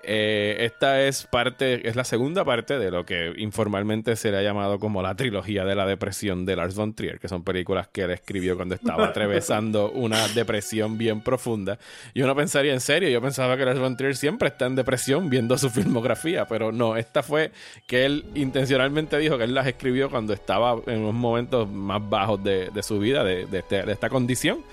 Eh, 0.04 0.58
esta 0.60 1.02
es 1.02 1.26
parte, 1.26 1.88
es 1.88 1.95
la 1.95 2.04
segunda 2.04 2.43
parte 2.43 2.80
de 2.80 2.91
lo 2.91 3.06
que 3.06 3.34
informalmente 3.38 4.16
se 4.16 4.32
le 4.32 4.38
ha 4.38 4.41
llamado 4.41 4.80
como 4.80 5.02
la 5.02 5.16
trilogía 5.16 5.64
de 5.66 5.76
la 5.76 5.86
depresión 5.86 6.45
de 6.45 6.56
Lars 6.56 6.76
von 6.76 6.93
Trier, 6.93 7.20
que 7.20 7.28
son 7.28 7.43
películas 7.43 7.88
que 7.88 8.04
él 8.04 8.12
escribió 8.12 8.56
cuando 8.56 8.76
estaba 8.76 9.06
atravesando 9.10 9.91
una 9.91 10.28
depresión 10.30 10.97
bien 10.97 11.22
profunda. 11.22 11.78
Y 12.14 12.22
uno 12.22 12.36
pensaría 12.36 12.74
en 12.74 12.82
serio, 12.82 13.10
yo 13.10 13.22
pensaba 13.22 13.58
que 13.58 13.66
Lars 13.66 13.80
von 13.80 13.97
Trier 13.97 14.16
siempre 14.16 14.49
está 14.49 14.66
en 14.66 14.76
depresión 14.76 15.30
viendo 15.30 15.58
su 15.58 15.70
filmografía, 15.70 16.45
pero 16.45 16.72
no, 16.72 16.97
esta 16.97 17.24
fue 17.24 17.52
que 17.88 18.06
él 18.06 18.26
intencionalmente 18.36 19.18
dijo 19.18 19.38
que 19.38 19.43
él 19.43 19.54
las 19.54 19.68
escribió 19.68 20.10
cuando 20.10 20.34
estaba 20.34 20.82
en 20.88 20.99
unos 20.99 21.14
momentos 21.14 21.70
más 21.70 22.08
bajos 22.10 22.43
de, 22.43 22.70
su 22.82 22.99
vida, 22.99 23.24
de, 23.24 23.47
este, 23.52 23.84
de 23.84 23.91
esta 23.91 24.10
condición. 24.10 24.64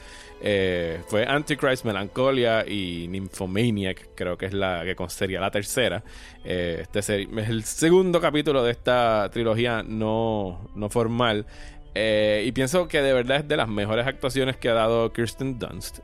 Eh, 0.41 1.01
fue 1.09 1.27
Antichrist, 1.27 1.85
Melancholia 1.85 2.65
y 2.67 3.09
Nymphomaniac, 3.09 4.11
creo 4.15 4.39
que 4.39 4.47
es 4.47 4.53
la 4.53 4.85
que 4.85 4.97
sería 5.09 5.41
la 5.41 5.51
tercera. 5.51 6.03
Eh, 6.45 6.79
este 6.83 6.99
es 7.01 7.09
el 7.11 7.65
segundo 7.65 8.21
capítulo 8.21 8.63
de 8.63 8.71
esta 8.71 9.29
trilogía 9.33 9.83
no, 9.83 10.71
no 10.75 10.89
formal. 10.89 11.47
Eh, 11.95 12.45
y 12.47 12.53
pienso 12.53 12.87
que 12.87 13.03
de 13.03 13.13
verdad 13.13 13.39
es 13.39 13.49
de 13.49 13.57
las 13.57 13.69
mejores 13.69 14.07
actuaciones 14.07 14.57
que 14.57 14.69
ha 14.69 14.75
dado 14.75 15.13
Kirsten 15.13 15.59
Dunst. 15.59 15.99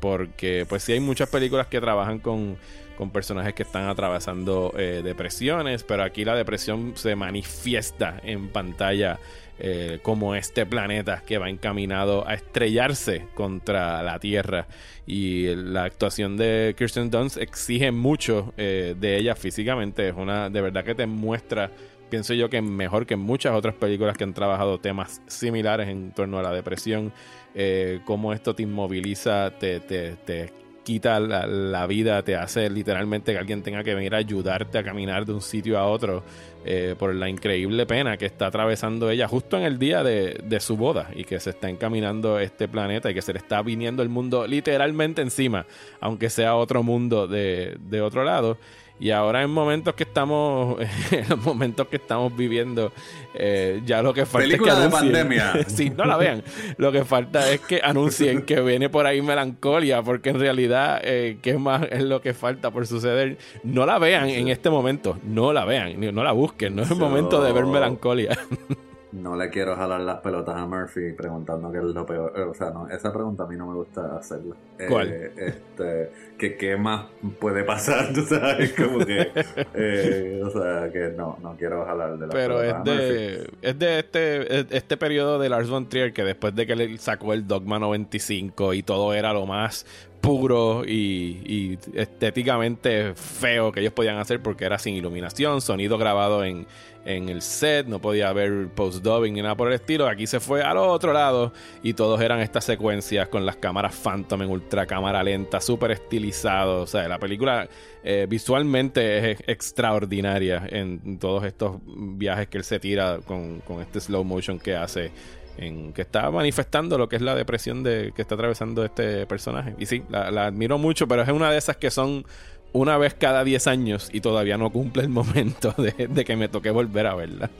porque 0.00 0.64
pues 0.68 0.82
sí 0.82 0.92
hay 0.92 1.00
muchas 1.00 1.28
películas 1.28 1.66
que 1.66 1.80
trabajan 1.80 2.20
con, 2.20 2.56
con 2.96 3.10
personajes 3.10 3.52
que 3.52 3.64
están 3.64 3.88
atravesando 3.88 4.72
depresiones. 4.74 5.84
Pero 5.84 6.04
aquí 6.04 6.24
la 6.24 6.34
depresión 6.34 6.92
se 6.96 7.14
manifiesta 7.14 8.18
en 8.22 8.48
pantalla 8.48 9.18
eh, 9.60 9.98
como 10.02 10.34
este 10.34 10.66
planeta 10.66 11.22
que 11.26 11.38
va 11.38 11.50
encaminado 11.50 12.26
a 12.26 12.34
estrellarse 12.34 13.26
contra 13.34 14.02
la 14.02 14.18
Tierra. 14.18 14.66
Y 15.06 15.54
la 15.54 15.84
actuación 15.84 16.36
de 16.36 16.74
Kirsten 16.76 17.10
Dunst 17.10 17.38
exige 17.38 17.90
mucho 17.90 18.52
eh, 18.56 18.94
de 18.98 19.16
ella 19.16 19.34
físicamente. 19.34 20.08
Es 20.08 20.14
una, 20.16 20.48
de 20.50 20.60
verdad 20.60 20.84
que 20.84 20.94
te 20.94 21.06
muestra, 21.06 21.70
pienso 22.08 22.34
yo 22.34 22.48
que 22.48 22.62
mejor 22.62 23.06
que 23.06 23.16
muchas 23.16 23.54
otras 23.54 23.74
películas 23.74 24.16
que 24.16 24.24
han 24.24 24.34
trabajado 24.34 24.78
temas 24.78 25.22
similares 25.26 25.88
en 25.88 26.12
torno 26.12 26.38
a 26.38 26.42
la 26.42 26.52
depresión. 26.52 27.12
Eh, 27.54 28.00
cómo 28.04 28.32
esto 28.32 28.54
te 28.54 28.62
inmoviliza, 28.62 29.52
te, 29.58 29.80
te, 29.80 30.12
te 30.16 30.52
quita 30.88 31.20
la, 31.20 31.86
vida, 31.86 32.22
te 32.22 32.34
hace 32.34 32.70
literalmente 32.70 33.32
que 33.32 33.38
alguien 33.38 33.62
tenga 33.62 33.84
que 33.84 33.94
venir 33.94 34.14
a 34.14 34.18
ayudarte 34.18 34.78
a 34.78 34.82
caminar 34.82 35.26
de 35.26 35.34
un 35.34 35.42
sitio 35.42 35.78
a 35.78 35.86
otro 35.86 36.24
eh, 36.64 36.94
por 36.98 37.14
la 37.14 37.28
increíble 37.28 37.84
pena 37.84 38.16
que 38.16 38.24
está 38.24 38.46
atravesando 38.46 39.10
ella 39.10 39.28
justo 39.28 39.58
en 39.58 39.64
el 39.64 39.78
día 39.78 40.02
de, 40.02 40.40
de, 40.42 40.60
su 40.60 40.78
boda 40.78 41.10
y 41.14 41.24
que 41.24 41.40
se 41.40 41.50
está 41.50 41.68
encaminando 41.68 42.38
este 42.38 42.68
planeta 42.68 43.10
y 43.10 43.14
que 43.14 43.20
se 43.20 43.34
le 43.34 43.38
está 43.38 43.60
viniendo 43.60 44.02
el 44.02 44.08
mundo 44.08 44.46
literalmente 44.46 45.20
encima, 45.20 45.66
aunque 46.00 46.30
sea 46.30 46.56
otro 46.56 46.82
mundo 46.82 47.26
de, 47.26 47.76
de 47.78 48.00
otro 48.00 48.24
lado. 48.24 48.56
Y 49.00 49.10
ahora 49.10 49.42
en 49.42 49.50
momentos 49.50 49.94
que 49.94 50.02
estamos, 50.02 50.78
en 51.10 51.28
los 51.28 51.38
momentos 51.38 51.86
que 51.88 51.96
estamos 51.96 52.36
viviendo, 52.36 52.92
eh, 53.34 53.80
ya 53.84 54.02
lo 54.02 54.12
que 54.12 54.26
falta 54.26 54.54
es 54.54 54.60
que 54.60 54.70
anuncien. 54.70 54.90
de 54.90 55.18
pandemia. 55.18 55.52
sí, 55.68 55.90
no 55.90 56.04
la 56.04 56.16
vean. 56.16 56.42
Lo 56.76 56.90
que 56.90 57.04
falta 57.04 57.50
es 57.50 57.60
que 57.60 57.80
anuncien 57.82 58.42
que 58.42 58.60
viene 58.60 58.88
por 58.88 59.06
ahí 59.06 59.22
melancolia, 59.22 60.02
porque 60.02 60.30
en 60.30 60.40
realidad, 60.40 61.00
eh, 61.04 61.38
¿qué 61.42 61.58
más 61.58 61.86
es 61.90 62.02
lo 62.02 62.20
que 62.20 62.34
falta 62.34 62.70
por 62.70 62.86
suceder? 62.86 63.38
No 63.62 63.86
la 63.86 63.98
vean 63.98 64.28
en 64.28 64.48
este 64.48 64.70
momento, 64.70 65.18
no 65.24 65.52
la 65.52 65.64
vean, 65.64 65.98
no 66.14 66.24
la 66.24 66.32
busquen, 66.32 66.74
no 66.74 66.82
es 66.82 66.90
el 66.90 66.96
momento 66.96 67.42
de 67.42 67.52
ver 67.52 67.66
melancolia. 67.66 68.38
No 69.10 69.36
le 69.36 69.48
quiero 69.48 69.74
jalar 69.74 70.02
las 70.02 70.20
pelotas 70.20 70.56
a 70.56 70.66
Murphy 70.66 71.12
preguntando 71.12 71.72
qué 71.72 71.78
es 71.78 71.84
lo 71.84 72.04
peor. 72.04 72.32
Eh, 72.36 72.42
o 72.42 72.52
sea, 72.52 72.70
no, 72.70 72.88
esa 72.88 73.10
pregunta 73.10 73.44
a 73.44 73.46
mí 73.46 73.56
no 73.56 73.66
me 73.66 73.74
gusta 73.74 74.16
hacerla. 74.16 74.54
¿Cuál? 74.86 75.08
Eh, 75.08 75.32
este, 75.36 76.10
que 76.36 76.56
qué 76.58 76.76
más 76.76 77.06
puede 77.40 77.64
pasar, 77.64 78.12
tú 78.14 78.22
sabes, 78.22 78.74
como 78.74 78.98
que, 78.98 79.30
eh, 79.74 80.42
o 80.44 80.50
sea, 80.50 80.92
que 80.92 81.14
no, 81.16 81.38
no 81.42 81.56
quiero 81.56 81.86
jalar 81.86 82.18
de 82.18 82.26
la 82.26 82.32
Pero 82.32 82.62
es 82.62 82.84
de, 82.84 83.50
es 83.62 83.78
de 83.78 83.98
este, 83.98 84.76
este 84.76 84.96
periodo 84.98 85.38
de 85.38 85.48
Lars 85.48 85.70
von 85.70 85.88
Trier 85.88 86.12
que 86.12 86.22
después 86.22 86.54
de 86.54 86.66
que 86.66 86.76
le 86.76 86.98
sacó 86.98 87.32
el 87.32 87.46
Dogma 87.46 87.78
95 87.78 88.74
y 88.74 88.82
todo 88.82 89.14
era 89.14 89.32
lo 89.32 89.46
más 89.46 89.86
puro 90.20 90.84
y, 90.84 91.40
y, 91.46 91.78
estéticamente 91.94 93.14
feo 93.14 93.72
que 93.72 93.80
ellos 93.80 93.92
podían 93.92 94.18
hacer 94.18 94.42
porque 94.42 94.64
era 94.64 94.78
sin 94.78 94.94
iluminación, 94.94 95.60
sonido 95.60 95.96
grabado 95.96 96.44
en, 96.44 96.66
en 97.08 97.30
el 97.30 97.40
set, 97.40 97.86
no 97.86 98.02
podía 98.02 98.28
haber 98.28 98.68
post-dubbing 98.68 99.32
ni 99.32 99.40
nada 99.40 99.56
por 99.56 99.68
el 99.68 99.74
estilo. 99.74 100.06
Aquí 100.06 100.26
se 100.26 100.40
fue 100.40 100.62
al 100.62 100.76
otro 100.76 101.14
lado 101.14 101.54
y 101.82 101.94
todos 101.94 102.20
eran 102.20 102.40
estas 102.40 102.64
secuencias 102.64 103.28
con 103.28 103.46
las 103.46 103.56
cámaras 103.56 103.94
Phantom 103.94 104.42
en 104.42 104.50
ultra 104.50 104.84
cámara 104.84 105.22
lenta, 105.22 105.58
súper 105.62 105.92
estilizado. 105.92 106.82
O 106.82 106.86
sea, 106.86 107.08
la 107.08 107.18
película 107.18 107.66
eh, 108.04 108.26
visualmente 108.28 109.30
es 109.30 109.40
extraordinaria 109.46 110.66
en 110.68 111.18
todos 111.18 111.44
estos 111.44 111.78
viajes 111.86 112.48
que 112.48 112.58
él 112.58 112.64
se 112.64 112.78
tira 112.78 113.20
con, 113.24 113.60
con 113.60 113.80
este 113.80 114.00
slow 114.00 114.22
motion 114.22 114.58
que 114.58 114.76
hace. 114.76 115.10
En, 115.56 115.92
que 115.92 116.02
está 116.02 116.30
manifestando 116.30 116.96
lo 116.96 117.08
que 117.08 117.16
es 117.16 117.22
la 117.22 117.34
depresión 117.34 117.82
de, 117.82 118.12
que 118.14 118.22
está 118.22 118.36
atravesando 118.36 118.84
este 118.84 119.26
personaje. 119.26 119.74
Y 119.76 119.86
sí, 119.86 120.04
la, 120.08 120.30
la 120.30 120.46
admiro 120.46 120.78
mucho, 120.78 121.08
pero 121.08 121.22
es 121.22 121.28
una 121.30 121.50
de 121.50 121.58
esas 121.58 121.76
que 121.76 121.90
son 121.90 122.24
una 122.72 122.98
vez 122.98 123.14
cada 123.14 123.44
10 123.44 123.66
años 123.66 124.08
y 124.12 124.20
todavía 124.20 124.56
no 124.56 124.70
cumple 124.70 125.02
el 125.02 125.08
momento 125.08 125.74
de, 125.78 126.24
que 126.24 126.36
me 126.36 126.48
toque 126.48 126.70
volver 126.70 127.06
a 127.06 127.14
verla. 127.14 127.50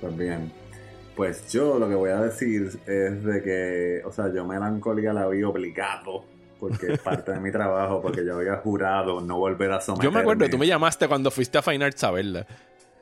Pues 0.00 0.16
bien. 0.16 0.52
Pues 1.16 1.52
yo 1.52 1.78
lo 1.78 1.88
que 1.88 1.94
voy 1.94 2.10
a 2.10 2.20
decir 2.20 2.70
es 2.86 3.24
de 3.24 3.42
que, 3.42 4.02
o 4.04 4.12
sea, 4.12 4.32
yo 4.32 4.46
melancolía 4.46 5.12
la 5.12 5.28
vi 5.28 5.42
obligado 5.42 6.24
porque 6.58 6.92
es 6.92 7.00
parte 7.00 7.32
de 7.32 7.40
mi 7.40 7.50
trabajo, 7.50 8.00
porque 8.00 8.24
yo 8.24 8.36
había 8.36 8.56
jurado 8.56 9.20
no 9.20 9.36
volver 9.36 9.72
a 9.72 9.80
someterme. 9.80 10.04
Yo 10.04 10.12
me 10.12 10.20
acuerdo, 10.20 10.48
tú 10.48 10.58
me 10.58 10.66
llamaste 10.66 11.08
cuando 11.08 11.30
fuiste 11.30 11.58
a 11.58 11.62
Fine 11.62 11.84
Arts 11.84 12.04
a 12.04 12.10
verla. 12.12 12.46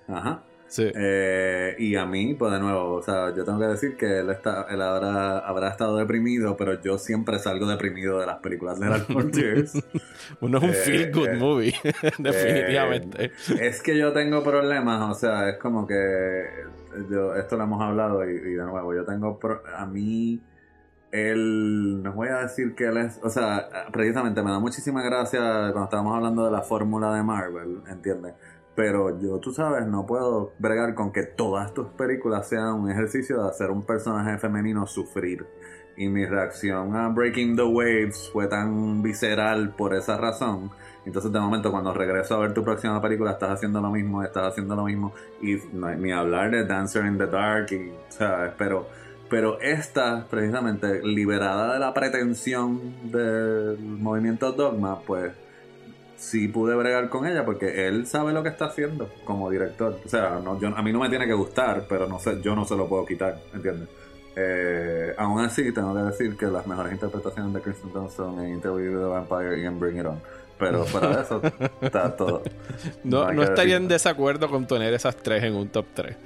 Ajá. 0.08 0.42
Eh, 0.78 1.74
y 1.78 1.96
a 1.96 2.06
mí, 2.06 2.34
pues 2.34 2.52
de 2.52 2.60
nuevo, 2.60 2.94
o 2.94 3.02
sea, 3.02 3.34
yo 3.34 3.44
tengo 3.44 3.58
que 3.58 3.66
decir 3.66 3.96
que 3.96 4.20
él, 4.20 4.30
está, 4.30 4.66
él 4.70 4.80
habrá, 4.80 5.38
habrá 5.38 5.68
estado 5.68 5.96
deprimido, 5.96 6.56
pero 6.56 6.80
yo 6.80 6.98
siempre 6.98 7.38
salgo 7.38 7.66
deprimido 7.66 8.20
de 8.20 8.26
las 8.26 8.38
películas 8.38 8.78
de 8.78 8.88
las 8.88 9.02
Frontiers. 9.06 9.72
Uno 10.40 10.58
es 10.58 10.64
un 10.64 10.70
eh, 10.70 10.74
feel 10.74 11.12
good 11.12 11.28
eh, 11.28 11.36
movie, 11.36 11.74
definitivamente. 12.18 13.32
es 13.60 13.82
que 13.82 13.96
yo 13.96 14.12
tengo 14.12 14.42
problemas, 14.42 15.10
o 15.10 15.14
sea, 15.14 15.48
es 15.48 15.58
como 15.58 15.86
que 15.86 15.94
yo, 17.10 17.34
esto 17.34 17.56
lo 17.56 17.64
hemos 17.64 17.82
hablado 17.82 18.24
y, 18.28 18.38
de 18.38 18.64
nuevo, 18.64 18.94
yo 18.94 19.04
tengo, 19.04 19.38
a 19.76 19.86
mí, 19.86 20.40
él, 21.10 22.02
no 22.02 22.12
voy 22.12 22.28
a 22.28 22.42
decir 22.42 22.74
que 22.74 22.84
él 22.84 22.98
es, 22.98 23.18
o 23.22 23.30
sea, 23.30 23.68
precisamente 23.92 24.42
me 24.42 24.50
da 24.50 24.60
muchísima 24.60 25.02
gracia 25.02 25.40
cuando 25.72 25.84
estábamos 25.84 26.16
hablando 26.16 26.44
de 26.44 26.52
la 26.52 26.62
fórmula 26.62 27.14
de 27.14 27.22
Marvel, 27.22 27.82
¿entiendes? 27.88 28.34
Pero 28.74 29.20
yo, 29.20 29.38
tú 29.38 29.52
sabes, 29.52 29.86
no 29.86 30.06
puedo 30.06 30.52
bregar 30.58 30.94
con 30.94 31.12
que 31.12 31.24
todas 31.24 31.74
tus 31.74 31.88
películas 31.88 32.48
sean 32.48 32.74
un 32.74 32.90
ejercicio 32.90 33.42
de 33.42 33.48
hacer 33.48 33.70
un 33.70 33.82
personaje 33.82 34.38
femenino 34.38 34.86
sufrir. 34.86 35.46
Y 35.96 36.08
mi 36.08 36.24
reacción 36.24 36.96
a 36.96 37.08
Breaking 37.08 37.56
the 37.56 37.62
Waves 37.62 38.30
fue 38.32 38.46
tan 38.46 39.02
visceral 39.02 39.74
por 39.76 39.94
esa 39.94 40.16
razón. 40.16 40.70
Entonces, 41.04 41.32
de 41.32 41.40
momento, 41.40 41.70
cuando 41.70 41.92
regreso 41.92 42.36
a 42.36 42.38
ver 42.38 42.54
tu 42.54 42.62
próxima 42.62 43.00
película, 43.02 43.32
estás 43.32 43.50
haciendo 43.50 43.80
lo 43.80 43.90
mismo, 43.90 44.22
estás 44.22 44.52
haciendo 44.52 44.76
lo 44.76 44.84
mismo. 44.84 45.12
Y 45.42 45.56
ni 45.74 46.12
hablar 46.12 46.50
de 46.50 46.64
Dancer 46.64 47.04
in 47.04 47.18
the 47.18 47.26
Dark, 47.26 47.66
y, 47.72 47.92
¿sabes? 48.08 48.52
Pero, 48.56 48.86
pero 49.28 49.60
esta, 49.60 50.26
precisamente, 50.30 51.02
liberada 51.02 51.74
de 51.74 51.80
la 51.80 51.92
pretensión 51.92 53.10
del 53.10 53.78
movimiento 53.78 54.52
Dogma, 54.52 55.00
pues 55.00 55.32
sí 56.20 56.48
pude 56.48 56.74
bregar 56.74 57.08
con 57.08 57.26
ella 57.26 57.44
porque 57.44 57.88
él 57.88 58.06
sabe 58.06 58.32
lo 58.32 58.42
que 58.42 58.50
está 58.50 58.66
haciendo 58.66 59.10
como 59.24 59.50
director. 59.50 59.98
O 60.04 60.08
sea, 60.08 60.38
no, 60.44 60.60
yo, 60.60 60.68
a 60.68 60.82
mí 60.82 60.92
no 60.92 61.00
me 61.00 61.08
tiene 61.08 61.26
que 61.26 61.32
gustar, 61.32 61.86
pero 61.88 62.06
no 62.06 62.18
sé, 62.18 62.40
yo 62.42 62.54
no 62.54 62.64
se 62.66 62.76
lo 62.76 62.86
puedo 62.86 63.06
quitar, 63.06 63.40
¿entiendes? 63.54 63.88
Eh, 64.36 65.14
aún 65.16 65.40
así, 65.40 65.72
tengo 65.72 65.94
que 65.94 66.02
decir 66.02 66.36
que 66.36 66.46
las 66.46 66.66
mejores 66.66 66.92
interpretaciones 66.92 67.52
de 67.54 67.60
Kristen 67.62 67.92
Dunst 67.92 68.16
son 68.16 68.38
en 68.38 68.54
Interview 68.54 68.92
with 68.92 69.00
the 69.00 69.08
Vampire 69.08 69.60
y 69.60 69.64
en 69.64 69.80
Bring 69.80 69.98
It 69.98 70.06
On. 70.06 70.20
Pero 70.60 70.84
fuera 70.84 71.16
de 71.16 71.22
eso 71.22 71.42
está 71.80 72.14
todo. 72.14 72.42
No, 73.02 73.32
no 73.32 73.42
estaría 73.42 73.76
en 73.76 73.88
desacuerdo 73.88 74.48
con 74.50 74.66
tener 74.66 74.92
esas 74.92 75.16
tres 75.16 75.42
en 75.42 75.56
un 75.56 75.68
top 75.70 75.86
3. 75.94 76.16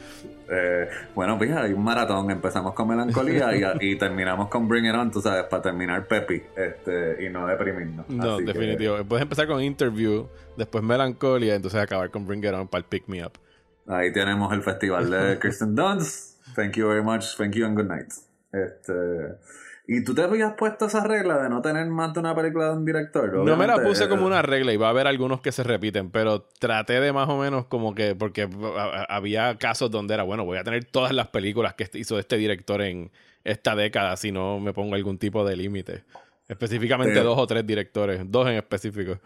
Eh, 0.50 0.88
bueno, 1.14 1.38
fíjate, 1.38 1.66
hay 1.66 1.72
un 1.72 1.84
maratón. 1.84 2.30
Empezamos 2.30 2.74
con 2.74 2.88
melancolía 2.88 3.50
y, 3.80 3.96
terminamos 3.96 4.48
con 4.48 4.68
Bring 4.68 4.86
It 4.86 4.94
On, 4.94 5.10
tú 5.10 5.22
sabes, 5.22 5.44
para 5.44 5.62
terminar 5.62 6.06
Pepi 6.06 6.42
este, 6.56 7.24
y 7.24 7.30
no 7.30 7.46
deprimirnos. 7.46 8.08
No, 8.10 8.38
definitivo. 8.38 9.02
Puedes 9.04 9.22
empezar 9.22 9.46
con 9.46 9.62
Interview, 9.62 10.26
después 10.56 10.82
melancolía, 10.82 11.54
entonces 11.54 11.80
acabar 11.80 12.10
con 12.10 12.26
Bring 12.26 12.44
It 12.44 12.52
On 12.52 12.68
para 12.68 12.80
el 12.80 12.88
Pick 12.88 13.08
Me 13.08 13.24
Up. 13.24 13.32
Ahí 13.86 14.12
tenemos 14.12 14.52
el 14.52 14.62
festival 14.62 15.10
de 15.10 15.38
Kristen 15.40 15.74
Dunst. 15.74 16.34
Thank 16.56 16.74
you 16.76 16.88
very 16.88 17.02
much. 17.02 17.36
Thank 17.36 17.54
you 17.54 17.64
and 17.64 17.76
good 17.76 17.86
night. 17.86 18.12
Este. 18.52 18.92
¿Y 19.86 20.02
tú 20.02 20.14
te 20.14 20.22
habías 20.22 20.54
puesto 20.54 20.86
esa 20.86 21.04
regla 21.04 21.42
de 21.42 21.50
no 21.50 21.60
tener 21.60 21.86
más 21.88 22.14
de 22.14 22.20
una 22.20 22.34
película 22.34 22.68
de 22.68 22.76
un 22.76 22.86
director? 22.86 23.34
no 23.34 23.56
me 23.56 23.66
la 23.66 23.82
puse 23.82 24.08
como 24.08 24.24
una 24.26 24.40
regla 24.40 24.72
y 24.72 24.78
va 24.78 24.86
a 24.86 24.90
haber 24.90 25.06
algunos 25.06 25.42
que 25.42 25.52
se 25.52 25.62
repiten, 25.62 26.10
pero 26.10 26.48
traté 26.58 27.00
de 27.00 27.12
más 27.12 27.28
o 27.28 27.36
menos 27.36 27.66
como 27.66 27.94
que, 27.94 28.14
porque 28.14 28.48
había 29.10 29.58
casos 29.58 29.90
donde 29.90 30.14
era, 30.14 30.22
bueno, 30.22 30.46
voy 30.46 30.56
a 30.56 30.64
tener 30.64 30.86
todas 30.86 31.12
las 31.12 31.28
películas 31.28 31.74
que 31.74 31.86
hizo 31.94 32.18
este 32.18 32.38
director 32.38 32.80
en 32.80 33.10
esta 33.44 33.76
década 33.76 34.16
si 34.16 34.32
no 34.32 34.58
me 34.58 34.72
pongo 34.72 34.94
algún 34.94 35.18
tipo 35.18 35.44
de 35.46 35.56
límite. 35.56 36.04
Específicamente 36.48 37.20
dos 37.20 37.38
o 37.38 37.46
tres 37.46 37.66
directores, 37.66 38.22
dos 38.26 38.48
en 38.48 38.54
específico. 38.54 39.18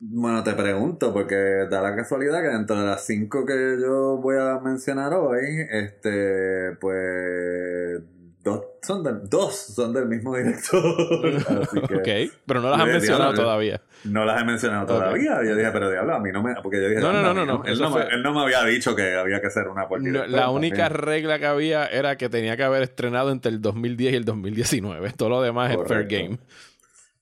Bueno, 0.00 0.42
te 0.42 0.54
pregunto, 0.54 1.12
porque 1.12 1.34
da 1.68 1.82
la 1.82 1.94
casualidad 1.94 2.40
que 2.40 2.48
dentro 2.48 2.80
de 2.80 2.86
las 2.86 3.04
cinco 3.04 3.44
que 3.44 3.76
yo 3.80 4.16
voy 4.16 4.36
a 4.38 4.58
mencionar 4.60 5.12
hoy, 5.12 5.66
este, 5.70 6.76
pues 6.80 8.00
dos 8.48 8.64
son 8.82 9.02
del, 9.02 9.28
dos 9.28 9.54
son 9.54 9.92
del 9.92 10.06
mismo 10.06 10.36
director. 10.36 10.80
ok, 10.80 12.32
pero 12.46 12.60
no 12.60 12.70
las 12.70 12.80
has 12.80 12.86
mencionado 12.86 13.34
todavía. 13.34 13.80
No 14.04 14.24
las 14.24 14.40
he 14.40 14.44
mencionado 14.44 14.86
todavía. 14.86 15.40
Yo 15.44 15.54
dije, 15.54 15.70
pero 15.72 15.90
diablo, 15.90 16.14
a 16.14 16.20
mí 16.20 16.30
no 16.32 16.42
me. 16.42 16.54
Porque 16.62 16.80
yo 16.80 16.88
dije, 16.88 17.00
no, 17.00 17.12
no, 17.12 17.22
no, 17.22 17.34
no, 17.34 17.44
no. 17.44 17.64
Él, 17.64 17.78
no 17.78 17.98
él, 17.98 18.22
no 18.22 18.32
me 18.32 18.40
había 18.40 18.64
dicho 18.64 18.96
que 18.96 19.14
había 19.14 19.40
que 19.40 19.50
ser 19.50 19.68
una 19.68 19.88
por 19.88 20.00
La 20.02 20.50
única 20.50 20.88
regla 20.88 21.38
que 21.38 21.46
había 21.46 21.86
era 21.86 22.16
que 22.16 22.28
tenía 22.28 22.56
que 22.56 22.64
haber 22.64 22.82
estrenado 22.82 23.30
entre 23.30 23.52
el 23.52 23.60
2010 23.60 24.12
y 24.12 24.16
el 24.16 24.24
2019. 24.24 25.12
Todo 25.16 25.28
lo 25.28 25.42
demás 25.42 25.72
es 25.72 25.78
fair 25.86 26.06
game. 26.06 26.38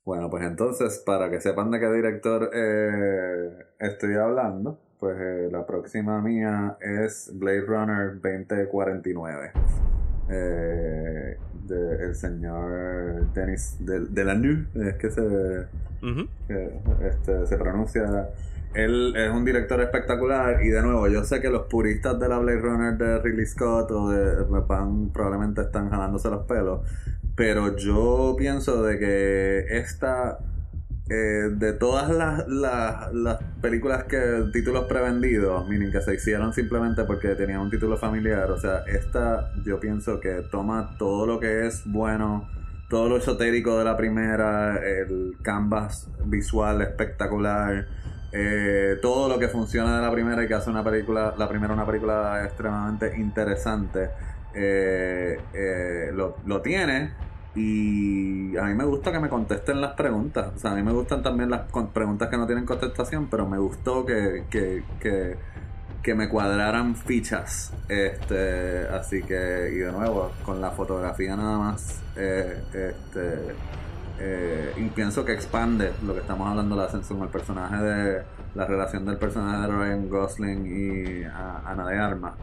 Bueno, 0.05 0.31
pues 0.31 0.45
entonces, 0.45 1.03
para 1.05 1.29
que 1.31 1.41
sepan 1.41 1.73
de 1.73 1.81
qué 1.81 1.91
director 1.91 2.51
eh, 2.55 3.51
estoy 3.81 4.15
hablando, 4.15 4.79
pues 5.01 5.17
eh, 5.19 5.49
la 5.51 5.67
próxima 5.67 6.21
mía 6.21 6.77
es 6.81 7.33
Blade 7.35 7.63
Runner 7.63 8.13
2049 8.15 9.86
eh, 10.29 11.39
de 11.67 12.05
el 12.05 12.15
señor 12.15 13.33
Denis 13.33 13.77
de, 13.81 14.01
de 14.01 14.25
la 14.25 14.35
es 14.35 14.95
que 14.97 15.11
se, 15.11 15.67
este, 17.01 17.47
se 17.47 17.57
pronuncia. 17.57 18.31
Él 18.75 19.15
es 19.17 19.31
un 19.31 19.45
director 19.45 19.81
espectacular 19.81 20.63
y 20.63 20.69
de 20.69 20.83
nuevo, 20.83 21.09
yo 21.09 21.25
sé 21.25 21.41
que 21.41 21.49
los 21.49 21.63
puristas 21.67 22.21
de 22.21 22.29
la 22.29 22.39
Blade 22.39 22.61
Runner 22.61 22.99
de 22.99 23.19
Ridley 23.21 23.47
Scott 23.47 23.91
o 23.91 24.11
de 24.11 24.63
Pan 24.63 25.11
probablemente 25.13 25.63
están 25.63 25.89
jalándose 25.89 26.29
los 26.29 26.45
pelos, 26.45 26.81
pero 27.35 27.77
yo 27.77 28.35
pienso 28.37 28.83
de 28.83 28.99
que 28.99 29.79
esta 29.79 30.39
eh, 31.09 31.51
de 31.53 31.73
todas 31.73 32.11
las, 32.11 32.49
las, 32.49 33.39
películas 33.61 34.05
que 34.05 34.49
títulos 34.53 34.87
prevendidos, 34.87 35.69
miren 35.69 35.93
que 35.93 36.01
se 36.01 36.15
hicieron 36.15 36.53
simplemente 36.53 37.05
porque 37.05 37.37
tenían 37.37 37.61
un 37.61 37.71
título 37.71 37.97
familiar, 37.97 38.51
o 38.51 38.59
sea, 38.59 38.83
esta 38.89 39.53
yo 39.65 39.79
pienso 39.79 40.19
que 40.19 40.43
toma 40.51 40.97
todo 40.99 41.25
lo 41.27 41.39
que 41.39 41.67
es 41.67 41.83
bueno, 41.87 42.49
todo 42.89 43.09
lo 43.09 43.19
esotérico 43.19 43.79
de 43.79 43.85
la 43.85 43.97
primera, 43.97 44.79
el 44.79 45.37
canvas 45.43 46.09
visual 46.25 46.83
espectacular, 46.83 47.87
eh, 48.33 48.97
todo 49.01 49.29
lo 49.29 49.39
que 49.39 49.47
funciona 49.47 49.97
de 49.97 50.03
la 50.03 50.11
primera 50.11 50.43
y 50.43 50.49
que 50.49 50.55
hace 50.55 50.71
una 50.71 50.83
película, 50.83 51.35
la 51.39 51.49
primera 51.49 51.73
una 51.73 51.87
película 51.87 52.45
extremadamente 52.45 53.17
interesante, 53.17 54.11
eh, 54.55 55.39
lo, 56.13 56.39
lo 56.47 56.61
tiene 56.63 57.26
y 57.57 58.55
a 58.59 58.65
mí 58.65 58.75
me 58.75 58.85
gusta 58.85 59.11
que 59.11 59.19
me 59.19 59.31
contesten 59.31 59.81
las 59.81 59.95
preguntas. 59.95 60.53
O 60.55 60.59
sea, 60.59 60.73
a 60.73 60.75
mí 60.75 60.83
me 60.83 60.93
gustan 60.93 61.23
también 61.23 61.49
las 61.49 61.63
preguntas 61.93 62.29
que 62.29 62.37
no 62.37 62.47
tienen 62.47 62.67
contestación, 62.67 63.29
pero 63.31 63.49
me 63.49 63.57
gustó 63.57 64.05
que, 64.05 64.45
que, 64.51 64.85
que, 65.01 65.39
que 66.03 66.15
me 66.15 66.29
cuadraran 66.29 66.95
fichas. 66.95 67.73
Este, 67.89 68.87
así 68.89 69.23
que, 69.23 69.71
y 69.73 69.79
de 69.79 69.91
nuevo, 69.91 70.33
con 70.45 70.61
la 70.61 70.71
fotografía 70.71 71.35
nada 71.35 71.57
más, 71.57 72.03
eh, 72.15 72.63
este, 72.75 73.55
eh, 74.19 74.75
y 74.77 74.89
pienso 74.91 75.25
que 75.25 75.33
expande 75.33 75.93
lo 76.05 76.13
que 76.13 76.21
estamos 76.21 76.47
hablando 76.49 76.75
de 76.75 76.83
la 76.83 76.89
ascensión, 76.89 77.23
el 77.23 77.29
personaje 77.29 77.77
de 77.77 78.23
la 78.55 78.67
relación 78.67 79.07
del 79.07 79.17
personaje 79.17 79.63
de 79.63 79.67
Ryan 79.69 80.11
Gosling 80.11 80.67
y 80.67 81.25
Ana 81.25 81.87
de 81.87 81.99
Armas. 81.99 82.35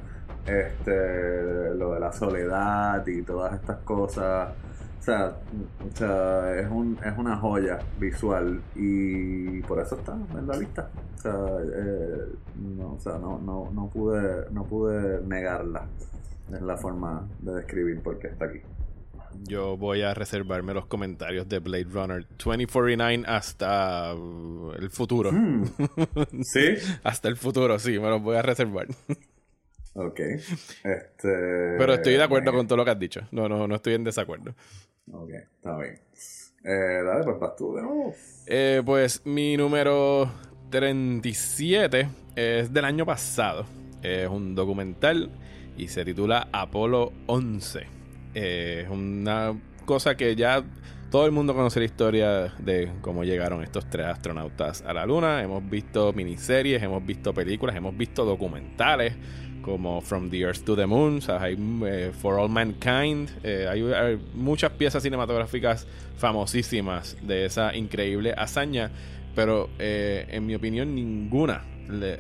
Este, 0.48 1.76
lo 1.76 1.94
de 1.94 2.00
la 2.00 2.12
soledad 2.12 3.06
y 3.06 3.22
todas 3.22 3.54
estas 3.54 3.78
cosas 3.78 4.50
o 5.04 5.06
sea, 5.06 5.36
o 5.86 5.98
sea 5.98 6.62
es, 6.62 6.72
un, 6.72 6.98
es 7.06 7.18
una 7.18 7.36
joya 7.36 7.78
visual 8.00 8.62
y 8.74 9.60
por 9.64 9.82
eso 9.82 9.96
está 9.96 10.14
en 10.14 10.48
la 10.48 10.56
lista. 10.56 10.90
O 11.18 11.22
sea, 11.22 11.34
eh, 11.34 12.26
no, 12.56 12.94
o 12.94 13.00
sea 13.02 13.18
no, 13.18 13.38
no, 13.38 13.70
no, 13.74 13.90
pude, 13.90 14.50
no 14.52 14.64
pude 14.64 15.22
negarla 15.26 15.86
en 16.50 16.66
la 16.66 16.78
forma 16.78 17.28
de 17.42 17.54
describir 17.54 18.02
por 18.02 18.18
qué 18.18 18.28
está 18.28 18.46
aquí. 18.46 18.60
Yo 19.42 19.76
voy 19.76 20.04
a 20.04 20.14
reservarme 20.14 20.74
los 20.74 20.86
comentarios 20.86 21.50
de 21.50 21.60
Blade 21.60 21.88
Runner 21.92 22.26
2049 22.38 23.26
hasta 23.28 24.16
uh, 24.16 24.72
el 24.80 24.90
futuro. 24.90 25.34
Hmm. 25.34 25.66
¿Sí? 26.44 26.76
hasta 27.04 27.28
el 27.28 27.36
futuro, 27.36 27.78
sí, 27.78 28.00
me 28.00 28.08
los 28.08 28.22
voy 28.22 28.38
a 28.38 28.42
reservar. 28.42 28.88
Ok. 29.94 30.20
Este, 30.20 31.76
Pero 31.78 31.94
estoy 31.94 32.14
de 32.14 32.24
acuerdo 32.24 32.52
con 32.52 32.68
todo 32.68 32.78
lo 32.78 32.86
que 32.86 32.92
has 32.92 33.00
dicho. 33.00 33.22
No, 33.32 33.48
no, 33.48 33.68
no 33.68 33.76
estoy 33.76 33.94
en 33.94 34.04
desacuerdo. 34.04 34.56
Ok, 35.12 35.30
está 35.30 35.78
bien. 35.78 36.00
Eh, 36.64 37.04
dale, 37.04 37.24
pues 37.24 37.40
vas 37.40 37.56
tú 37.56 37.76
de 37.76 37.82
nuevo. 37.82 38.16
Eh, 38.48 38.82
pues 38.86 39.26
mi 39.26 39.58
número 39.58 40.32
37 40.70 42.10
es 42.36 42.74
del 42.74 42.86
año 42.86 43.06
pasado. 43.06 43.66
Es 44.02 44.28
un 44.28 44.56
documental 44.56 45.30
y 45.78 45.88
se 45.88 46.06
titula 46.06 46.48
Apolo 46.52 47.12
11. 47.28 47.86
Eh, 48.34 48.82
es 48.86 48.90
una 48.90 49.60
cosa 49.86 50.16
que 50.16 50.36
ya 50.36 50.64
todo 51.12 51.26
el 51.26 51.32
mundo 51.32 51.54
conoce 51.54 51.80
la 51.80 51.86
historia 51.86 52.54
de 52.58 52.92
cómo 53.02 53.24
llegaron 53.24 53.62
estos 53.62 53.88
tres 53.90 54.08
astronautas 54.08 54.82
a 54.82 54.94
la 54.94 55.06
Luna. 55.06 55.44
Hemos 55.44 55.70
visto 55.70 56.12
miniseries, 56.14 56.82
hemos 56.82 57.06
visto 57.06 57.34
películas, 57.34 57.76
hemos 57.76 57.96
visto 57.96 58.26
documentales 58.26 59.14
como 59.64 60.02
From 60.02 60.30
the 60.30 60.46
Earth 60.46 60.64
to 60.66 60.76
the 60.76 60.86
Moon, 60.86 61.20
hay, 61.28 61.58
eh, 61.88 62.12
For 62.22 62.38
All 62.38 62.50
Mankind, 62.50 63.30
eh, 63.44 63.68
hay, 63.68 64.20
muchas 64.36 64.72
piezas 64.74 65.02
cinematográficas 65.02 65.88
famosísimas 66.18 67.18
de 67.24 67.46
esa 67.46 67.76
increíble 67.76 68.36
hazaña, 68.38 68.92
pero 69.34 69.70
eh, 69.80 70.28
en 70.30 70.46
mi 70.46 70.54
opinión 70.54 70.94
ninguna 70.94 71.64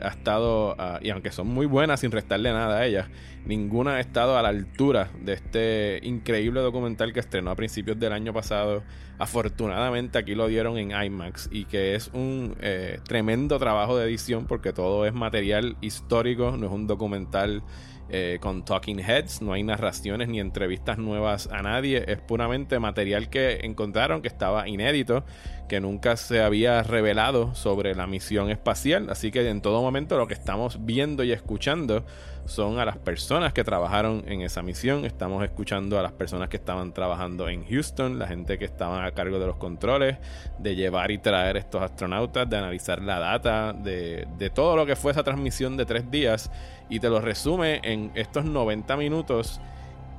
ha 0.01 0.07
estado, 0.07 0.75
y 1.01 1.09
aunque 1.09 1.31
son 1.31 1.47
muy 1.47 1.65
buenas 1.65 2.01
sin 2.01 2.11
restarle 2.11 2.51
nada 2.51 2.79
a 2.79 2.85
ellas, 2.85 3.07
ninguna 3.45 3.95
ha 3.95 3.99
estado 3.99 4.37
a 4.37 4.41
la 4.41 4.49
altura 4.49 5.09
de 5.21 5.33
este 5.33 5.99
increíble 6.03 6.61
documental 6.61 7.13
que 7.13 7.19
estrenó 7.19 7.51
a 7.51 7.55
principios 7.55 7.99
del 7.99 8.13
año 8.13 8.33
pasado. 8.33 8.83
Afortunadamente 9.19 10.17
aquí 10.17 10.35
lo 10.35 10.47
dieron 10.47 10.77
en 10.77 10.91
IMAX 10.91 11.49
y 11.51 11.65
que 11.65 11.95
es 11.95 12.09
un 12.13 12.55
eh, 12.61 12.99
tremendo 13.07 13.59
trabajo 13.59 13.97
de 13.97 14.05
edición 14.05 14.47
porque 14.47 14.73
todo 14.73 15.05
es 15.05 15.13
material 15.13 15.77
histórico, 15.81 16.57
no 16.57 16.65
es 16.65 16.71
un 16.71 16.87
documental 16.87 17.63
eh, 18.09 18.37
con 18.41 18.65
talking 18.65 18.99
heads, 18.99 19.41
no 19.41 19.53
hay 19.53 19.63
narraciones 19.63 20.27
ni 20.27 20.39
entrevistas 20.39 20.97
nuevas 20.97 21.47
a 21.51 21.61
nadie, 21.61 22.03
es 22.07 22.19
puramente 22.19 22.77
material 22.77 23.29
que 23.29 23.61
encontraron 23.63 24.21
que 24.21 24.27
estaba 24.27 24.67
inédito, 24.67 25.25
que 25.67 25.79
nunca 25.79 26.17
se 26.17 26.41
había 26.41 26.83
revelado 26.83 27.55
sobre 27.55 27.95
la 27.95 28.07
misión 28.07 28.49
espacial, 28.49 29.09
así 29.09 29.31
que 29.31 29.47
en 29.49 29.61
todo 29.61 29.81
momento 29.81 30.17
lo 30.17 30.27
que 30.27 30.33
estamos 30.33 30.85
viendo 30.85 31.23
y 31.23 31.31
escuchando 31.31 32.03
son 32.45 32.79
a 32.79 32.85
las 32.85 32.97
personas 32.97 33.53
que 33.53 33.63
trabajaron 33.63 34.23
en 34.27 34.41
esa 34.41 34.61
misión. 34.61 35.05
Estamos 35.05 35.43
escuchando 35.43 35.97
a 35.97 36.03
las 36.03 36.11
personas 36.11 36.49
que 36.49 36.57
estaban 36.57 36.93
trabajando 36.93 37.47
en 37.47 37.65
Houston, 37.65 38.19
la 38.19 38.27
gente 38.27 38.57
que 38.57 38.65
estaba 38.65 39.05
a 39.05 39.11
cargo 39.11 39.39
de 39.39 39.47
los 39.47 39.55
controles, 39.55 40.17
de 40.59 40.75
llevar 40.75 41.11
y 41.11 41.17
traer 41.17 41.57
estos 41.57 41.81
astronautas, 41.81 42.49
de 42.49 42.57
analizar 42.57 43.01
la 43.01 43.19
data, 43.19 43.73
de, 43.73 44.27
de 44.37 44.49
todo 44.49 44.75
lo 44.75 44.85
que 44.85 44.95
fue 44.95 45.11
esa 45.11 45.23
transmisión 45.23 45.77
de 45.77 45.85
tres 45.85 46.11
días. 46.11 46.51
Y 46.89 46.99
te 46.99 47.09
lo 47.09 47.21
resume 47.21 47.79
en 47.83 48.11
estos 48.15 48.45
90 48.45 48.97
minutos 48.97 49.61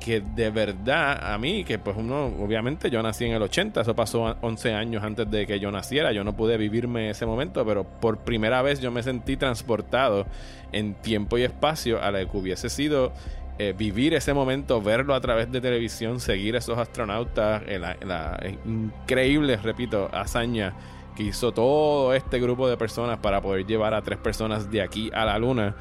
que 0.00 0.20
de 0.20 0.50
verdad 0.50 1.32
a 1.32 1.38
mí, 1.38 1.64
que 1.64 1.78
pues 1.78 1.96
uno, 1.96 2.26
obviamente 2.26 2.90
yo 2.90 3.02
nací 3.02 3.24
en 3.24 3.32
el 3.32 3.42
80, 3.42 3.80
eso 3.80 3.94
pasó 3.94 4.36
11 4.40 4.74
años 4.74 5.02
antes 5.02 5.30
de 5.30 5.46
que 5.46 5.58
yo 5.58 5.70
naciera, 5.70 6.12
yo 6.12 6.24
no 6.24 6.34
pude 6.36 6.56
vivirme 6.56 7.10
ese 7.10 7.26
momento, 7.26 7.64
pero 7.64 7.84
por 7.84 8.18
primera 8.18 8.62
vez 8.62 8.80
yo 8.80 8.90
me 8.90 9.02
sentí 9.02 9.36
transportado 9.36 10.26
en 10.72 10.94
tiempo 10.94 11.38
y 11.38 11.42
espacio 11.42 12.02
a 12.02 12.10
la 12.10 12.24
que 12.24 12.36
hubiese 12.36 12.68
sido 12.68 13.12
eh, 13.56 13.72
vivir 13.76 14.14
ese 14.14 14.34
momento, 14.34 14.82
verlo 14.82 15.14
a 15.14 15.20
través 15.20 15.50
de 15.52 15.60
televisión, 15.60 16.18
seguir 16.18 16.56
a 16.56 16.58
esos 16.58 16.76
astronautas, 16.76 17.62
la, 17.68 18.38
increíble, 18.64 19.56
repito, 19.56 20.10
hazaña 20.12 20.74
que 21.14 21.22
hizo 21.22 21.52
todo 21.52 22.12
este 22.14 22.40
grupo 22.40 22.68
de 22.68 22.76
personas 22.76 23.18
para 23.18 23.40
poder 23.40 23.64
llevar 23.64 23.94
a 23.94 24.02
tres 24.02 24.18
personas 24.18 24.70
de 24.72 24.82
aquí 24.82 25.08
a 25.14 25.24
la 25.24 25.38
luna. 25.38 25.76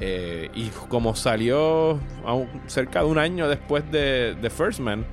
Eh, 0.00 0.50
y 0.54 0.68
como 0.88 1.14
salió 1.16 1.98
cerca 2.66 3.00
de 3.00 3.06
un 3.06 3.18
año 3.18 3.48
después 3.48 3.90
de, 3.90 4.34
de, 4.34 4.50
First 4.50 4.80
Man, 4.80 5.04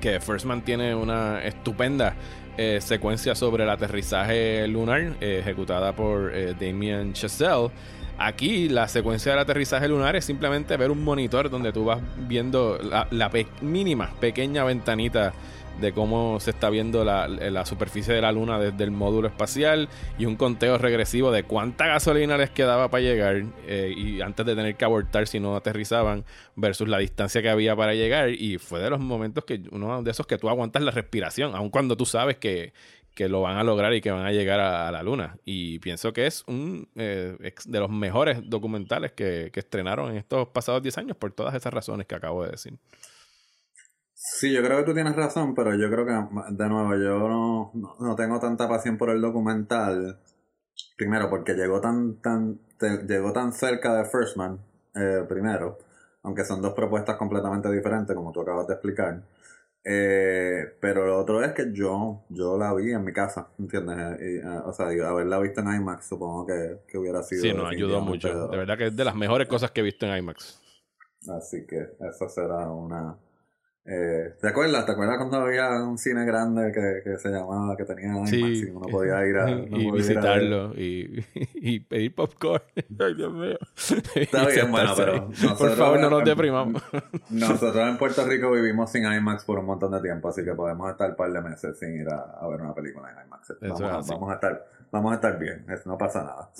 que 0.00 0.20
First 0.20 0.46
Man 0.46 0.62
tiene 0.62 0.94
una 0.94 1.42
estupenda 1.44 2.14
eh, 2.56 2.80
secuencia 2.80 3.34
sobre 3.34 3.64
el 3.64 3.70
aterrizaje 3.70 4.66
lunar 4.68 5.16
ejecutada 5.20 5.92
por 5.92 6.32
Damien 6.58 7.12
Chazelle. 7.12 7.70
Aquí 8.18 8.68
la 8.68 8.86
secuencia 8.86 9.32
del 9.32 9.40
aterrizaje 9.40 9.88
lunar 9.88 10.14
es 10.14 10.26
simplemente 10.26 10.76
ver 10.76 10.90
un 10.90 11.02
monitor 11.02 11.48
donde 11.48 11.72
tú 11.72 11.86
vas 11.86 12.00
viendo 12.28 12.78
la, 12.78 13.08
la 13.10 13.30
mínima, 13.62 14.10
pequeña 14.20 14.62
ventanita 14.64 15.32
de 15.80 15.92
cómo 15.92 16.38
se 16.40 16.50
está 16.50 16.70
viendo 16.70 17.04
la, 17.04 17.64
superficie 17.64 18.14
de 18.14 18.20
la 18.20 18.32
luna 18.32 18.58
desde 18.58 18.84
el 18.84 18.90
módulo 18.90 19.28
espacial 19.28 19.88
y 20.18 20.26
un 20.26 20.36
conteo 20.36 20.78
regresivo 20.78 21.30
de 21.30 21.44
cuánta 21.44 21.86
gasolina 21.86 22.36
les 22.36 22.50
quedaba 22.50 22.90
para 22.90 23.02
llegar 23.02 23.44
eh, 23.66 23.92
y 23.96 24.20
antes 24.20 24.44
de 24.46 24.54
tener 24.54 24.76
que 24.76 24.84
abortar 24.84 25.26
si 25.26 25.40
no 25.40 25.56
aterrizaban 25.56 26.24
versus 26.56 26.88
la 26.88 26.98
distancia 26.98 27.42
que 27.42 27.48
había 27.48 27.74
para 27.76 27.94
llegar 27.94 28.30
y 28.30 28.58
fue 28.58 28.80
de 28.80 28.90
los 28.90 29.00
momentos 29.00 29.44
que 29.44 29.62
uno 29.70 30.02
de 30.02 30.10
esos 30.10 30.26
que 30.26 30.38
tú 30.38 30.48
aguantas 30.48 30.82
la 30.82 30.90
respiración 30.90 31.54
aun 31.54 31.70
cuando 31.70 31.96
tú 31.96 32.06
sabes 32.06 32.36
que, 32.36 32.72
lo 33.28 33.42
van 33.42 33.58
a 33.58 33.64
lograr 33.64 33.92
y 33.92 34.00
que 34.00 34.10
van 34.10 34.24
a 34.24 34.32
llegar 34.32 34.60
a, 34.60 34.90
la 34.90 35.02
luna 35.02 35.36
y 35.44 35.78
pienso 35.80 36.14
que 36.14 36.26
es 36.26 36.42
un 36.46 36.88
eh, 36.96 37.52
de 37.66 37.78
los 37.78 37.90
mejores 37.90 38.40
documentales 38.48 39.12
que, 39.12 39.50
que 39.52 39.60
estrenaron 39.60 40.12
en 40.12 40.16
estos 40.16 40.48
pasados 40.48 40.82
10 40.82 40.96
años 40.96 41.16
por 41.18 41.30
todas 41.30 41.54
esas 41.54 41.70
razones 41.70 42.06
que 42.06 42.14
acabo 42.14 42.44
de 42.44 42.52
decir. 42.52 42.78
Sí, 44.22 44.52
yo 44.52 44.62
creo 44.62 44.80
que 44.80 44.84
tú 44.84 44.92
tienes 44.92 45.16
razón, 45.16 45.54
pero 45.54 45.74
yo 45.74 45.90
creo 45.90 46.04
que, 46.04 46.12
de 46.12 46.68
nuevo, 46.68 46.94
yo 46.94 47.26
no, 47.26 47.72
no, 47.98 48.14
tengo 48.16 48.38
tanta 48.38 48.68
pasión 48.68 48.98
por 48.98 49.08
el 49.08 49.22
documental. 49.22 50.20
Primero, 50.94 51.30
porque 51.30 51.54
llegó 51.54 51.80
tan, 51.80 52.16
tan, 52.20 52.60
llegó 53.08 53.32
tan 53.32 53.54
cerca 53.54 53.96
de 53.96 54.04
First 54.04 54.36
Man, 54.36 54.60
eh, 54.94 55.24
primero, 55.26 55.78
aunque 56.22 56.44
son 56.44 56.60
dos 56.60 56.74
propuestas 56.74 57.16
completamente 57.16 57.72
diferentes, 57.72 58.14
como 58.14 58.30
tú 58.30 58.42
acabas 58.42 58.66
de 58.66 58.74
explicar. 58.74 59.22
Eh, 59.82 60.76
pero 60.78 61.06
lo 61.06 61.18
otro 61.18 61.42
es 61.42 61.52
que 61.52 61.72
yo, 61.72 62.26
yo 62.28 62.58
la 62.58 62.74
vi 62.74 62.92
en 62.92 63.02
mi 63.02 63.14
casa, 63.14 63.48
¿entiendes? 63.58 64.20
Eh, 64.20 64.42
o 64.66 64.72
sea, 64.74 64.88
haberla 64.88 65.38
visto 65.38 65.62
en 65.62 65.76
IMAX 65.76 66.06
supongo 66.06 66.46
que, 66.46 66.80
que 66.86 66.98
hubiera 66.98 67.22
sido. 67.22 67.40
Sí, 67.40 67.54
nos 67.54 67.70
ayudó 67.70 68.02
mucho. 68.02 68.48
De 68.48 68.58
verdad 68.58 68.76
que 68.76 68.88
es 68.88 68.96
de 68.96 69.04
las 69.04 69.14
mejores 69.14 69.48
cosas 69.48 69.70
que 69.70 69.80
he 69.80 69.84
visto 69.84 70.04
en 70.04 70.18
IMAX. 70.18 70.60
Así 71.26 71.66
que 71.66 71.96
eso 72.00 72.28
será 72.28 72.70
una, 72.70 73.16
eh, 73.92 74.36
¿Te 74.40 74.48
acuerdas? 74.48 74.86
¿Te 74.86 74.92
acuerdas 74.92 75.18
cuando 75.18 75.38
había 75.38 75.68
un 75.82 75.98
cine 75.98 76.24
grande 76.24 76.70
que, 76.70 77.02
que 77.02 77.18
se 77.18 77.28
llamaba, 77.28 77.76
que 77.76 77.84
tenía 77.84 78.10
IMAX 78.10 78.32
y 78.32 78.70
uno 78.70 78.86
podía 78.86 79.26
ir 79.26 79.36
a... 79.36 79.50
y 79.68 79.90
visitarlo 79.90 80.72
y, 80.76 81.26
y, 81.54 81.80
pedir 81.80 82.14
popcorn. 82.14 82.62
Ay, 83.00 83.14
Dios 83.14 83.32
mío. 83.32 83.58
Está 84.14 84.46
bien, 84.46 84.70
bueno, 84.70 84.92
pero... 84.96 85.28
Por 85.58 85.74
favor, 85.74 85.98
no 85.98 86.08
nos 86.08 86.24
deprimamos. 86.24 86.80
nosotros 87.30 87.88
en 87.88 87.98
Puerto 87.98 88.24
Rico 88.24 88.52
vivimos 88.52 88.92
sin 88.92 89.04
IMAX 89.10 89.44
por 89.44 89.58
un 89.58 89.66
montón 89.66 89.90
de 89.90 90.00
tiempo, 90.00 90.28
así 90.28 90.44
que 90.44 90.54
podemos 90.54 90.88
estar 90.88 91.10
un 91.10 91.16
par 91.16 91.32
de 91.32 91.40
meses 91.40 91.76
sin 91.76 92.00
ir 92.00 92.08
a, 92.08 92.46
ver 92.48 92.60
una 92.60 92.72
película 92.72 93.10
en 93.10 93.26
IMAX. 93.26 93.54
Vamos, 93.60 93.80
a, 93.80 94.14
vamos, 94.14 94.30
a, 94.30 94.34
estar, 94.34 94.66
vamos 94.92 95.10
a 95.10 95.14
estar 95.16 95.36
bien, 95.36 95.66
no 95.84 95.98
pasa 95.98 96.22
nada. 96.22 96.52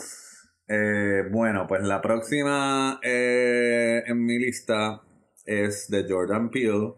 Eh, 0.67 1.29
bueno, 1.31 1.69
pues 1.69 1.85
la 1.85 2.01
próxima 2.01 2.99
eh, 3.05 4.03
en 4.05 4.25
mi 4.25 4.37
lista 4.37 5.01
es 5.47 5.89
de 5.89 6.07
Jordan 6.09 6.51
Peele 6.51 6.95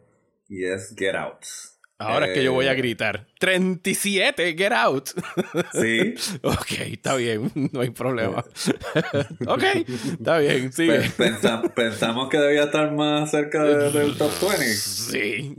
y 0.53 0.66
es 0.66 0.94
Get 0.96 1.14
Out. 1.14 1.46
Ahora 1.98 2.26
es 2.26 2.34
que 2.34 2.44
yo 2.44 2.53
voy 2.53 2.66
a 2.66 2.72
eh, 2.72 2.76
gritar. 2.76 3.26
37, 3.38 4.55
Get 4.57 4.72
Out. 4.72 5.11
Sí. 5.72 6.14
ok, 6.42 6.72
está 6.92 7.14
bien, 7.16 7.50
no 7.72 7.80
hay 7.80 7.90
problema. 7.90 8.44
ok, 9.46 9.62
está 10.18 10.38
bien, 10.38 10.72
sigue. 10.72 11.11
pensamos 11.74 12.28
que 12.28 12.38
debía 12.38 12.64
estar 12.64 12.92
más 12.92 13.30
cerca 13.30 13.62
del 13.62 14.16
top 14.16 14.30
20. 14.40 14.64
Sí, 14.66 15.57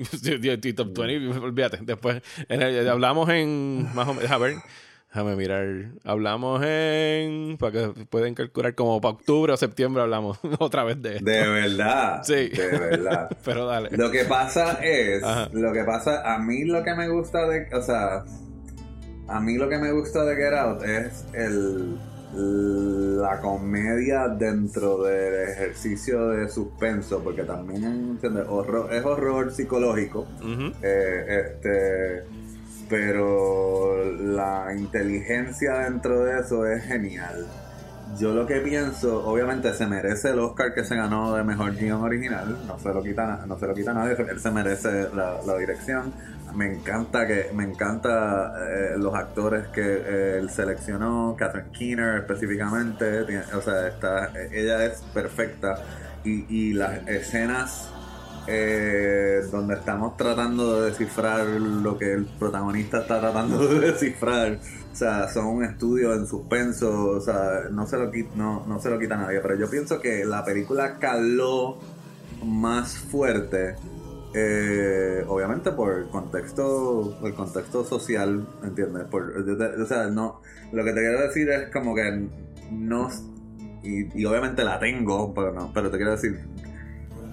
top 0.75 0.95
20, 0.95 1.39
olvídate. 1.39 1.79
Después 1.81 2.21
hablamos 2.89 3.29
en, 3.29 3.89
más 3.95 4.07
o 4.07 4.13
menos, 4.13 4.29
a 4.29 4.37
ver, 4.37 4.55
Déjame 5.14 5.36
mirar. 5.36 5.91
Hablamos 6.05 6.64
en. 6.66 7.57
Para 7.59 7.72
que 7.72 8.05
pueden 8.05 8.34
calcular 8.34 8.74
como 8.74 8.99
para 8.99 9.14
octubre 9.14 9.53
o 9.53 9.57
septiembre 9.57 10.01
hablamos 10.01 10.39
otra 10.59 10.84
vez 10.84 10.99
de 11.03 11.18
esto. 11.18 11.26
De 11.30 11.47
verdad. 11.47 12.24
Sí. 12.24 12.49
De 12.49 12.68
verdad. 12.80 13.30
Pero 13.45 13.68
dale. 13.68 13.89
Lo 13.91 14.09
que 14.09 14.26
pasa 14.26 14.80
es. 14.84 15.22
Lo 15.53 15.72
que 15.72 15.84
pasa. 15.84 16.34
A 16.34 16.39
mí 16.39 16.64
lo 16.66 16.84
que 16.84 16.95
me 16.95 17.09
gusta 17.09 17.47
de. 17.47 17.68
O 17.76 17.82
sea. 17.84 18.24
A 19.28 19.39
mí 19.39 19.55
lo 19.55 19.70
que 19.70 19.78
me 19.78 19.91
gusta 19.91 20.26
de 20.26 20.36
Get 20.36 20.53
Out 20.53 20.84
es 20.84 21.26
el. 21.34 21.95
La 22.36 23.39
comedia 23.39 24.28
dentro 24.30 25.03
del 25.03 25.49
ejercicio 25.51 26.30
de 26.30 26.49
suspenso, 26.49 27.24
porque 27.24 27.43
también 27.43 27.84
¿entiendes? 27.84 28.45
Horror, 28.49 28.91
es 28.91 29.05
horror 29.05 29.51
psicológico. 29.51 30.26
eh, 30.82 31.51
este 31.53 32.24
pero 32.93 34.05
la 34.13 34.71
inteligencia 34.77 35.79
dentro 35.79 36.25
de 36.25 36.41
eso 36.41 36.67
es 36.67 36.83
genial. 36.83 37.47
Yo 38.19 38.35
lo 38.35 38.45
que 38.45 38.59
pienso, 38.59 39.25
obviamente 39.25 39.73
se 39.73 39.87
merece 39.87 40.29
el 40.29 40.37
Oscar 40.37 40.75
que 40.75 40.83
se 40.83 40.95
ganó 40.95 41.33
de 41.35 41.43
mejor 41.43 41.75
guion 41.75 42.03
original, 42.03 42.55
no 42.67 42.77
se 42.77 42.93
lo 42.93 43.01
quita, 43.01 43.45
no 43.47 43.57
se 43.57 43.65
lo 43.65 43.73
quita 43.73 43.93
nadie, 43.93 44.15
él 44.29 44.39
se 44.39 44.51
merece 44.51 45.07
la, 45.11 45.57
dirección. 45.57 46.13
Me 46.53 46.71
encanta 46.71 47.25
que 47.25 47.49
me 47.55 47.63
encanta 47.63 48.53
eh, 48.61 48.93
los 48.97 49.15
actores 49.15 49.65
que 49.69 49.81
eh, 49.81 50.37
él 50.37 50.51
seleccionó, 50.51 51.35
Catherine 51.35 51.71
Keener 51.71 52.17
específicamente, 52.19 53.21
o 53.55 53.61
sea, 53.61 53.87
está, 53.87 54.31
ella 54.51 54.85
es 54.85 55.01
perfecta 55.15 55.79
y, 56.23 56.45
y 56.47 56.73
las 56.73 57.07
escenas 57.07 57.89
eh, 58.47 59.41
donde 59.51 59.75
estamos 59.75 60.17
tratando 60.17 60.81
de 60.81 60.89
descifrar 60.89 61.45
lo 61.47 61.97
que 61.97 62.13
el 62.13 62.25
protagonista 62.25 62.99
está 62.99 63.19
tratando 63.19 63.67
de 63.67 63.79
descifrar. 63.91 64.59
O 64.91 64.95
sea, 64.95 65.27
son 65.29 65.47
un 65.47 65.63
estudio 65.63 66.13
en 66.13 66.27
suspenso, 66.27 67.11
o 67.11 67.21
sea, 67.21 67.69
no 67.71 67.87
se 67.87 67.97
lo, 67.97 68.11
no, 68.35 68.65
no 68.67 68.79
se 68.79 68.89
lo 68.89 68.99
quita 68.99 69.17
nadie. 69.17 69.39
Pero 69.39 69.55
yo 69.55 69.69
pienso 69.69 69.99
que 69.99 70.25
la 70.25 70.43
película 70.43 70.99
caló 70.99 71.79
más 72.45 72.97
fuerte, 72.97 73.75
eh, 74.33 75.23
obviamente 75.27 75.71
por 75.71 75.93
el 75.93 76.09
contexto, 76.09 77.17
el 77.23 77.33
contexto 77.33 77.85
social, 77.85 78.45
¿entiendes? 78.63 79.05
Por, 79.05 79.35
o 79.37 79.85
sea, 79.85 80.07
no, 80.07 80.41
lo 80.71 80.83
que 80.83 80.91
te 80.91 80.99
quiero 80.99 81.21
decir 81.21 81.49
es 81.49 81.71
como 81.71 81.95
que 81.95 82.27
no, 82.71 83.09
y 83.83 84.25
obviamente 84.25 84.63
la 84.63 84.79
tengo, 84.79 85.33
pero 85.33 85.53
no, 85.53 85.71
pero 85.73 85.89
te 85.89 85.97
quiero 85.97 86.11
decir, 86.11 86.39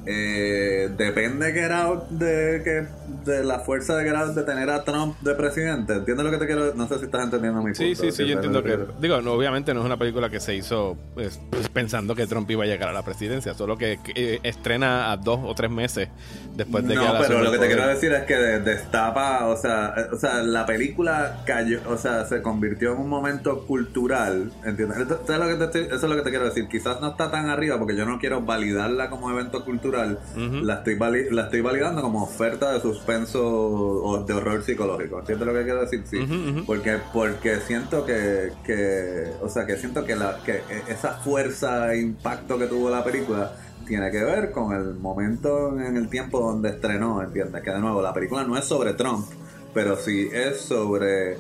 eh, 0.07 0.89
depende 0.97 1.53
que 1.53 1.61
era 1.61 1.89
de 2.11 2.63
que 2.65 2.87
de 3.25 3.45
la 3.45 3.61
fuerza 3.61 3.97
de 3.97 4.11
de 4.11 4.43
tener 4.43 4.71
a 4.71 4.83
Trump 4.83 5.17
de 5.21 5.35
presidente. 5.35 5.95
¿Entiendes 5.95 6.25
lo 6.25 6.31
que 6.31 6.39
te 6.39 6.47
quiero? 6.47 6.75
No 6.75 6.89
sé 6.89 6.99
si 6.99 7.05
estás 7.05 7.25
entendiendo 7.25 7.61
mi 7.61 7.73
punto. 7.73 7.79
Sí, 7.79 7.95
sí, 7.95 8.11
sí, 8.11 8.27
yo 8.27 8.35
entiendo 8.35 8.63
que. 8.63 8.79
Digo, 9.01 9.17
obviamente 9.17 9.73
no 9.75 9.81
es 9.81 9.87
una 9.87 9.99
película 9.99 10.31
que 10.31 10.41
se 10.41 10.55
hizo 10.55 10.97
pues, 11.15 11.41
pues, 11.51 11.69
pensando 11.69 12.15
que 12.15 12.27
Trump 12.27 12.51
iba 12.51 12.65
a 12.65 12.67
llegar 12.67 12.89
a 12.89 12.93
la 12.93 13.05
presidencia, 13.05 13.55
solo 13.55 13.77
que, 13.77 13.99
eh, 14.15 14.41
estrena 14.43 15.13
a 15.13 15.17
dos 15.17 15.41
o 15.45 15.55
tres 15.55 15.71
meses 15.71 16.09
después 16.57 16.87
de 16.87 16.95
no, 16.95 17.03
que. 17.03 17.07
No, 17.07 17.15
pero 17.21 17.43
lo 17.43 17.53
que 17.53 17.59
te 17.59 17.67
quiero 17.67 17.87
decir 17.87 18.13
es 18.13 18.25
que 18.25 18.37
destapa, 18.37 19.47
o 19.47 19.57
sea, 19.57 19.95
eh, 19.97 20.07
o 20.13 20.17
sea, 20.17 20.43
la 20.43 20.67
película 20.67 21.43
cayó, 21.45 21.81
o 21.89 21.97
sea, 21.97 22.25
se 22.25 22.43
convirtió 22.43 22.93
en 22.93 22.99
un 22.99 23.09
momento 23.09 23.67
cultural, 23.67 24.51
¿entiendes? 24.65 24.99
Eso 24.99 25.21
es 25.29 25.39
lo 25.39 25.59
que 25.59 25.67
te, 25.67 25.87
eso 25.87 25.95
es 25.95 26.03
lo 26.03 26.17
que 26.17 26.23
te 26.23 26.31
quiero 26.31 26.47
decir. 26.47 26.69
Quizás 26.69 27.01
no 27.01 27.11
está 27.11 27.31
tan 27.31 27.49
arriba 27.49 27.79
porque 27.79 27.97
yo 27.97 28.05
no 28.07 28.19
quiero 28.19 28.43
validarla 28.43 29.11
como 29.11 29.31
evento 29.31 29.65
cultural 29.65 29.90
la, 29.91 30.75
estoy 30.75 30.99
la 31.31 31.43
estoy 31.43 31.61
validando 31.61 32.03
como 32.03 32.23
oferta 32.23 32.73
de 32.73 32.81
suspenso 32.81 33.43
o 33.43 34.23
de 34.25 34.33
horror 34.33 34.63
psicológico. 34.63 35.21
¿Entiendes 35.21 35.47
lo 35.47 35.55
que 35.55 35.65
quiero 35.65 35.81
decir? 35.81 36.05
Sí. 36.09 36.65
Porque, 36.67 36.99
porque 37.13 37.61
siento 37.61 38.05
que, 38.05 38.53
que, 38.65 39.33
o 39.43 39.49
sea, 39.49 39.67
que 39.67 39.77
siento 39.77 40.05
que, 40.05 40.17
la, 40.17 40.39
que 40.45 40.63
esa 40.89 41.15
fuerza 41.15 41.93
e 41.93 42.01
impacto 42.01 42.59
que 42.59 42.67
tuvo 42.67 42.91
la 42.91 43.05
película 43.05 43.53
tiene 43.87 44.11
que 44.11 44.23
ver 44.23 44.53
con 44.53 44.73
el 44.73 44.95
momento 44.95 45.79
en 45.81 45.97
el 45.97 46.09
tiempo 46.09 46.41
donde 46.41 46.71
estrenó, 46.71 47.23
¿entiendes? 47.23 47.63
Que 47.63 47.71
de 47.71 47.81
nuevo, 47.81 48.01
la 48.01 48.15
película 48.15 48.45
no 48.45 48.57
es 48.57 48.65
sobre 48.65 48.95
Trump, 48.95 49.27
pero 49.75 49.97
sí 49.97 50.29
es 50.33 50.61
sobre 50.61 51.39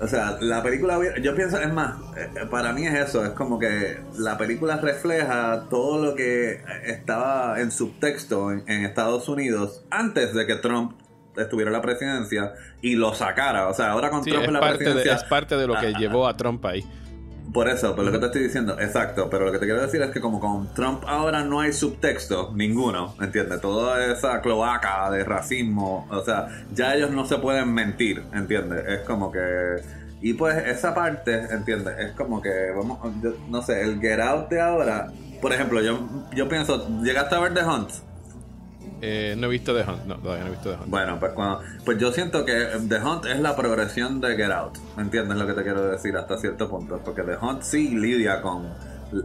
o 0.00 0.06
sea, 0.06 0.36
la 0.40 0.62
película, 0.62 0.98
yo 1.20 1.34
pienso, 1.34 1.58
es 1.58 1.72
más, 1.72 1.96
eh, 2.16 2.28
para 2.50 2.72
mí 2.72 2.86
es 2.86 2.94
eso, 2.94 3.24
es 3.24 3.30
como 3.30 3.58
que 3.58 3.98
la 4.18 4.36
película 4.36 4.76
refleja 4.76 5.64
todo 5.70 6.04
lo 6.04 6.14
que 6.14 6.60
estaba 6.84 7.60
en 7.60 7.70
subtexto 7.70 8.52
en, 8.52 8.68
Estados 8.68 9.28
Unidos 9.28 9.84
antes 9.90 10.34
de 10.34 10.46
que 10.46 10.56
Trump 10.56 10.92
estuviera 11.36 11.70
en 11.70 11.72
la 11.74 11.82
presidencia 11.82 12.52
y 12.82 12.94
lo 12.94 13.14
sacara. 13.14 13.68
O 13.68 13.74
sea, 13.74 13.92
ahora 13.92 14.10
con 14.10 14.22
Trump 14.22 14.44
en 14.44 14.52
la 14.52 14.60
presidencia. 14.60 15.14
es 15.14 15.24
parte 15.24 15.56
de 15.56 15.66
lo 15.66 15.78
que 15.78 15.92
llevó 15.94 16.26
a 16.28 16.36
Trump 16.36 16.64
ahí. 16.66 16.84
Por 17.56 17.70
eso, 17.70 17.96
por 17.96 18.04
lo 18.04 18.12
que 18.12 18.18
te 18.18 18.26
estoy 18.26 18.42
diciendo, 18.42 18.78
exacto. 18.78 19.30
Pero 19.30 19.46
lo 19.46 19.52
que 19.52 19.58
te 19.58 19.64
quiero 19.64 19.80
decir 19.80 20.02
es 20.02 20.10
que 20.10 20.20
como 20.20 20.40
con 20.40 20.74
Trump 20.74 21.04
ahora 21.06 21.42
no 21.42 21.60
hay 21.60 21.72
subtexto, 21.72 22.52
ninguno, 22.54 23.14
¿entiendes? 23.18 23.62
Toda 23.62 24.12
esa 24.12 24.42
cloaca 24.42 25.10
de 25.10 25.24
racismo, 25.24 26.06
o 26.10 26.22
sea, 26.22 26.48
ya 26.74 26.94
ellos 26.94 27.12
no 27.12 27.24
se 27.24 27.38
pueden 27.38 27.72
mentir, 27.72 28.22
¿entiendes? 28.34 28.84
Es 28.86 29.00
como 29.06 29.32
que 29.32 29.40
Y 30.20 30.34
pues 30.34 30.66
esa 30.66 30.94
parte, 30.94 31.46
¿entiendes? 31.50 31.94
Es 31.98 32.12
como 32.12 32.42
que, 32.42 32.50
vamos, 32.76 32.98
no 33.48 33.62
sé, 33.62 33.80
el 33.80 34.00
Get 34.02 34.20
Out 34.20 34.50
de 34.50 34.60
ahora, 34.60 35.10
por 35.40 35.50
ejemplo, 35.54 35.80
yo, 35.80 36.06
yo 36.34 36.50
pienso, 36.50 36.86
¿llegaste 37.02 37.36
a 37.36 37.40
ver 37.40 37.54
The 37.54 37.64
Hunt? 37.64 37.90
Eh, 39.02 39.34
no 39.36 39.46
he 39.46 39.50
visto 39.50 39.74
The 39.74 39.82
Hunt, 39.82 40.04
no, 40.06 40.16
todavía 40.16 40.44
no 40.44 40.48
he 40.48 40.52
visto 40.52 40.70
The 40.70 40.76
Hunt. 40.76 40.88
Bueno, 40.88 41.18
pues, 41.20 41.32
cuando, 41.32 41.60
pues 41.84 41.98
yo 41.98 42.12
siento 42.12 42.44
que 42.44 42.54
The 42.88 42.96
Hunt 42.96 43.26
es 43.26 43.40
la 43.40 43.54
progresión 43.54 44.20
de 44.20 44.36
Get 44.36 44.50
Out. 44.50 44.78
¿Me 44.96 45.02
entiendes 45.02 45.36
lo 45.36 45.46
que 45.46 45.52
te 45.52 45.62
quiero 45.62 45.86
decir 45.88 46.16
hasta 46.16 46.38
cierto 46.38 46.68
punto? 46.68 47.00
Porque 47.04 47.22
The 47.22 47.36
Hunt 47.36 47.62
sí 47.62 47.90
lidia 47.90 48.40
con 48.40 48.68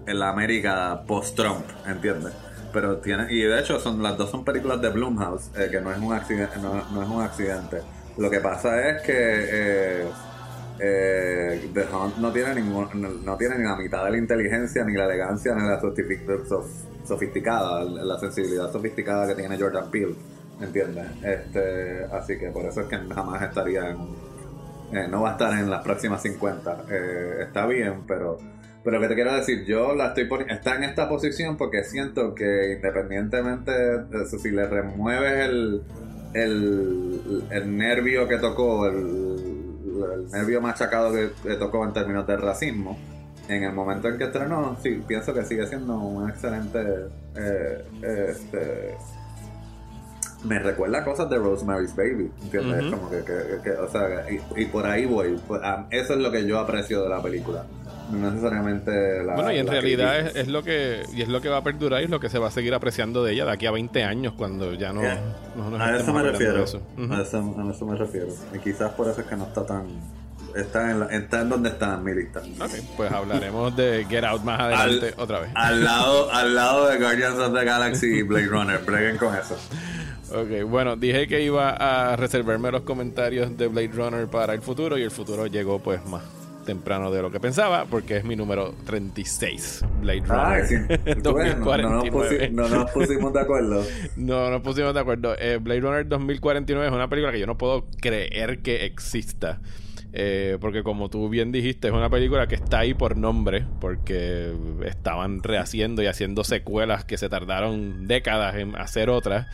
la 0.07 0.29
América 0.29 1.03
post-Trump, 1.07 1.65
¿entiendes? 1.87 2.33
Pero 2.73 2.97
tiene, 2.97 3.27
y 3.29 3.41
de 3.41 3.59
hecho 3.59 3.79
son 3.79 4.01
las 4.01 4.17
dos 4.17 4.29
son 4.29 4.45
películas 4.45 4.81
de 4.81 4.89
Blumhouse, 4.89 5.51
eh, 5.57 5.67
que 5.69 5.81
no 5.81 5.91
es 5.91 5.97
un 5.99 6.13
accidente, 6.13 6.57
no, 6.59 6.77
es 6.79 7.09
un 7.09 7.21
accidente. 7.21 7.81
Lo 8.17 8.29
que 8.29 8.39
pasa 8.39 8.89
es 8.89 9.01
que 9.01 9.13
eh, 9.15 10.07
eh, 10.79 11.69
The 11.73 11.85
Hunt 11.93 12.17
no 12.17 12.31
tiene 12.31 12.55
ningún, 12.55 13.23
no, 13.25 13.37
tiene 13.37 13.57
ni 13.57 13.65
la 13.65 13.75
mitad 13.75 14.05
de 14.05 14.11
la 14.11 14.17
inteligencia, 14.17 14.83
ni 14.85 14.93
la 14.93 15.05
elegancia, 15.05 15.53
ni 15.55 15.67
la 15.67 15.79
sofisticada, 17.11 17.83
la 17.83 18.17
sensibilidad 18.17 18.71
sofisticada 18.71 19.27
que 19.27 19.35
tiene 19.35 19.59
Jordan 19.59 19.91
Peele, 19.91 20.15
¿entiendes? 20.61 21.05
Este, 21.21 22.05
así 22.05 22.39
que 22.39 22.51
por 22.51 22.65
eso 22.65 22.81
es 22.81 22.87
que 22.87 22.97
jamás 22.97 23.41
estaría 23.41 23.89
en, 23.89 23.97
eh, 24.93 25.07
no 25.09 25.23
va 25.23 25.29
a 25.29 25.31
estar 25.33 25.59
en 25.59 25.69
las 25.69 25.83
próximas 25.83 26.21
50. 26.21 26.85
Eh, 26.89 27.35
está 27.41 27.65
bien, 27.65 28.03
pero 28.07 28.37
pero 28.83 28.99
que 28.99 29.07
te 29.09 29.15
quiero 29.15 29.35
decir, 29.35 29.65
yo 29.65 29.93
la 29.93 30.07
estoy 30.07 30.25
poniendo, 30.25 30.55
está 30.55 30.75
en 30.75 30.83
esta 30.83 31.07
posición 31.07 31.55
porque 31.57 31.83
siento 31.83 32.33
que 32.33 32.73
independientemente 32.77 33.71
de 33.71 34.23
eso, 34.23 34.39
si 34.39 34.49
le 34.49 34.65
remueves 34.65 35.49
el, 35.49 35.83
el, 36.33 37.43
el 37.51 37.77
nervio 37.77 38.27
que 38.27 38.37
tocó, 38.37 38.87
el, 38.87 38.95
el 40.15 40.31
nervio 40.31 40.61
machacado 40.61 41.13
que, 41.13 41.29
que, 41.43 41.55
tocó 41.57 41.85
en 41.85 41.93
términos 41.93 42.25
de 42.25 42.37
racismo, 42.37 42.97
en 43.51 43.63
el 43.63 43.73
momento 43.73 44.07
en 44.07 44.17
que 44.17 44.25
estrenó, 44.25 44.77
sí, 44.81 45.01
pienso 45.05 45.33
que 45.33 45.43
sigue 45.43 45.67
siendo 45.67 45.95
un 45.97 46.29
excelente. 46.29 46.79
Eh, 47.35 47.83
este, 48.01 48.95
me 50.43 50.57
recuerda 50.57 51.03
cosas 51.03 51.29
de 51.29 51.37
Rosemary's 51.37 51.95
Baby, 51.95 52.31
¿entiendes? 52.43 52.91
Como 52.91 53.09
que, 53.09 53.23
que, 53.63 53.71
o 53.71 53.89
sea, 53.89 54.25
y, 54.55 54.65
por 54.65 54.85
ahí 54.85 55.05
voy. 55.05 55.39
Pues, 55.47 55.61
eso 55.91 56.13
es 56.13 56.19
lo 56.19 56.31
que 56.31 56.45
yo 56.47 56.59
aprecio 56.59 57.03
de 57.03 57.09
la 57.09 57.21
película. 57.21 57.65
No 58.11 58.29
necesariamente 58.29 59.23
la. 59.23 59.35
Bueno, 59.35 59.51
y 59.51 59.57
en 59.59 59.67
realidad 59.67 60.19
es, 60.19 60.35
es, 60.35 60.47
lo 60.47 60.63
que 60.63 61.03
y 61.13 61.21
es 61.21 61.29
lo 61.29 61.41
que 61.41 61.49
va 61.49 61.57
a 61.57 61.63
perdurar 61.63 62.01
y 62.01 62.05
es 62.05 62.09
lo 62.09 62.19
que 62.19 62.29
se 62.29 62.39
va 62.39 62.47
a 62.47 62.51
seguir 62.51 62.73
apreciando 62.73 63.23
de 63.23 63.33
ella 63.33 63.45
de 63.45 63.51
aquí 63.51 63.65
a 63.67 63.71
20 63.71 64.03
años, 64.03 64.33
cuando 64.33 64.73
ya 64.73 64.91
no. 64.91 65.01
a 65.01 65.95
eso 65.95 66.13
me 66.13 66.23
refiero. 66.23 66.61
a, 66.61 66.63
eso, 66.63 66.81
a 66.97 67.21
eso 67.21 67.85
me 67.85 67.97
refiero. 67.97 68.27
Y 68.53 68.59
quizás 68.59 68.91
por 68.93 69.07
eso 69.07 69.21
es 69.21 69.27
que 69.27 69.35
no 69.35 69.45
está 69.45 69.65
tan 69.65 69.87
está 70.55 70.91
en, 70.91 71.03
está 71.11 71.41
en 71.41 71.49
donde 71.49 71.69
está 71.69 71.95
en 71.95 72.03
mi 72.03 72.13
lista. 72.13 72.41
Ok, 72.59 72.71
pues 72.97 73.11
hablaremos 73.11 73.75
de 73.75 74.05
Get 74.09 74.23
Out 74.23 74.43
más 74.43 74.59
adelante 74.59 75.13
otra 75.17 75.39
vez. 75.39 75.51
Al 75.55 75.83
lado, 75.83 76.31
al 76.31 76.55
lado 76.55 76.87
de 76.87 76.97
Guardians 76.97 77.37
of 77.37 77.53
the 77.53 77.65
Galaxy 77.65 78.07
y 78.07 78.21
Blade 78.21 78.47
Runner. 78.47 78.79
Breguen 78.79 79.17
con 79.17 79.35
eso. 79.35 79.57
Ok, 80.33 80.69
bueno, 80.69 80.95
dije 80.95 81.27
que 81.27 81.41
iba 81.41 81.71
a 81.71 82.15
reservarme 82.15 82.71
los 82.71 82.83
comentarios 82.83 83.57
de 83.57 83.67
Blade 83.67 83.91
Runner 83.93 84.27
para 84.27 84.53
el 84.53 84.61
futuro 84.61 84.97
y 84.97 85.03
el 85.03 85.11
futuro 85.11 85.47
llegó 85.47 85.79
pues 85.79 86.05
más 86.05 86.23
temprano 86.61 87.11
de 87.11 87.21
lo 87.21 87.31
que 87.31 87.39
pensaba 87.39 87.85
porque 87.85 88.17
es 88.17 88.23
mi 88.23 88.35
número 88.35 88.73
36 88.85 89.83
Blade 89.99 90.23
Runner 90.27 90.65
sí. 90.65 90.75
no, 92.51 92.69
nos 92.69 92.91
pusimos 92.91 93.33
de 93.33 93.39
acuerdo 93.41 93.83
no 94.15 94.49
nos 94.51 94.61
pusimos 94.61 94.93
de 94.93 94.99
acuerdo 94.99 95.35
eh, 95.39 95.57
Blade 95.61 95.81
Runner 95.81 96.07
2049 96.07 96.87
es 96.87 96.93
una 96.93 97.09
película 97.09 97.31
que 97.31 97.39
yo 97.39 97.47
no 97.47 97.57
puedo 97.57 97.87
creer 97.99 98.61
que 98.61 98.85
exista 98.85 99.59
eh, 100.13 100.57
porque 100.59 100.83
como 100.83 101.09
tú 101.09 101.29
bien 101.29 101.51
dijiste, 101.51 101.87
es 101.87 101.93
una 101.93 102.09
película 102.09 102.47
que 102.47 102.55
está 102.55 102.79
ahí 102.79 102.93
por 102.93 103.15
nombre, 103.17 103.65
porque 103.79 104.53
estaban 104.85 105.41
rehaciendo 105.41 106.01
y 106.01 106.07
haciendo 106.07 106.43
secuelas 106.43 107.05
que 107.05 107.17
se 107.17 107.29
tardaron 107.29 108.07
décadas 108.07 108.55
en 108.55 108.75
hacer 108.75 109.09
otras. 109.09 109.47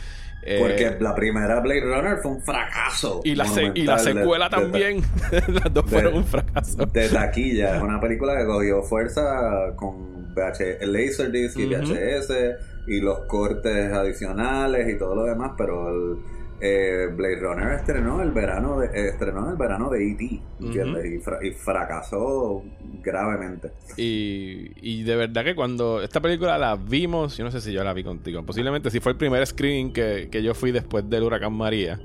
Eh, 0.43 0.59
porque 0.59 0.97
la 1.03 1.13
primera 1.13 1.59
Blade 1.59 1.81
Runner 1.81 2.17
fue 2.21 2.31
un 2.31 2.41
fracaso. 2.41 3.21
Y 3.23 3.35
la, 3.35 3.45
y 3.75 3.83
la 3.83 3.99
secuela 3.99 4.49
también. 4.49 5.01
Las 5.47 5.73
dos 5.73 5.85
fueron 5.89 6.15
un 6.15 6.23
fracaso. 6.23 6.85
De 6.85 7.09
taquilla. 7.09 7.75
Es 7.75 7.83
una 7.83 7.99
película 7.99 8.37
que 8.37 8.45
cogió 8.45 8.81
fuerza 8.81 9.73
con 9.75 10.33
VH, 10.33 10.85
Laserdisc 10.85 11.57
y 11.59 11.65
VHS 11.65 12.31
y 12.87 13.01
los 13.01 13.21
cortes 13.21 13.91
adicionales 13.91 14.87
y 14.87 14.97
todo 14.97 15.15
lo 15.15 15.23
demás, 15.25 15.51
pero 15.57 15.89
el 15.89 16.17
eh, 16.59 17.07
Blade 17.13 17.39
Runner 17.39 17.73
estrenó 17.73 18.21
el 18.21 18.31
verano 18.31 18.79
de, 18.79 18.87
eh, 18.87 19.09
estrenó 19.09 19.49
el 19.49 19.57
verano 19.57 19.89
de 19.89 20.11
E.T. 20.11 20.41
y, 21.43 21.51
fracasó 21.51 22.63
gravemente. 23.03 23.71
Y, 23.95 24.71
y, 24.81 25.03
de 25.03 25.15
verdad 25.15 25.43
que 25.43 25.55
cuando 25.55 26.01
esta 26.01 26.19
película 26.19 26.57
la 26.57 26.75
vimos, 26.75 27.37
yo 27.37 27.43
no 27.43 27.51
sé 27.51 27.61
si 27.61 27.71
yo 27.71 27.83
la 27.83 27.93
vi 27.93 28.03
contigo, 28.03 28.43
posiblemente 28.43 28.89
si 28.89 28.99
fue 28.99 29.11
el 29.11 29.17
primer 29.17 29.45
screening 29.45 29.93
que, 29.93 30.29
que 30.31 30.41
yo 30.41 30.53
fui 30.55 30.71
después 30.71 31.07
del 31.09 31.23
huracán 31.23 31.53
María, 31.53 31.99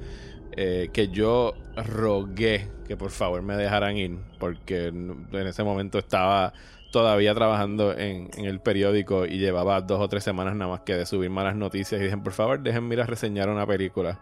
eh, 0.54 0.90
que 0.92 1.08
yo 1.08 1.54
rogué 1.86 2.68
que 2.86 2.96
por 2.96 3.10
favor 3.10 3.40
me 3.40 3.56
dejaran 3.56 3.96
ir, 3.96 4.18
porque 4.38 4.88
en 4.88 5.46
ese 5.46 5.62
momento 5.62 5.98
estaba 5.98 6.52
todavía 6.92 7.34
trabajando 7.34 7.96
en, 7.96 8.30
el 8.36 8.60
periódico 8.60 9.26
y 9.26 9.38
llevaba 9.38 9.80
dos 9.80 10.00
o 10.00 10.08
tres 10.08 10.22
semanas 10.22 10.54
nada 10.54 10.70
más 10.70 10.82
que 10.82 10.94
de 10.94 11.06
subir 11.06 11.30
malas 11.30 11.56
noticias 11.56 12.00
y 12.00 12.04
dije, 12.04 12.16
por 12.18 12.34
favor, 12.34 12.60
déjenme 12.60 12.94
ir 12.94 13.00
a 13.00 13.06
reseñar 13.06 13.48
una 13.48 13.66
película. 13.66 14.20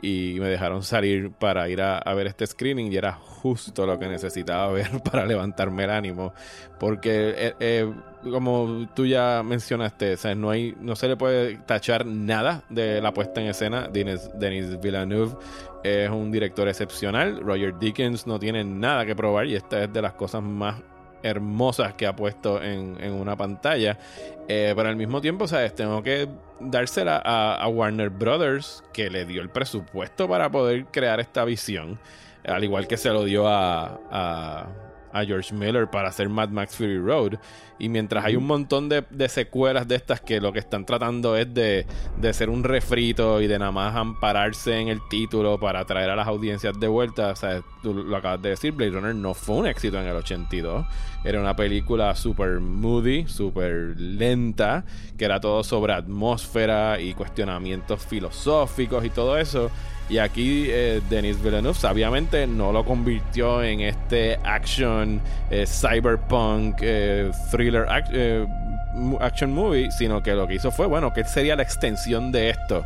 Y 0.00 0.36
me 0.40 0.48
dejaron 0.48 0.82
salir 0.82 1.30
para 1.30 1.68
ir 1.68 1.82
a, 1.82 2.02
ver 2.14 2.26
este 2.26 2.46
screening 2.46 2.90
y 2.90 2.96
era 2.96 3.12
justo 3.12 3.86
lo 3.86 3.98
que 3.98 4.08
necesitaba 4.08 4.72
ver 4.72 4.88
para 5.10 5.26
levantarme 5.26 5.84
el 5.84 5.90
ánimo. 5.90 6.32
Porque, 6.80 7.34
eh, 7.36 7.54
eh, 7.60 7.92
como 8.22 8.88
tú 8.94 9.04
ya 9.04 9.42
mencionaste, 9.44 10.16
no, 10.34 10.50
hay, 10.50 10.74
no 10.80 10.96
se 10.96 11.08
le 11.08 11.16
puede 11.16 11.58
tachar 11.58 12.06
nada 12.06 12.64
de 12.70 13.00
la 13.00 13.12
puesta 13.12 13.40
en 13.42 13.48
escena. 13.48 13.88
Denis, 13.92 14.30
Denis 14.34 14.80
Villeneuve 14.80 15.36
es 15.84 16.10
un 16.10 16.32
director 16.32 16.66
excepcional. 16.68 17.40
Roger 17.40 17.78
Dickens 17.78 18.26
no 18.26 18.38
tiene 18.38 18.64
nada 18.64 19.04
que 19.04 19.14
probar 19.14 19.46
y 19.46 19.54
esta 19.54 19.84
es 19.84 19.92
de 19.92 20.02
las 20.02 20.14
cosas 20.14 20.42
más 20.42 20.76
hermosas 21.22 21.94
que 21.94 22.06
ha 22.06 22.16
puesto 22.16 22.62
en, 22.62 23.12
una 23.12 23.36
pantalla. 23.36 23.98
Eh, 24.48 24.72
pero 24.76 24.88
al 24.88 24.96
mismo 24.96 25.20
tiempo, 25.20 25.46
¿sabes? 25.46 25.74
Tengo 25.74 26.02
que 26.02 26.28
dársela 26.60 27.22
a, 27.24 27.66
Warner 27.68 28.10
Brothers, 28.10 28.82
que 28.92 29.10
le 29.10 29.24
dio 29.24 29.42
el 29.42 29.50
presupuesto 29.50 30.28
para 30.28 30.50
poder 30.50 30.86
crear 30.86 31.20
esta 31.20 31.44
visión. 31.44 31.98
Al 32.44 32.64
igual 32.64 32.88
que 32.88 32.96
se 32.96 33.10
lo 33.10 33.24
dio 33.24 33.46
a 33.48 34.00
a 34.10 34.66
George 35.24 35.54
Miller 35.54 35.88
para 35.88 36.08
hacer 36.08 36.28
Mad 36.28 36.48
Max 36.48 36.76
Fury 36.76 36.98
Road. 36.98 37.34
Y 37.78 37.88
mientras 37.88 38.24
hay 38.24 38.36
un 38.36 38.46
montón 38.46 38.88
de, 38.88 39.04
secuelas 39.28 39.88
de 39.88 39.96
estas 39.96 40.20
que 40.20 40.40
lo 40.40 40.52
que 40.52 40.60
están 40.60 40.86
tratando 40.86 41.36
es 41.36 41.52
de, 41.52 41.84
de 42.16 42.32
ser 42.32 42.48
un 42.48 42.62
refrito 42.62 43.40
y 43.40 43.48
de 43.48 43.58
nada 43.58 43.72
más 43.72 43.96
ampararse 43.96 44.78
en 44.78 44.88
el 44.88 45.00
título 45.08 45.58
para 45.58 45.84
traer 45.84 46.10
a 46.10 46.16
las 46.16 46.28
audiencias 46.28 46.78
de 46.78 46.86
vuelta. 46.86 47.30
O 47.30 47.36
sea, 47.36 47.60
tú 47.82 47.92
lo 47.92 48.16
acabas 48.16 48.40
de 48.40 48.50
decir, 48.50 48.72
Blade 48.72 48.92
Runner 48.92 49.14
no 49.14 49.34
fue 49.34 49.56
un 49.56 49.66
éxito 49.66 50.00
en 50.00 50.06
el 50.06 50.14
82. 50.14 50.86
Era 51.24 51.40
una 51.40 51.56
película 51.56 52.14
super 52.14 52.60
moody, 52.60 53.26
super 53.26 53.96
lenta, 53.96 54.84
que 55.18 55.24
era 55.24 55.40
todo 55.40 55.64
sobre 55.64 55.92
atmósfera 55.92 57.00
y 57.00 57.14
cuestionamientos 57.14 58.04
filosóficos 58.06 59.04
y 59.04 59.10
todo 59.10 59.36
eso. 59.38 59.70
Y 60.12 60.18
aquí 60.18 60.66
eh, 60.68 61.00
Denis 61.08 61.42
Villeneuve 61.42 61.72
sabiamente 61.72 62.46
no 62.46 62.70
lo 62.70 62.84
convirtió 62.84 63.62
en 63.62 63.80
este 63.80 64.38
action, 64.44 65.22
eh, 65.50 65.64
cyberpunk, 65.66 66.80
eh, 66.82 67.30
thriller 67.50 67.86
action 69.20 69.54
movie, 69.54 69.90
sino 69.90 70.22
que 70.22 70.34
lo 70.34 70.46
que 70.46 70.56
hizo 70.56 70.70
fue, 70.70 70.86
bueno, 70.86 71.14
que 71.14 71.24
sería 71.24 71.56
la 71.56 71.62
extensión 71.62 72.30
de 72.30 72.50
esto. 72.50 72.84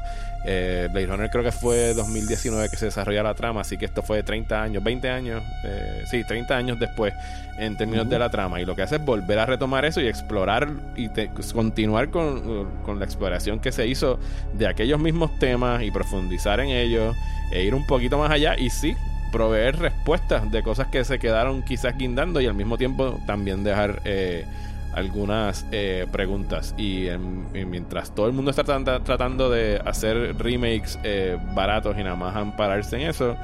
Eh, 0.48 0.88
Blade 0.92 1.06
Runner 1.06 1.28
creo 1.28 1.42
que 1.42 1.50
fue 1.50 1.92
2019 1.92 2.68
que 2.70 2.76
se 2.76 2.86
desarrolla 2.86 3.24
la 3.24 3.34
trama, 3.34 3.62
así 3.62 3.76
que 3.76 3.84
esto 3.84 4.02
fue 4.02 4.22
30 4.22 4.62
años, 4.62 4.84
20 4.84 5.10
años, 5.10 5.42
eh, 5.64 6.04
sí, 6.08 6.22
30 6.22 6.56
años 6.56 6.78
después 6.78 7.12
en 7.58 7.76
términos 7.76 8.08
de 8.08 8.16
la 8.16 8.30
trama. 8.30 8.60
Y 8.60 8.64
lo 8.64 8.76
que 8.76 8.82
hace 8.82 8.96
es 8.96 9.04
volver 9.04 9.40
a 9.40 9.46
retomar 9.46 9.84
eso 9.84 10.00
y 10.00 10.06
explorar 10.06 10.68
y 10.94 11.08
continuar 11.52 12.10
con, 12.10 12.70
con, 12.84 13.00
la 13.00 13.04
exploración 13.04 13.58
que 13.58 13.72
se 13.72 13.88
hizo 13.88 14.20
de 14.54 14.68
aquellos 14.68 15.00
mismos 15.00 15.36
temas 15.40 15.82
y 15.82 15.90
profundizar 15.90 16.60
en 16.60 16.68
ellos 16.68 17.16
e 17.52 17.64
ir 17.64 17.74
un 17.74 17.84
poquito 17.84 18.16
más 18.16 18.30
allá 18.30 18.56
y 18.56 18.70
sí, 18.70 18.94
proveer 19.32 19.80
respuestas 19.80 20.48
de 20.52 20.62
cosas 20.62 20.86
que 20.88 21.04
se 21.04 21.18
quedaron 21.18 21.64
quizás 21.64 21.98
guindando 21.98 22.40
y 22.40 22.46
al 22.46 22.54
mismo 22.54 22.78
tiempo 22.78 23.20
también 23.26 23.64
dejar... 23.64 24.00
Eh, 24.04 24.44
algunas 24.96 25.66
eh, 25.70 26.06
preguntas. 26.10 26.74
Y, 26.76 27.08
mientras 27.52 28.14
todo 28.14 28.26
el 28.26 28.32
mundo 28.32 28.50
está 28.50 28.64
tratando 28.64 29.50
de 29.50 29.80
hacer 29.84 30.36
remakes 30.38 30.98
eh, 31.04 31.38
baratos 31.54 31.96
y 31.98 32.02
nada 32.02 32.16
más 32.16 32.34
ampararse 32.34 32.96
en 32.96 33.08
eso, 33.08 33.36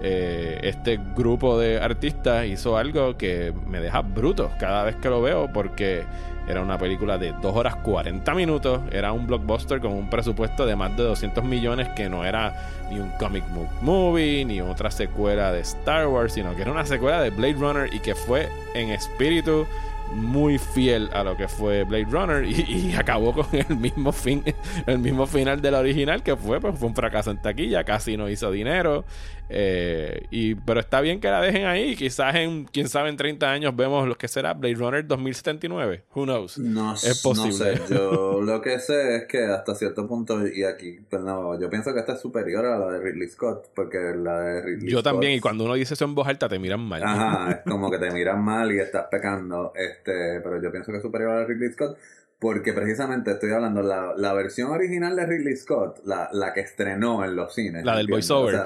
eh, 0.00 0.60
este 0.62 1.00
grupo 1.16 1.58
de 1.58 1.80
artistas 1.80 2.46
hizo 2.46 2.76
algo 2.76 3.16
que 3.16 3.52
me 3.66 3.80
deja 3.80 4.02
bruto 4.02 4.50
cada 4.60 4.84
vez 4.84 4.94
que 4.96 5.08
lo 5.08 5.20
veo 5.20 5.50
porque 5.52 6.04
Era 6.48 6.62
una 6.62 6.78
película 6.78 7.18
de 7.18 7.34
2 7.42 7.54
horas 7.54 7.76
40 7.76 8.34
minutos. 8.34 8.80
Era 8.90 9.12
un 9.12 9.26
blockbuster 9.26 9.80
con 9.80 9.92
un 9.92 10.08
presupuesto 10.08 10.64
de 10.64 10.76
más 10.76 10.96
de 10.96 11.02
200 11.02 11.44
millones 11.44 11.88
que 11.90 12.08
no 12.08 12.24
era 12.24 12.54
ni 12.90 12.98
un 12.98 13.10
comic 13.18 13.44
book 13.52 13.68
movie, 13.82 14.46
ni 14.46 14.62
otra 14.62 14.90
secuela 14.90 15.52
de 15.52 15.60
Star 15.60 16.06
Wars, 16.06 16.32
sino 16.32 16.56
que 16.56 16.62
era 16.62 16.72
una 16.72 16.86
secuela 16.86 17.20
de 17.20 17.28
Blade 17.28 17.52
Runner 17.52 17.94
y 17.94 18.00
que 18.00 18.14
fue 18.14 18.48
en 18.74 18.88
espíritu 18.88 19.66
muy 20.14 20.58
fiel 20.58 21.10
a 21.12 21.22
lo 21.24 21.36
que 21.36 21.48
fue 21.48 21.84
Blade 21.84 22.06
Runner 22.10 22.44
y, 22.44 22.94
acabó 22.98 23.32
con 23.32 23.46
el 23.52 23.76
mismo 23.76 24.12
fin, 24.12 24.42
el 24.86 24.98
mismo 24.98 25.26
final 25.26 25.60
de 25.60 25.70
la 25.70 25.78
original 25.80 26.22
que 26.22 26.36
fue, 26.36 26.60
pues 26.60 26.78
fue 26.78 26.88
un 26.88 26.94
fracaso 26.94 27.30
en 27.30 27.40
taquilla, 27.40 27.84
casi 27.84 28.16
no 28.16 28.28
hizo 28.28 28.50
dinero. 28.50 29.04
Eh, 29.50 30.26
y, 30.30 30.54
pero 30.54 30.80
está 30.80 31.00
bien 31.00 31.20
que 31.20 31.28
la 31.28 31.40
dejen 31.40 31.64
ahí. 31.64 31.96
Quizás 31.96 32.34
en, 32.34 32.64
quién 32.66 32.88
sabe, 32.88 33.08
en 33.08 33.16
30 33.16 33.50
años 33.50 33.74
vemos 33.74 34.06
lo 34.06 34.16
que 34.16 34.28
será 34.28 34.54
Blade 34.54 34.74
Runner 34.74 35.06
2079. 35.06 36.04
Who 36.14 36.24
knows? 36.24 36.58
No, 36.58 36.94
es 36.94 37.22
posible. 37.22 37.76
No 37.80 37.86
sé. 37.86 37.94
Yo 37.94 38.40
lo 38.42 38.60
que 38.60 38.78
sé 38.78 39.16
es 39.16 39.24
que 39.26 39.44
hasta 39.46 39.74
cierto 39.74 40.06
punto, 40.06 40.46
y 40.46 40.64
aquí, 40.64 40.98
pues 41.08 41.22
no, 41.22 41.58
yo 41.58 41.70
pienso 41.70 41.94
que 41.94 42.00
esta 42.00 42.14
es 42.14 42.20
superior 42.20 42.66
a 42.66 42.78
la 42.78 42.92
de 42.92 43.00
Ridley 43.00 43.28
Scott, 43.28 43.70
porque 43.74 43.98
la 44.16 44.40
de 44.40 44.62
Ridley 44.62 44.90
Yo 44.90 45.02
también, 45.02 45.32
y 45.32 45.40
cuando 45.40 45.64
uno 45.64 45.74
dice 45.74 45.94
eso 45.94 46.04
en 46.04 46.14
voz 46.14 46.28
alta, 46.28 46.48
te 46.48 46.58
miran 46.58 46.80
mal. 46.80 47.02
Ajá, 47.02 47.50
es 47.64 47.70
como 47.70 47.90
que 47.90 47.98
te 47.98 48.10
miran 48.10 48.42
mal 48.42 48.70
y 48.72 48.80
estás 48.80 49.06
pecando. 49.10 49.72
Este, 49.74 49.97
pero 50.04 50.60
yo 50.62 50.70
pienso 50.70 50.90
que 50.90 50.98
es 50.98 51.02
superior 51.02 51.32
a 51.32 51.44
Ridley 51.44 51.72
Scott. 51.72 51.98
Porque 52.40 52.72
precisamente 52.72 53.32
estoy 53.32 53.50
hablando, 53.50 53.82
la, 53.82 54.14
la 54.16 54.32
versión 54.32 54.70
original 54.70 55.16
de 55.16 55.26
Ridley 55.26 55.56
Scott, 55.56 56.02
la, 56.04 56.28
la 56.32 56.52
que 56.54 56.60
estrenó 56.60 57.24
en 57.24 57.34
los 57.34 57.52
cines. 57.52 57.84
La 57.84 57.96
del 57.96 58.06
voiceover. 58.06 58.60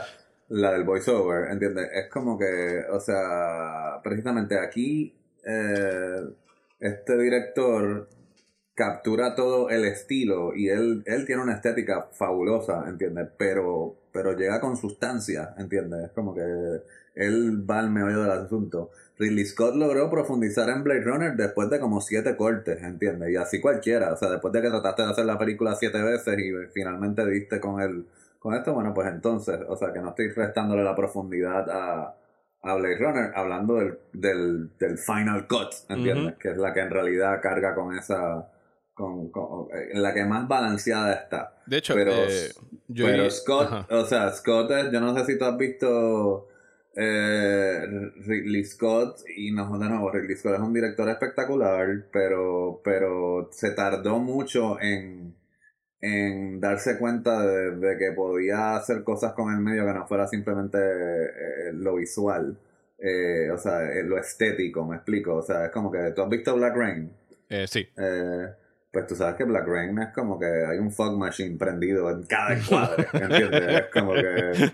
La 0.48 0.72
del 0.72 0.84
voiceover, 0.84 1.50
¿entiendes? 1.50 1.88
Es 1.94 2.10
como 2.10 2.38
que, 2.38 2.84
o 2.90 3.00
sea, 3.00 4.00
precisamente 4.02 4.58
aquí 4.58 5.16
eh, 5.44 6.20
este 6.78 7.16
director 7.16 8.08
captura 8.74 9.34
todo 9.34 9.70
el 9.70 9.84
estilo 9.84 10.54
y 10.54 10.68
él, 10.68 11.02
él 11.06 11.24
tiene 11.26 11.42
una 11.42 11.54
estética 11.54 12.08
fabulosa, 12.12 12.84
¿entiendes? 12.88 13.28
Pero, 13.38 13.96
pero 14.12 14.36
llega 14.36 14.60
con 14.60 14.76
sustancia, 14.76 15.54
¿entiendes? 15.58 16.06
Es 16.06 16.10
como 16.10 16.34
que 16.34 16.42
él 17.14 17.70
va 17.70 17.80
al 17.80 17.90
meollo 17.90 18.22
del 18.22 18.32
asunto. 18.32 18.90
Ridley 19.18 19.44
Scott 19.44 19.74
logró 19.76 20.10
profundizar 20.10 20.68
en 20.70 20.82
Blade 20.82 21.02
Runner 21.02 21.36
después 21.36 21.70
de 21.70 21.78
como 21.78 22.00
siete 22.00 22.36
cortes, 22.36 22.82
¿entiendes? 22.82 23.30
Y 23.30 23.36
así 23.36 23.60
cualquiera, 23.60 24.12
o 24.12 24.16
sea, 24.16 24.30
después 24.30 24.52
de 24.52 24.62
que 24.62 24.68
trataste 24.70 25.02
de 25.02 25.10
hacer 25.10 25.24
la 25.24 25.38
película 25.38 25.74
siete 25.74 26.02
veces 26.02 26.38
y 26.38 26.52
finalmente 26.72 27.24
diste 27.26 27.60
con 27.60 27.80
el 27.80 28.06
con 28.38 28.54
esto, 28.54 28.74
bueno, 28.74 28.92
pues 28.92 29.06
entonces, 29.06 29.60
o 29.68 29.76
sea, 29.76 29.92
que 29.92 30.00
no 30.00 30.08
estoy 30.08 30.30
restándole 30.30 30.82
la 30.82 30.96
profundidad 30.96 31.70
a, 31.70 32.16
a 32.62 32.74
Blade 32.74 32.98
Runner, 32.98 33.32
hablando 33.36 33.76
del, 33.76 33.98
del, 34.12 34.70
del 34.78 34.98
Final 34.98 35.46
Cut, 35.46 35.72
¿entiendes? 35.88 36.34
Que 36.38 36.50
es 36.50 36.56
la 36.56 36.72
que 36.72 36.80
en 36.80 36.90
realidad 36.90 37.40
carga 37.40 37.74
con 37.74 37.96
esa... 37.96 38.48
Con, 38.94 39.30
en 39.90 40.02
la 40.02 40.12
que 40.12 40.24
más 40.24 40.46
balanceada 40.46 41.14
está. 41.14 41.54
De 41.66 41.78
hecho, 41.78 41.94
pero, 41.94 42.12
eh, 42.12 42.50
yo 42.88 43.06
pero 43.06 43.30
Scott, 43.30 43.90
o 43.90 44.04
sea, 44.04 44.30
Scott 44.32 44.70
es, 44.72 44.92
yo 44.92 45.00
no 45.00 45.16
sé 45.16 45.24
si 45.24 45.38
tú 45.38 45.44
has 45.44 45.56
visto 45.56 46.48
eh, 46.94 47.80
Ridley 48.26 48.64
Scott, 48.64 49.20
y 49.36 49.52
no, 49.52 49.78
de 49.78 49.88
nuevo, 49.88 50.10
Ridley 50.10 50.36
Scott 50.36 50.54
es 50.54 50.60
un 50.60 50.72
director 50.72 51.08
espectacular, 51.08 52.06
pero, 52.12 52.80
pero 52.84 53.48
se 53.52 53.70
tardó 53.70 54.18
mucho 54.18 54.80
en 54.80 55.34
en 56.02 56.60
darse 56.60 56.98
cuenta 56.98 57.46
de, 57.46 57.96
que 57.96 58.10
podía 58.12 58.74
hacer 58.74 59.04
cosas 59.04 59.32
con 59.34 59.54
el 59.54 59.60
medio 59.60 59.86
que 59.86 59.92
no 59.92 60.06
fuera 60.06 60.26
simplemente 60.26 60.78
eh, 60.78 61.72
lo 61.72 61.94
visual. 61.94 62.58
Eh, 62.98 63.48
o 63.50 63.56
sea, 63.56 63.84
eh, 63.84 64.02
lo 64.02 64.18
estético, 64.18 64.84
me 64.84 64.96
explico. 64.96 65.36
O 65.36 65.42
sea, 65.42 65.66
es 65.66 65.70
como 65.70 65.92
que 65.92 66.10
tú 66.14 66.22
has 66.22 66.28
visto 66.28 66.56
Black 66.56 66.76
Rain. 66.76 67.12
sí. 67.66 67.88
Pues 68.92 69.06
tú 69.06 69.16
sabes 69.16 69.36
que 69.36 69.44
Black 69.44 69.66
Rain 69.66 69.98
es 69.98 70.08
como 70.14 70.38
que 70.38 70.46
hay 70.46 70.78
un 70.78 70.92
fog 70.92 71.18
machine 71.18 71.56
prendido 71.56 72.10
en 72.10 72.24
cada 72.24 72.56
cuadro, 72.68 73.04
¿entiendes? 73.12 73.80
Es 73.80 73.86
como 73.92 74.12
que. 74.12 74.70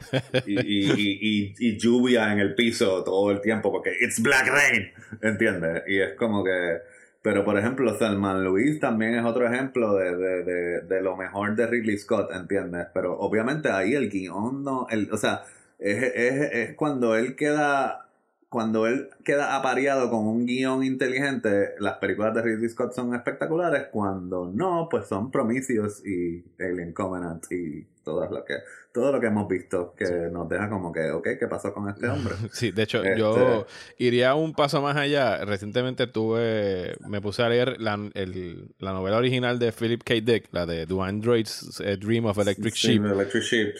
Y, 0.46 0.60
y, 0.60 1.18
y, 1.20 1.54
y, 1.58 1.78
lluvia 1.78 2.32
en 2.32 2.40
el 2.40 2.54
piso 2.54 3.04
todo 3.04 3.30
el 3.30 3.40
tiempo 3.40 3.70
porque 3.70 3.92
it's 4.00 4.20
Black 4.20 4.48
Rain, 4.48 4.92
¿entiendes? 5.22 5.84
Y 5.86 6.00
es 6.00 6.14
como 6.14 6.42
que 6.44 6.80
pero, 7.20 7.44
por 7.44 7.58
ejemplo, 7.58 7.98
Salman 7.98 8.44
Luis 8.44 8.78
también 8.80 9.14
es 9.16 9.24
otro 9.24 9.46
ejemplo 9.46 9.94
de, 9.96 10.16
de, 10.16 10.44
de, 10.44 10.80
de, 10.82 11.02
lo 11.02 11.16
mejor 11.16 11.56
de 11.56 11.66
Ridley 11.66 11.98
Scott, 11.98 12.30
¿entiendes? 12.32 12.86
Pero 12.94 13.18
obviamente 13.18 13.70
ahí 13.70 13.94
el 13.94 14.08
guion 14.08 14.62
no. 14.62 14.86
El, 14.88 15.12
o 15.12 15.16
sea, 15.16 15.42
es, 15.78 16.02
es, 16.02 16.52
es 16.52 16.74
cuando 16.74 17.16
él 17.16 17.36
queda. 17.36 18.07
Cuando 18.50 18.86
él 18.86 19.10
queda 19.24 19.56
apareado 19.56 20.10
con 20.10 20.26
un 20.26 20.46
guion 20.46 20.82
inteligente, 20.82 21.74
las 21.80 21.98
películas 21.98 22.34
de 22.34 22.42
Ridley 22.42 22.68
Scott 22.70 22.94
son 22.94 23.14
espectaculares. 23.14 23.88
Cuando 23.92 24.50
no, 24.50 24.88
pues 24.90 25.06
son 25.06 25.30
Prometheus 25.30 26.02
y 26.06 26.44
Alien 26.58 26.94
Covenant 26.94 27.44
y 27.52 27.86
todo 28.08 28.26
lo 28.26 28.44
que, 28.44 28.54
todo 28.92 29.12
lo 29.12 29.20
que 29.20 29.26
hemos 29.26 29.46
visto 29.46 29.94
que 29.96 30.28
nos 30.32 30.48
deja 30.48 30.68
como 30.70 30.90
que, 30.92 31.10
ok, 31.10 31.28
¿qué 31.38 31.46
pasó 31.46 31.72
con 31.74 31.88
este 31.90 32.08
hombre? 32.08 32.34
Sí, 32.52 32.70
de 32.70 32.84
hecho, 32.84 33.02
yo 33.16 33.66
este 33.68 34.04
iría 34.04 34.34
un 34.34 34.54
paso 34.54 34.80
más 34.80 34.96
allá. 34.96 35.44
Recientemente 35.44 36.06
tuve, 36.06 36.96
me 37.06 37.20
puse 37.20 37.42
a 37.42 37.48
leer 37.48 37.80
la, 37.80 37.98
el, 38.14 38.74
la 38.78 38.92
novela 38.92 39.18
original 39.18 39.58
de 39.58 39.72
Philip 39.72 40.02
K. 40.02 40.14
Dick, 40.14 40.48
la 40.52 40.64
de 40.64 40.86
Do 40.86 41.02
Androids 41.02 41.80
eh, 41.84 41.96
Dream 41.98 42.24
of 42.24 42.38
Electric 42.38 42.74
Sheep, 42.74 43.02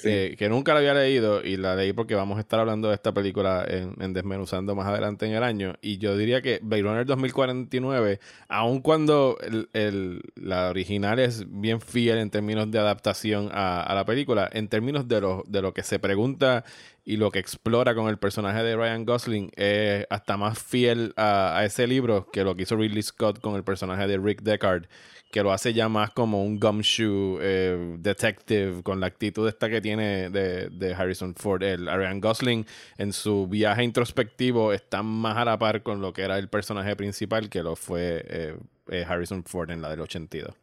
eh, 0.05 0.37
que 0.39 0.49
nunca 0.49 0.74
la 0.74 0.81
había 0.81 0.95
leído 0.95 1.43
y 1.43 1.57
la 1.57 1.74
leí 1.74 1.93
porque 1.95 2.14
vamos 2.14 2.37
a 2.37 2.41
estar 2.41 2.61
hablando 2.61 2.89
de 2.89 2.95
esta 2.95 3.12
película 3.12 3.64
en, 3.66 3.95
en 4.01 4.12
Desmenuzando 4.12 4.74
más 4.74 4.87
adelante 4.87 5.26
en 5.26 5.33
el 5.33 5.43
año. 5.43 5.74
Y 5.81 5.99
yo 5.99 6.16
diría 6.16 6.43
que 6.43 6.61
Blade 6.62 6.83
Runner 6.83 7.07
2049, 7.07 8.20
aun 8.49 8.83
cuando 8.83 9.39
el, 9.41 9.70
el, 9.72 10.22
la 10.37 10.68
original 10.68 11.18
es 11.18 11.45
bien 11.49 11.81
fiel 11.81 12.18
en 12.18 12.31
términos 12.31 12.70
de 12.70 12.79
adaptación 12.79 13.49
a, 13.53 13.83
a 13.83 13.95
la 13.95 14.05
película, 14.05 14.18
en 14.53 14.69
términos 14.69 15.09
de 15.09 15.21
lo, 15.21 15.45
de 15.47 15.62
lo 15.62 15.73
que 15.73 15.83
se 15.83 15.99
pregunta 15.99 16.64
y 17.05 17.16
lo 17.16 17.31
que 17.31 17.39
explora 17.39 17.95
con 17.95 18.09
el 18.09 18.19
personaje 18.19 18.62
de 18.62 18.77
Ryan 18.77 19.07
Gosling, 19.07 19.51
es 19.57 20.07
hasta 20.11 20.37
más 20.37 20.59
fiel 20.59 21.14
a, 21.16 21.62
ese 21.64 21.87
libro 21.87 22.31
que 22.31 22.45
lo 22.45 22.55
que 22.55 22.64
hizo 22.64 22.77
Ridley 22.77 23.03
Scott 23.03 23.41
con 23.41 23.55
el 23.55 23.64
personaje 23.64 24.07
de 24.07 24.19
Rick 24.19 24.43
Deckard, 24.43 24.85
que 25.31 25.43
lo 25.43 25.51
hace 25.53 25.73
ya 25.73 25.89
más 25.89 26.11
como 26.11 26.45
un 26.45 26.61
gumshoe 26.61 27.39
eh, 27.41 27.97
detective, 27.99 28.83
con 28.83 29.01
la 29.01 29.07
actitud 29.07 29.49
esta 29.49 29.71
que 29.71 29.81
tiene 29.81 30.29
de, 30.29 30.95
Harrison 30.95 31.35
Ford. 31.35 31.62
El 31.62 31.87
Ryan 31.87 32.21
Gosling 32.21 32.66
en 32.99 33.14
su 33.14 33.47
viaje 33.47 33.85
introspectivo 33.85 34.75
está 34.75 35.03
más 35.03 35.39
a 35.39 35.47
la 35.47 35.59
par 35.59 35.83
con 35.83 36.03
lo 36.03 36.12
que 36.12 36.23
era 36.23 36.39
el 36.39 36.49
personaje 36.49 36.95
principal 36.95 37.49
que 37.49 37.62
lo 37.62 37.75
fue 37.75 38.23
eh, 38.29 38.57
eh, 38.91 39.07
Harrison 39.09 39.45
Ford 39.45 39.71
en 39.71 39.81
la 39.81 39.89
del 39.89 40.01
82. 40.01 40.55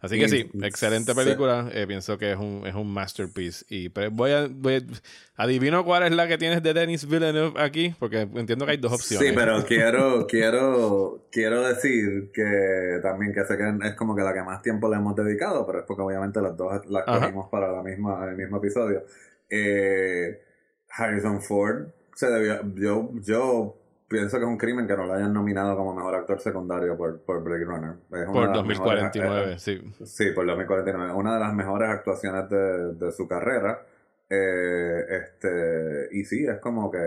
Así 0.00 0.16
que 0.16 0.28
sí, 0.28 0.48
excelente 0.62 1.12
película. 1.12 1.68
Eh, 1.72 1.84
pienso 1.88 2.18
que 2.18 2.30
es 2.30 2.38
un, 2.38 2.64
es 2.64 2.74
un 2.74 2.92
masterpiece. 2.92 3.64
Y 3.68 3.88
voy 3.88 4.30
a, 4.30 4.48
voy 4.48 4.86
adivino 5.34 5.84
cuál 5.84 6.04
es 6.04 6.12
la 6.12 6.28
que 6.28 6.38
tienes 6.38 6.62
de 6.62 6.72
Denis 6.72 7.08
Villeneuve 7.08 7.60
aquí, 7.60 7.94
porque 7.98 8.20
entiendo 8.20 8.64
que 8.64 8.72
hay 8.72 8.76
dos 8.76 8.92
opciones. 8.92 9.28
Sí, 9.28 9.34
pero 9.34 9.64
quiero, 9.66 10.26
quiero, 10.28 11.26
quiero 11.32 11.66
decir 11.66 12.30
que 12.32 13.00
también 13.02 13.32
que 13.34 13.44
sé 13.44 13.56
que 13.56 13.88
es 13.88 13.94
como 13.94 14.14
que 14.14 14.22
la 14.22 14.32
que 14.32 14.42
más 14.42 14.62
tiempo 14.62 14.88
le 14.88 14.96
hemos 14.96 15.16
dedicado, 15.16 15.66
pero 15.66 15.80
es 15.80 15.84
porque 15.84 16.02
obviamente 16.02 16.40
las 16.40 16.56
dos 16.56 16.86
las 16.86 17.04
cogimos 17.04 17.48
para 17.50 17.72
la 17.72 17.82
misma, 17.82 18.24
el 18.28 18.36
mismo 18.36 18.58
episodio. 18.58 19.04
Eh, 19.50 20.42
Harrison 20.90 21.42
Ford 21.42 21.88
se 22.14 22.28
debió, 22.28 22.60
yo, 22.74 23.10
yo 23.22 23.76
pienso 24.08 24.38
que 24.38 24.44
es 24.44 24.48
un 24.48 24.56
crimen 24.56 24.86
que 24.86 24.96
no 24.96 25.06
lo 25.06 25.12
hayan 25.12 25.32
nominado 25.32 25.76
como 25.76 25.94
mejor 25.94 26.14
actor 26.14 26.40
secundario 26.40 26.96
por, 26.96 27.20
por 27.20 27.42
Blade 27.42 27.64
Runner. 27.64 27.94
por 28.26 28.52
2049, 28.52 29.52
eh, 29.52 29.58
sí. 29.58 29.80
Sí, 30.04 30.30
por 30.34 30.46
2049. 30.46 31.12
Una 31.12 31.34
de 31.34 31.40
las 31.40 31.54
mejores 31.54 31.90
actuaciones 31.90 32.48
de, 32.48 32.94
de 32.94 33.12
su 33.12 33.28
carrera. 33.28 33.82
Eh, 34.30 35.04
este 35.08 36.08
y 36.12 36.24
sí, 36.24 36.44
es 36.44 36.58
como 36.58 36.90
que 36.90 36.98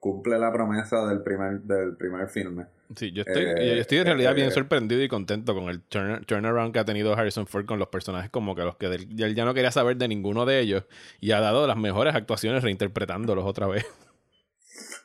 cumple 0.00 0.38
la 0.38 0.50
promesa 0.50 1.06
del 1.06 1.22
primer, 1.22 1.60
del 1.60 1.96
primer 1.96 2.28
filme. 2.28 2.66
Sí, 2.96 3.12
yo 3.12 3.22
estoy, 3.26 3.42
eh, 3.44 3.80
estoy 3.80 3.98
en 3.98 4.06
realidad 4.06 4.34
bien 4.34 4.50
sorprendido 4.50 5.02
y 5.02 5.08
contento 5.08 5.54
con 5.54 5.68
el 5.68 5.82
turnaround 5.82 6.72
que 6.72 6.78
ha 6.78 6.86
tenido 6.86 7.12
Harrison 7.12 7.46
Ford 7.46 7.66
con 7.66 7.78
los 7.78 7.88
personajes, 7.88 8.30
como 8.30 8.54
que 8.54 8.62
los 8.62 8.76
que 8.76 8.86
él 8.86 9.34
ya 9.34 9.44
no 9.44 9.52
quería 9.52 9.70
saber 9.70 9.98
de 9.98 10.08
ninguno 10.08 10.46
de 10.46 10.60
ellos 10.60 10.84
y 11.20 11.32
ha 11.32 11.40
dado 11.40 11.66
las 11.66 11.76
mejores 11.76 12.14
actuaciones 12.14 12.62
reinterpretándolos 12.62 13.44
otra 13.44 13.66
vez. 13.66 13.84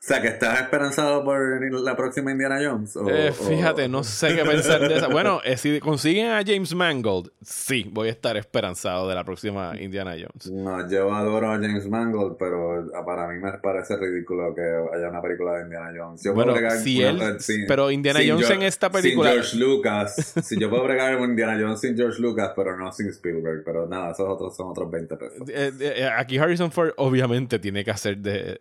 O 0.03 0.05
sea, 0.05 0.21
que 0.21 0.27
estás 0.27 0.59
esperanzado 0.59 1.23
por 1.23 1.39
la 1.79 1.95
próxima 1.95 2.29
Indiana 2.29 2.59
Jones. 2.61 2.93
Eh, 3.07 3.31
fíjate, 3.31 3.87
no 3.87 4.03
sé 4.03 4.35
qué 4.35 4.43
pensar 4.43 4.81
de 4.81 4.97
esa. 4.97 5.07
Bueno, 5.07 5.39
eh, 5.45 5.55
si 5.55 5.79
consiguen 5.79 6.29
a 6.29 6.43
James 6.45 6.75
Mangold, 6.75 7.31
sí, 7.41 7.89
voy 7.89 8.09
a 8.09 8.11
estar 8.11 8.35
esperanzado 8.35 9.07
de 9.07 9.15
la 9.15 9.23
próxima 9.23 9.79
Indiana 9.79 10.11
Jones. 10.11 10.51
No, 10.51 10.89
yo 10.89 11.09
adoro 11.15 11.53
a 11.53 11.53
James 11.53 11.87
Mangold, 11.87 12.35
pero 12.37 12.85
para 13.05 13.29
mí 13.29 13.39
me 13.39 13.53
parece 13.59 13.95
ridículo 13.95 14.53
que 14.53 14.61
haya 14.61 15.07
una 15.07 15.21
película 15.21 15.53
de 15.53 15.63
Indiana 15.63 15.93
Jones. 15.97 16.21
bueno, 16.35 16.53
si 16.83 17.01
él, 17.01 17.37
pero 17.65 17.89
Indiana 17.89 18.19
Jones 18.27 18.49
en 18.49 18.63
esta 18.63 18.89
película. 18.89 19.31
Sin 19.31 19.39
George 19.39 19.57
Lucas. 19.57 20.33
si 20.43 20.59
yo 20.59 20.69
puedo 20.69 20.83
bregar 20.83 21.17
con 21.17 21.29
Indiana 21.29 21.57
Jones 21.57 21.79
sin 21.79 21.95
George 21.95 22.21
Lucas, 22.21 22.51
pero 22.57 22.75
no 22.75 22.91
sin 22.91 23.07
Spielberg. 23.07 23.63
Pero 23.63 23.87
nada, 23.87 24.11
esos 24.11 24.27
otros 24.27 24.53
son 24.53 24.67
otros 24.67 24.91
20 24.91 25.15
pesos. 25.15 25.47
Eh, 25.47 26.09
aquí 26.13 26.37
Harrison 26.37 26.73
Ford 26.73 26.91
obviamente 26.97 27.57
tiene 27.57 27.85
que 27.85 27.91
hacer 27.91 28.17
de, 28.17 28.59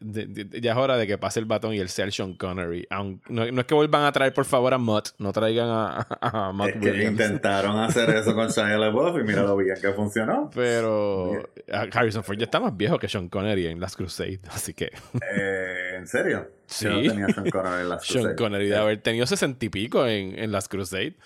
ya 0.61 0.71
es 0.71 0.79
hora 0.79 0.97
de 0.97 1.09
que 1.09 1.19
pase 1.19 1.32
pase 1.33 1.41
el 1.41 1.47
batón 1.47 1.73
y 1.73 1.79
él 1.79 1.89
sea 1.89 2.05
el 2.05 2.13
Sean 2.13 2.35
Connery. 2.35 2.87
no, 3.31 3.45
es 3.45 3.65
que 3.65 3.75
vuelvan 3.75 4.05
a 4.05 4.13
traer 4.13 4.35
por 4.35 4.45
favor 4.45 4.75
a 4.75 4.79
Mutt, 4.79 5.11
no 5.19 5.33
traigan 5.33 5.69
a, 5.69 6.07
a, 6.21 6.53
Mutt 6.53 6.69
es 6.69 6.81
que 6.81 7.05
intentaron 7.05 7.79
hacer 7.79 8.11
eso 8.11 8.35
con 8.35 8.49
Shia 8.51 8.77
LaBeouf 8.77 9.19
y 9.19 9.23
mira 9.23 9.43
lo 9.43 9.57
bien 9.57 9.77
que 9.81 9.93
funcionó. 9.93 10.51
Pero 10.55 11.49
Harrison 11.93 12.23
Ford 12.23 12.37
ya 12.37 12.45
está 12.45 12.61
más 12.61 12.77
viejo 12.77 12.99
que 12.99 13.09
Sean 13.09 13.31
Connery 13.31 13.69
en 13.69 13.81
Last 13.81 13.97
Crusade, 13.97 14.41
así 14.51 14.75
que... 14.75 14.87
Eh, 14.87 15.97
¿En 15.97 16.07
serio? 16.07 16.49
Sí. 16.67 16.87
no 16.87 17.01
tenía 17.01 17.29
Sean 17.29 17.51
Connery 17.51 17.81
en 17.81 17.89
Last 17.89 18.05
Crusade. 18.11 18.25
Sean 18.25 18.37
Connery 18.37 18.69
de 18.69 18.77
haber 18.77 19.01
tenido 19.01 19.27
sesenta 19.27 19.65
y 19.65 19.69
pico 19.71 20.07
en, 20.07 20.39
en 20.39 20.53
Last 20.53 20.71
Crusade. 20.71 21.17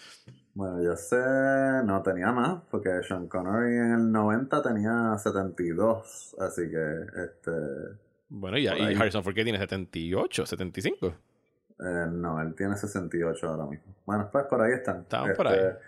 Bueno, 0.55 0.83
yo 0.83 0.97
sé, 0.97 1.17
no 1.85 2.01
tenía 2.03 2.31
más, 2.33 2.63
porque 2.71 3.03
Sean 3.07 3.27
Connery 3.27 3.77
en 3.77 3.93
el 3.93 4.13
90 4.13 4.63
tenía 4.63 5.19
72, 5.19 6.37
así 6.39 6.63
que 6.71 7.01
este... 7.25 8.06
Bueno, 8.29 8.59
y, 8.59 8.67
Harrison 8.67 9.23
Ford 9.23 9.35
qué 9.35 9.45
tiene 9.45 9.59
78, 9.59 10.47
75. 10.47 11.07
Eh, 11.79 12.07
no, 12.11 12.41
él 12.41 12.55
tiene 12.55 12.77
68 12.77 13.49
ahora 13.49 13.67
mismo. 13.67 13.95
Bueno, 14.05 14.29
pues 14.31 14.45
por 14.47 14.63
ahí 14.63 14.73
están. 14.73 15.03
Estamos 15.03 15.31
por 15.37 15.49
ahí. 15.49 15.59
Este, 15.59 15.79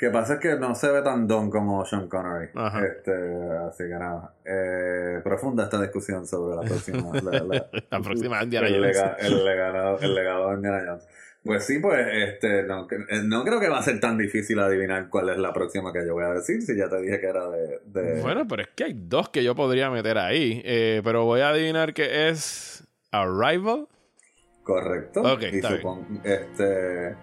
que 0.00 0.08
pasa 0.08 0.34
es 0.34 0.40
que 0.40 0.56
no 0.56 0.74
se 0.74 0.90
ve 0.90 1.02
tan 1.02 1.28
don 1.28 1.50
como 1.50 1.84
Sean 1.84 2.08
Connery. 2.08 2.48
Este, 2.86 3.12
así 3.68 3.84
que 3.84 3.98
nada. 3.98 4.32
Eh, 4.44 5.20
profunda 5.22 5.64
esta 5.64 5.78
discusión 5.78 6.26
sobre 6.26 6.56
la 6.56 6.62
próxima. 6.62 7.12
la, 7.90 8.00
próxima 8.02 8.42
Indiana 8.42 8.66
el, 8.66 8.76
el, 8.76 8.80
legado, 8.80 9.98
el 10.00 10.14
legado 10.14 10.48
de 10.48 10.54
Indiana 10.54 10.82
Jones. 10.86 11.06
Pues 11.42 11.64
sí, 11.64 11.78
pues 11.78 12.06
este, 12.12 12.64
no, 12.64 12.86
eh, 12.90 13.22
no, 13.24 13.44
creo 13.44 13.60
que 13.60 13.68
va 13.68 13.78
a 13.78 13.82
ser 13.82 13.98
tan 13.98 14.18
difícil 14.18 14.58
adivinar 14.58 15.08
cuál 15.08 15.30
es 15.30 15.38
la 15.38 15.54
próxima 15.54 15.90
que 15.90 16.06
yo 16.06 16.12
voy 16.12 16.24
a 16.24 16.34
decir, 16.34 16.60
si 16.60 16.76
ya 16.76 16.88
te 16.90 17.00
dije 17.00 17.18
que 17.18 17.26
era 17.26 17.48
de... 17.48 18.20
Bueno, 18.20 18.46
pero 18.46 18.62
es 18.62 18.68
que 18.76 18.84
hay 18.84 18.92
dos 18.94 19.30
que 19.30 19.42
yo 19.42 19.54
podría 19.54 19.88
meter 19.88 20.18
ahí, 20.18 20.60
eh, 20.66 21.00
pero 21.02 21.24
voy 21.24 21.40
a 21.40 21.48
adivinar 21.48 21.94
que 21.94 22.28
es 22.28 22.86
Arrival. 23.10 23.88
Correcto. 24.64 25.22
Ok, 25.22 25.42
y, 25.44 26.28
este, 26.28 27.16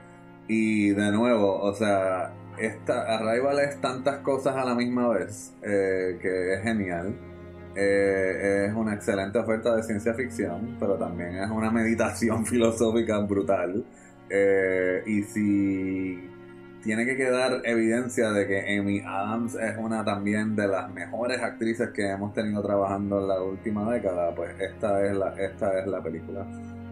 y 0.47 0.89
de 0.89 1.11
nuevo, 1.11 1.61
o 1.61 1.73
sea, 1.75 2.33
esta 2.57 3.19
Arrival 3.19 3.59
es 3.59 3.79
tantas 3.81 4.17
cosas 4.21 4.55
a 4.55 4.65
la 4.65 4.73
misma 4.73 5.09
vez 5.09 5.53
eh, 5.61 6.17
que 6.19 6.55
es 6.55 6.63
genial. 6.63 7.15
es 7.75 8.73
una 8.73 8.95
excelente 8.95 9.37
oferta 9.37 9.75
de 9.75 9.83
ciencia 9.83 10.15
ficción, 10.15 10.75
pero 10.79 10.95
también 10.95 11.35
es 11.35 11.51
una 11.51 11.69
meditación 11.69 12.45
filosófica 12.47 13.19
brutal. 13.19 13.85
Eh, 14.29 15.03
y 15.05 15.23
si 15.23 16.29
tiene 16.83 17.05
que 17.05 17.17
quedar 17.17 17.61
evidencia 17.65 18.31
de 18.31 18.47
que 18.47 18.77
Amy 18.77 19.01
Adams 19.05 19.55
es 19.55 19.75
una 19.77 20.05
también 20.05 20.55
de 20.55 20.67
las 20.67 20.89
mejores 20.91 21.41
actrices 21.41 21.89
que 21.89 22.09
hemos 22.09 22.33
tenido 22.33 22.61
trabajando 22.61 23.19
en 23.19 23.27
la 23.27 23.41
última 23.41 23.91
década, 23.91 24.33
pues 24.33 24.51
esta 24.59 25.05
es 25.05 25.15
la, 25.15 25.33
esta 25.35 25.79
es 25.79 25.87
la 25.87 26.01
película. 26.01 26.45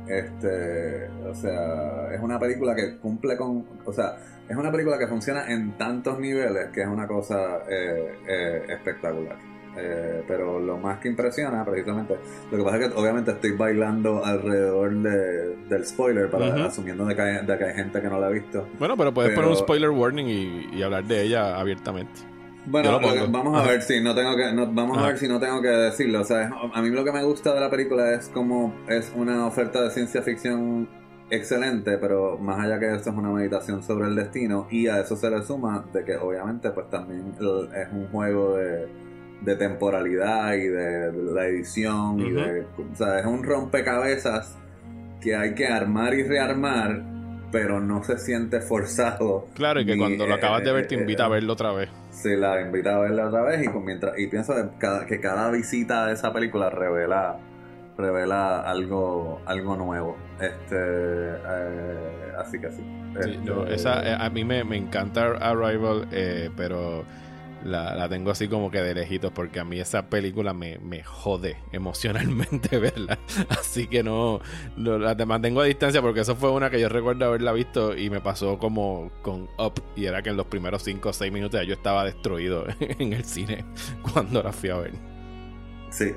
Este, 0.07 1.07
o 1.25 1.33
sea, 1.33 2.13
es 2.13 2.21
una 2.21 2.37
película 2.37 2.75
que 2.75 2.97
cumple 2.97 3.37
con, 3.37 3.65
o 3.85 3.93
sea, 3.93 4.17
es 4.47 4.55
una 4.55 4.71
película 4.71 4.97
que 4.99 5.07
funciona 5.07 5.51
en 5.51 5.77
tantos 5.77 6.19
niveles 6.19 6.69
que 6.71 6.81
es 6.81 6.87
una 6.87 7.07
cosa 7.07 7.59
eh, 7.67 8.17
eh, 8.27 8.65
espectacular. 8.69 9.54
Eh, 9.77 10.23
pero 10.27 10.59
lo 10.59 10.77
más 10.77 10.99
que 10.99 11.09
impresiona, 11.09 11.65
precisamente, 11.65 12.15
lo 12.51 12.57
que 12.57 12.63
pasa 12.63 12.77
es 12.77 12.87
que 12.87 12.99
obviamente 12.99 13.31
estoy 13.31 13.51
bailando 13.51 14.23
alrededor 14.23 14.91
del 14.93 15.85
spoiler, 15.85 16.29
para, 16.29 16.65
asumiendo 16.65 17.05
de 17.05 17.15
que, 17.15 17.21
hay, 17.21 17.45
de 17.45 17.57
que, 17.57 17.63
hay, 17.65 17.73
gente 17.73 18.01
que 18.01 18.07
no 18.07 18.19
la 18.19 18.27
ha 18.27 18.29
visto. 18.29 18.67
Bueno, 18.79 18.95
pero 18.95 19.13
puedes 19.13 19.33
poner 19.33 19.49
un 19.49 19.57
spoiler 19.57 19.89
warning 19.89 20.69
y, 20.73 20.81
hablar 20.81 21.03
de 21.03 21.23
ella 21.23 21.59
abiertamente. 21.59 22.21
Bueno, 22.67 22.99
vamos 23.29 23.61
a 23.61 23.67
ver 23.67 23.81
si 23.81 24.01
no 24.01 24.15
tengo 24.15 24.35
que 24.35 24.51
vamos 24.51 24.97
a 24.97 25.07
ver 25.07 25.17
si 25.19 25.27
no 25.27 25.39
tengo 25.39 25.61
que 25.61 25.67
decirlo. 25.67 26.21
O 26.21 26.23
sea, 26.23 26.49
a 26.73 26.81
mí 26.81 26.89
lo 26.89 27.03
que 27.03 27.11
me 27.11 27.23
gusta 27.23 27.53
de 27.53 27.59
la 27.59 27.69
película 27.69 28.13
es 28.13 28.29
como 28.29 28.73
es 28.87 29.11
una 29.15 29.45
oferta 29.45 29.83
de 29.83 29.91
ciencia 29.91 30.23
ficción 30.23 30.87
excelente, 31.29 31.97
pero 31.97 32.37
más 32.37 32.63
allá 32.63 32.79
que 32.79 32.87
eso 32.87 33.09
es 33.09 33.15
una 33.15 33.29
meditación 33.29 33.83
sobre 33.83 34.07
el 34.07 34.15
destino 34.15 34.67
y 34.69 34.87
a 34.87 34.99
eso 34.99 35.15
se 35.15 35.29
le 35.29 35.41
suma 35.43 35.85
de 35.93 36.03
que 36.03 36.15
obviamente 36.17 36.69
pues 36.71 36.89
también 36.89 37.33
es 37.39 37.87
un 37.91 38.07
juego 38.11 38.55
de 38.55 38.87
de 39.45 39.55
temporalidad 39.55 40.53
y 40.53 40.67
de, 40.67 41.11
la 41.13 41.45
edición 41.45 42.19
y 42.19 42.31
de, 42.31 42.61
o 42.61 42.95
sea, 42.95 43.19
es 43.19 43.25
un 43.25 43.43
rompecabezas 43.43 44.57
que 45.21 45.35
hay 45.35 45.53
que 45.53 45.67
armar 45.67 46.13
y 46.15 46.23
rearmar, 46.23 47.03
pero 47.51 47.79
no 47.79 48.03
se 48.03 48.17
siente 48.17 48.59
forzado. 48.59 49.47
Claro, 49.53 49.79
y 49.81 49.85
que 49.85 49.97
cuando 49.97 50.25
lo 50.25 50.33
acabas 50.33 50.63
de 50.63 50.73
ver 50.73 50.87
te 50.87 50.95
invita 50.95 51.25
a 51.25 51.29
verlo 51.29 51.53
otra 51.53 51.71
vez. 51.73 51.89
Sí, 52.09 52.35
la 52.35 52.59
invita 52.59 52.95
a 52.95 52.99
verlo 52.99 53.27
otra 53.27 53.43
vez 53.43 53.63
y, 53.63 53.69
mientras, 53.69 54.17
y 54.17 54.27
pienso 54.27 54.55
que 54.55 54.63
cada, 54.79 55.05
que 55.05 55.19
cada 55.19 55.51
visita 55.51 56.07
a 56.07 56.11
esa 56.11 56.33
película 56.33 56.69
revela 56.69 57.37
revela 57.97 58.59
algo 58.59 59.41
algo 59.45 59.77
nuevo 59.77 60.17
este 60.41 60.75
eh, 60.75 62.33
así 62.37 62.59
que 62.59 62.69
sí, 62.69 62.83
esa, 63.69 63.99
este, 63.99 64.09
eh, 64.09 64.17
a 64.19 64.29
mí 64.29 64.43
me, 64.43 64.65
me 64.65 64.75
encanta 64.75 65.37
Arrival 65.37 66.05
eh, 66.11 66.49
pero 66.57 67.05
la, 67.65 67.95
la, 67.95 68.07
tengo 68.07 68.29
así 68.29 68.47
como 68.47 68.69
que 68.69 68.81
de 68.81 68.93
lejitos 68.93 69.31
porque 69.31 69.59
a 69.59 69.65
mí 69.65 69.79
esa 69.79 70.07
película 70.07 70.53
me, 70.53 70.77
me 70.77 71.03
jode 71.03 71.57
emocionalmente 71.71 72.77
verla. 72.79 73.17
Así 73.49 73.87
que 73.87 74.03
no, 74.03 74.39
la 74.77 75.15
mantengo 75.25 75.61
a 75.61 75.65
distancia 75.65 76.01
porque 76.01 76.21
eso 76.21 76.35
fue 76.35 76.51
una 76.51 76.69
que 76.69 76.79
yo 76.79 76.89
recuerdo 76.89 77.25
haberla 77.25 77.51
visto 77.53 77.97
y 77.97 78.09
me 78.09 78.21
pasó 78.21 78.59
como 78.59 79.11
con 79.21 79.49
Up 79.57 79.81
y 79.95 80.05
era 80.05 80.21
que 80.21 80.29
en 80.29 80.37
los 80.37 80.45
primeros 80.45 80.83
5 80.83 81.09
o 81.09 81.13
6 81.13 81.31
minutos 81.33 81.59
ya 81.59 81.65
yo 81.65 81.73
estaba 81.73 82.05
destruido 82.05 82.65
en 82.79 83.13
el 83.13 83.25
cine 83.25 83.65
cuando 84.13 84.43
la 84.43 84.51
fui 84.51 84.69
a 84.69 84.77
ver. 84.77 84.93
Sí, 85.89 86.13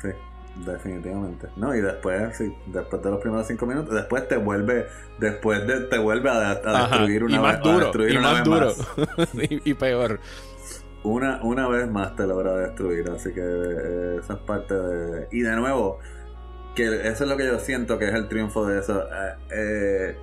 sí. 0.00 0.08
Definitivamente. 0.64 1.48
No, 1.56 1.74
y 1.74 1.80
después, 1.80 2.36
sí, 2.36 2.52
después 2.66 3.00
de 3.02 3.10
los 3.10 3.20
primeros 3.20 3.46
cinco 3.46 3.64
minutos, 3.64 3.94
después 3.94 4.26
te 4.26 4.36
vuelve, 4.36 4.88
después 5.18 5.64
de, 5.66 5.82
te 5.82 5.98
vuelve 5.98 6.30
a, 6.30 6.54
destruir 6.56 7.24
una 7.24 7.36
y 7.36 7.38
más 7.38 7.60
duro, 7.60 8.08
y 8.08 8.18
más 8.18 8.44
duro, 8.44 8.74
y, 9.64 9.74
peor 9.74 10.18
una, 11.08 11.40
una 11.42 11.68
vez 11.68 11.90
más 11.90 12.14
te 12.16 12.26
logra 12.26 12.56
destruir. 12.56 13.08
Así 13.10 13.32
que 13.32 13.40
eh, 13.40 14.16
esa 14.20 14.34
es 14.34 14.38
parte 14.40 14.74
de. 14.74 15.28
Y 15.30 15.40
de 15.40 15.56
nuevo, 15.56 15.98
que 16.74 17.08
eso 17.08 17.24
es 17.24 17.30
lo 17.30 17.36
que 17.36 17.46
yo 17.46 17.58
siento 17.58 17.98
que 17.98 18.08
es 18.08 18.14
el 18.14 18.28
triunfo 18.28 18.66
de 18.66 18.80
eso. 18.80 19.02
Eh, 19.02 19.34
eh, 19.50 20.16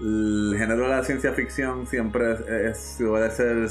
el 0.00 0.54
género 0.58 0.82
de 0.82 0.88
la 0.90 1.02
ciencia 1.04 1.32
ficción 1.32 1.86
siempre 1.86 2.36
es, 2.68 2.96
suele 2.98 3.30
ser 3.30 3.68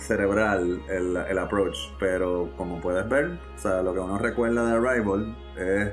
cerebral 0.00 0.82
el, 0.88 1.16
el, 1.16 1.38
approach, 1.38 1.76
pero 2.00 2.52
como 2.56 2.80
puedes 2.80 3.08
ver, 3.08 3.38
o 3.54 3.58
sea, 3.58 3.80
lo 3.80 3.94
que 3.94 4.00
uno 4.00 4.18
recuerda 4.18 4.66
de 4.66 4.72
Arrival 4.72 5.36
es 5.56 5.92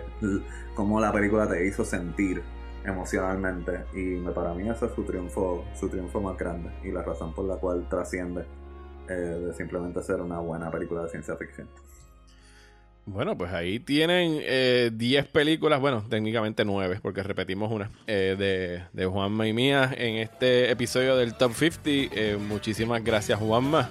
cómo 0.73 0.99
la 0.99 1.11
película 1.11 1.47
te 1.47 1.63
hizo 1.67 1.85
sentir 1.85 2.41
emocionalmente 2.85 3.85
y 3.93 4.17
para 4.29 4.53
mí 4.55 4.67
ese 4.67 4.87
es 4.87 4.93
su 4.93 5.03
triunfo, 5.03 5.63
su 5.75 5.89
triunfo 5.89 6.21
más 6.21 6.37
grande 6.37 6.71
y 6.83 6.91
la 6.91 7.03
razón 7.03 7.33
por 7.35 7.45
la 7.45 7.57
cual 7.57 7.87
trasciende 7.87 8.45
eh, 9.09 9.13
de 9.13 9.53
simplemente 9.53 10.01
ser 10.03 10.21
una 10.21 10.39
buena 10.39 10.69
película 10.71 11.03
de 11.03 11.09
ciencia 11.09 11.35
ficción. 11.35 11.67
Bueno, 13.05 13.37
pues 13.37 13.53
ahí 13.53 13.79
tienen 13.79 14.33
10 14.33 14.43
eh, 14.45 15.29
películas, 15.31 15.79
bueno, 15.79 16.03
técnicamente 16.09 16.65
9, 16.65 16.99
porque 17.01 17.23
repetimos 17.23 17.71
una, 17.71 17.89
eh, 18.05 18.35
de, 18.37 18.83
de, 18.91 19.05
Juanma 19.05 19.47
y 19.47 19.53
mía 19.53 19.93
en 19.97 20.15
este 20.15 20.69
episodio 20.71 21.15
del 21.15 21.35
Top 21.35 21.53
50. 21.53 22.37
muchísimas 22.39 23.01
gracias, 23.01 23.39
Juanma, 23.39 23.89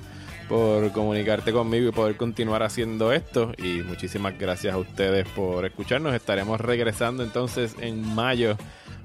por 0.50 0.92
comunicarte 0.92 1.50
conmigo 1.50 1.88
y 1.88 1.92
poder 1.92 2.16
continuar 2.16 2.62
haciendo 2.62 3.10
esto. 3.10 3.52
Y 3.56 3.82
muchísimas 3.84 4.38
gracias 4.38 4.74
a 4.74 4.78
ustedes 4.78 5.26
por 5.30 5.64
escucharnos. 5.64 6.14
Estaremos 6.14 6.60
regresando 6.60 7.22
entonces 7.22 7.74
en 7.80 8.06
mayo 8.14 8.58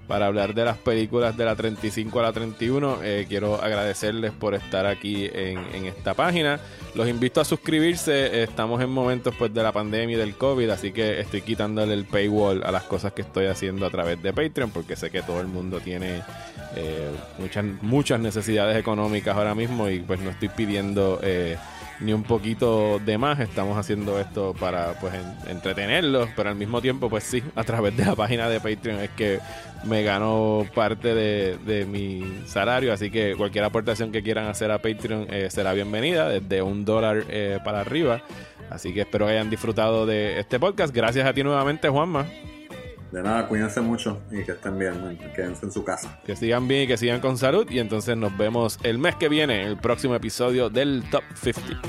para 0.08 0.28
hablar 0.28 0.54
de 0.54 0.66
las 0.66 0.78
películas 0.78 1.38
de 1.38 1.45
la 1.45 1.56
35 1.56 2.20
a 2.20 2.24
la 2.24 2.34
31. 2.34 2.99
Eh, 3.04 3.26
quiero 3.30 3.62
agradecerles 3.62 4.32
por 4.32 4.56
estar 4.56 4.86
aquí 4.86 5.30
en, 5.32 5.86
esta 5.86 6.14
página. 6.14 6.60
Los 6.95 7.08
invito 7.08 7.39
a 7.41 7.45
suscribirse. 7.45 8.43
Estamos 8.43 8.82
en 8.82 8.89
momentos 8.89 9.34
pues 9.38 9.54
de 9.54 9.64
la 9.64 9.72
pandemia 9.72 10.18
y 10.18 10.20
del 10.20 10.36
COVID, 10.36 10.70
así 10.70 10.91
que 10.91 11.20
estoy 11.20 11.41
quitándole 11.41 11.93
el 11.93 12.06
paywall 12.06 12.64
a 12.64 12.72
las 12.72 12.84
cosas 12.84 13.14
que 13.14 13.22
estoy 13.22 13.45
haciendo 13.45 13.86
a 13.86 13.89
través 13.89 14.22
de 14.22 14.34
Patreon, 14.34 14.72
porque 14.72 14.95
sé 14.95 15.10
que 15.10 15.22
todo 15.22 15.39
el 15.39 15.47
mundo 15.47 15.80
tiene 15.80 16.22
eh, 16.76 17.12
muchas, 17.39 17.66
muchas 17.82 18.20
necesidades 18.20 18.78
económicas 18.78 19.36
ahora 19.36 19.56
mismo 19.56 19.89
y 19.89 19.99
pues 19.99 20.20
no 20.20 20.30
estoy 20.30 20.49
pidiendo... 20.49 21.20
Eh, 21.24 21.58
ni 22.02 22.14
un 22.14 22.24
poquito 22.24 22.99
de 22.99 23.18
más. 23.18 23.39
Estamos 23.39 23.78
haciendo 23.78 24.20
esto 24.20 24.54
para 24.60 24.99
pues 24.99 25.14
entretenerlos, 25.47 26.30
pero 26.36 26.49
al 26.49 26.56
mismo 26.56 26.82
tiempo, 26.82 27.10
pues 27.10 27.24
sí, 27.24 27.43
a 27.56 27.64
través 27.64 27.95
de 27.95 28.06
la 28.06 28.16
página 28.16 28.49
de 28.49 28.60
Patreon 28.60 28.99
es 28.99 29.10
que 29.12 29.39
me 29.84 30.04
gano 30.04 30.66
parte 30.74 31.14
de, 31.14 31.86
mi 31.86 32.24
salario. 32.45 32.93
Así 32.93 33.10
que 33.10 33.36
cualquier 33.36 33.64
aportación 33.64 34.12
que 34.12 34.24
quieran 34.24 34.47
hacer 34.47 34.72
a 34.72 34.80
Patreon 34.80 35.28
eh, 35.30 35.49
será 35.49 35.74
bienvenida, 35.74 36.30
desde 36.30 36.62
un 36.62 36.86
dólar 36.86 37.26
eh, 37.30 37.60
para 37.64 37.82
arriba. 37.82 38.22
Así 38.70 38.93
que 38.93 39.02
espero 39.02 39.26
que 39.26 39.34
hayan 39.34 39.49
disfrutado 39.49 40.06
de 40.06 40.39
este 40.39 40.60
podcast. 40.60 40.93
Gracias 40.93 41.26
a 41.28 41.34
ti 41.34 41.43
nuevamente, 41.43 41.89
Juanma. 41.89 42.26
De 43.12 43.22
nada, 43.22 43.47
cuídense 43.47 43.82
mucho 43.82 44.22
y 44.32 44.43
que 44.43 44.53
estén 44.53 44.80
bien, 44.80 45.18
quédense 45.36 45.66
en 45.66 45.72
su 45.72 45.84
casa. 45.84 46.20
Que 46.26 46.36
sigan 46.36 46.68
bien 46.68 46.84
y 46.84 46.88
que 46.88 46.97
sigan 46.97 47.20
con 47.20 47.38
salud. 47.38 47.70
Y 47.70 47.80
entonces 47.80 48.16
nos 48.16 48.38
vemos 48.38 48.80
el 48.84 48.99
mes 48.99 49.16
que 49.16 49.28
viene, 49.28 49.64
el 49.66 49.78
próximo 49.78 50.16
episodio 50.16 50.70
del 50.70 51.03
Top 51.12 51.24
50. 51.36 51.82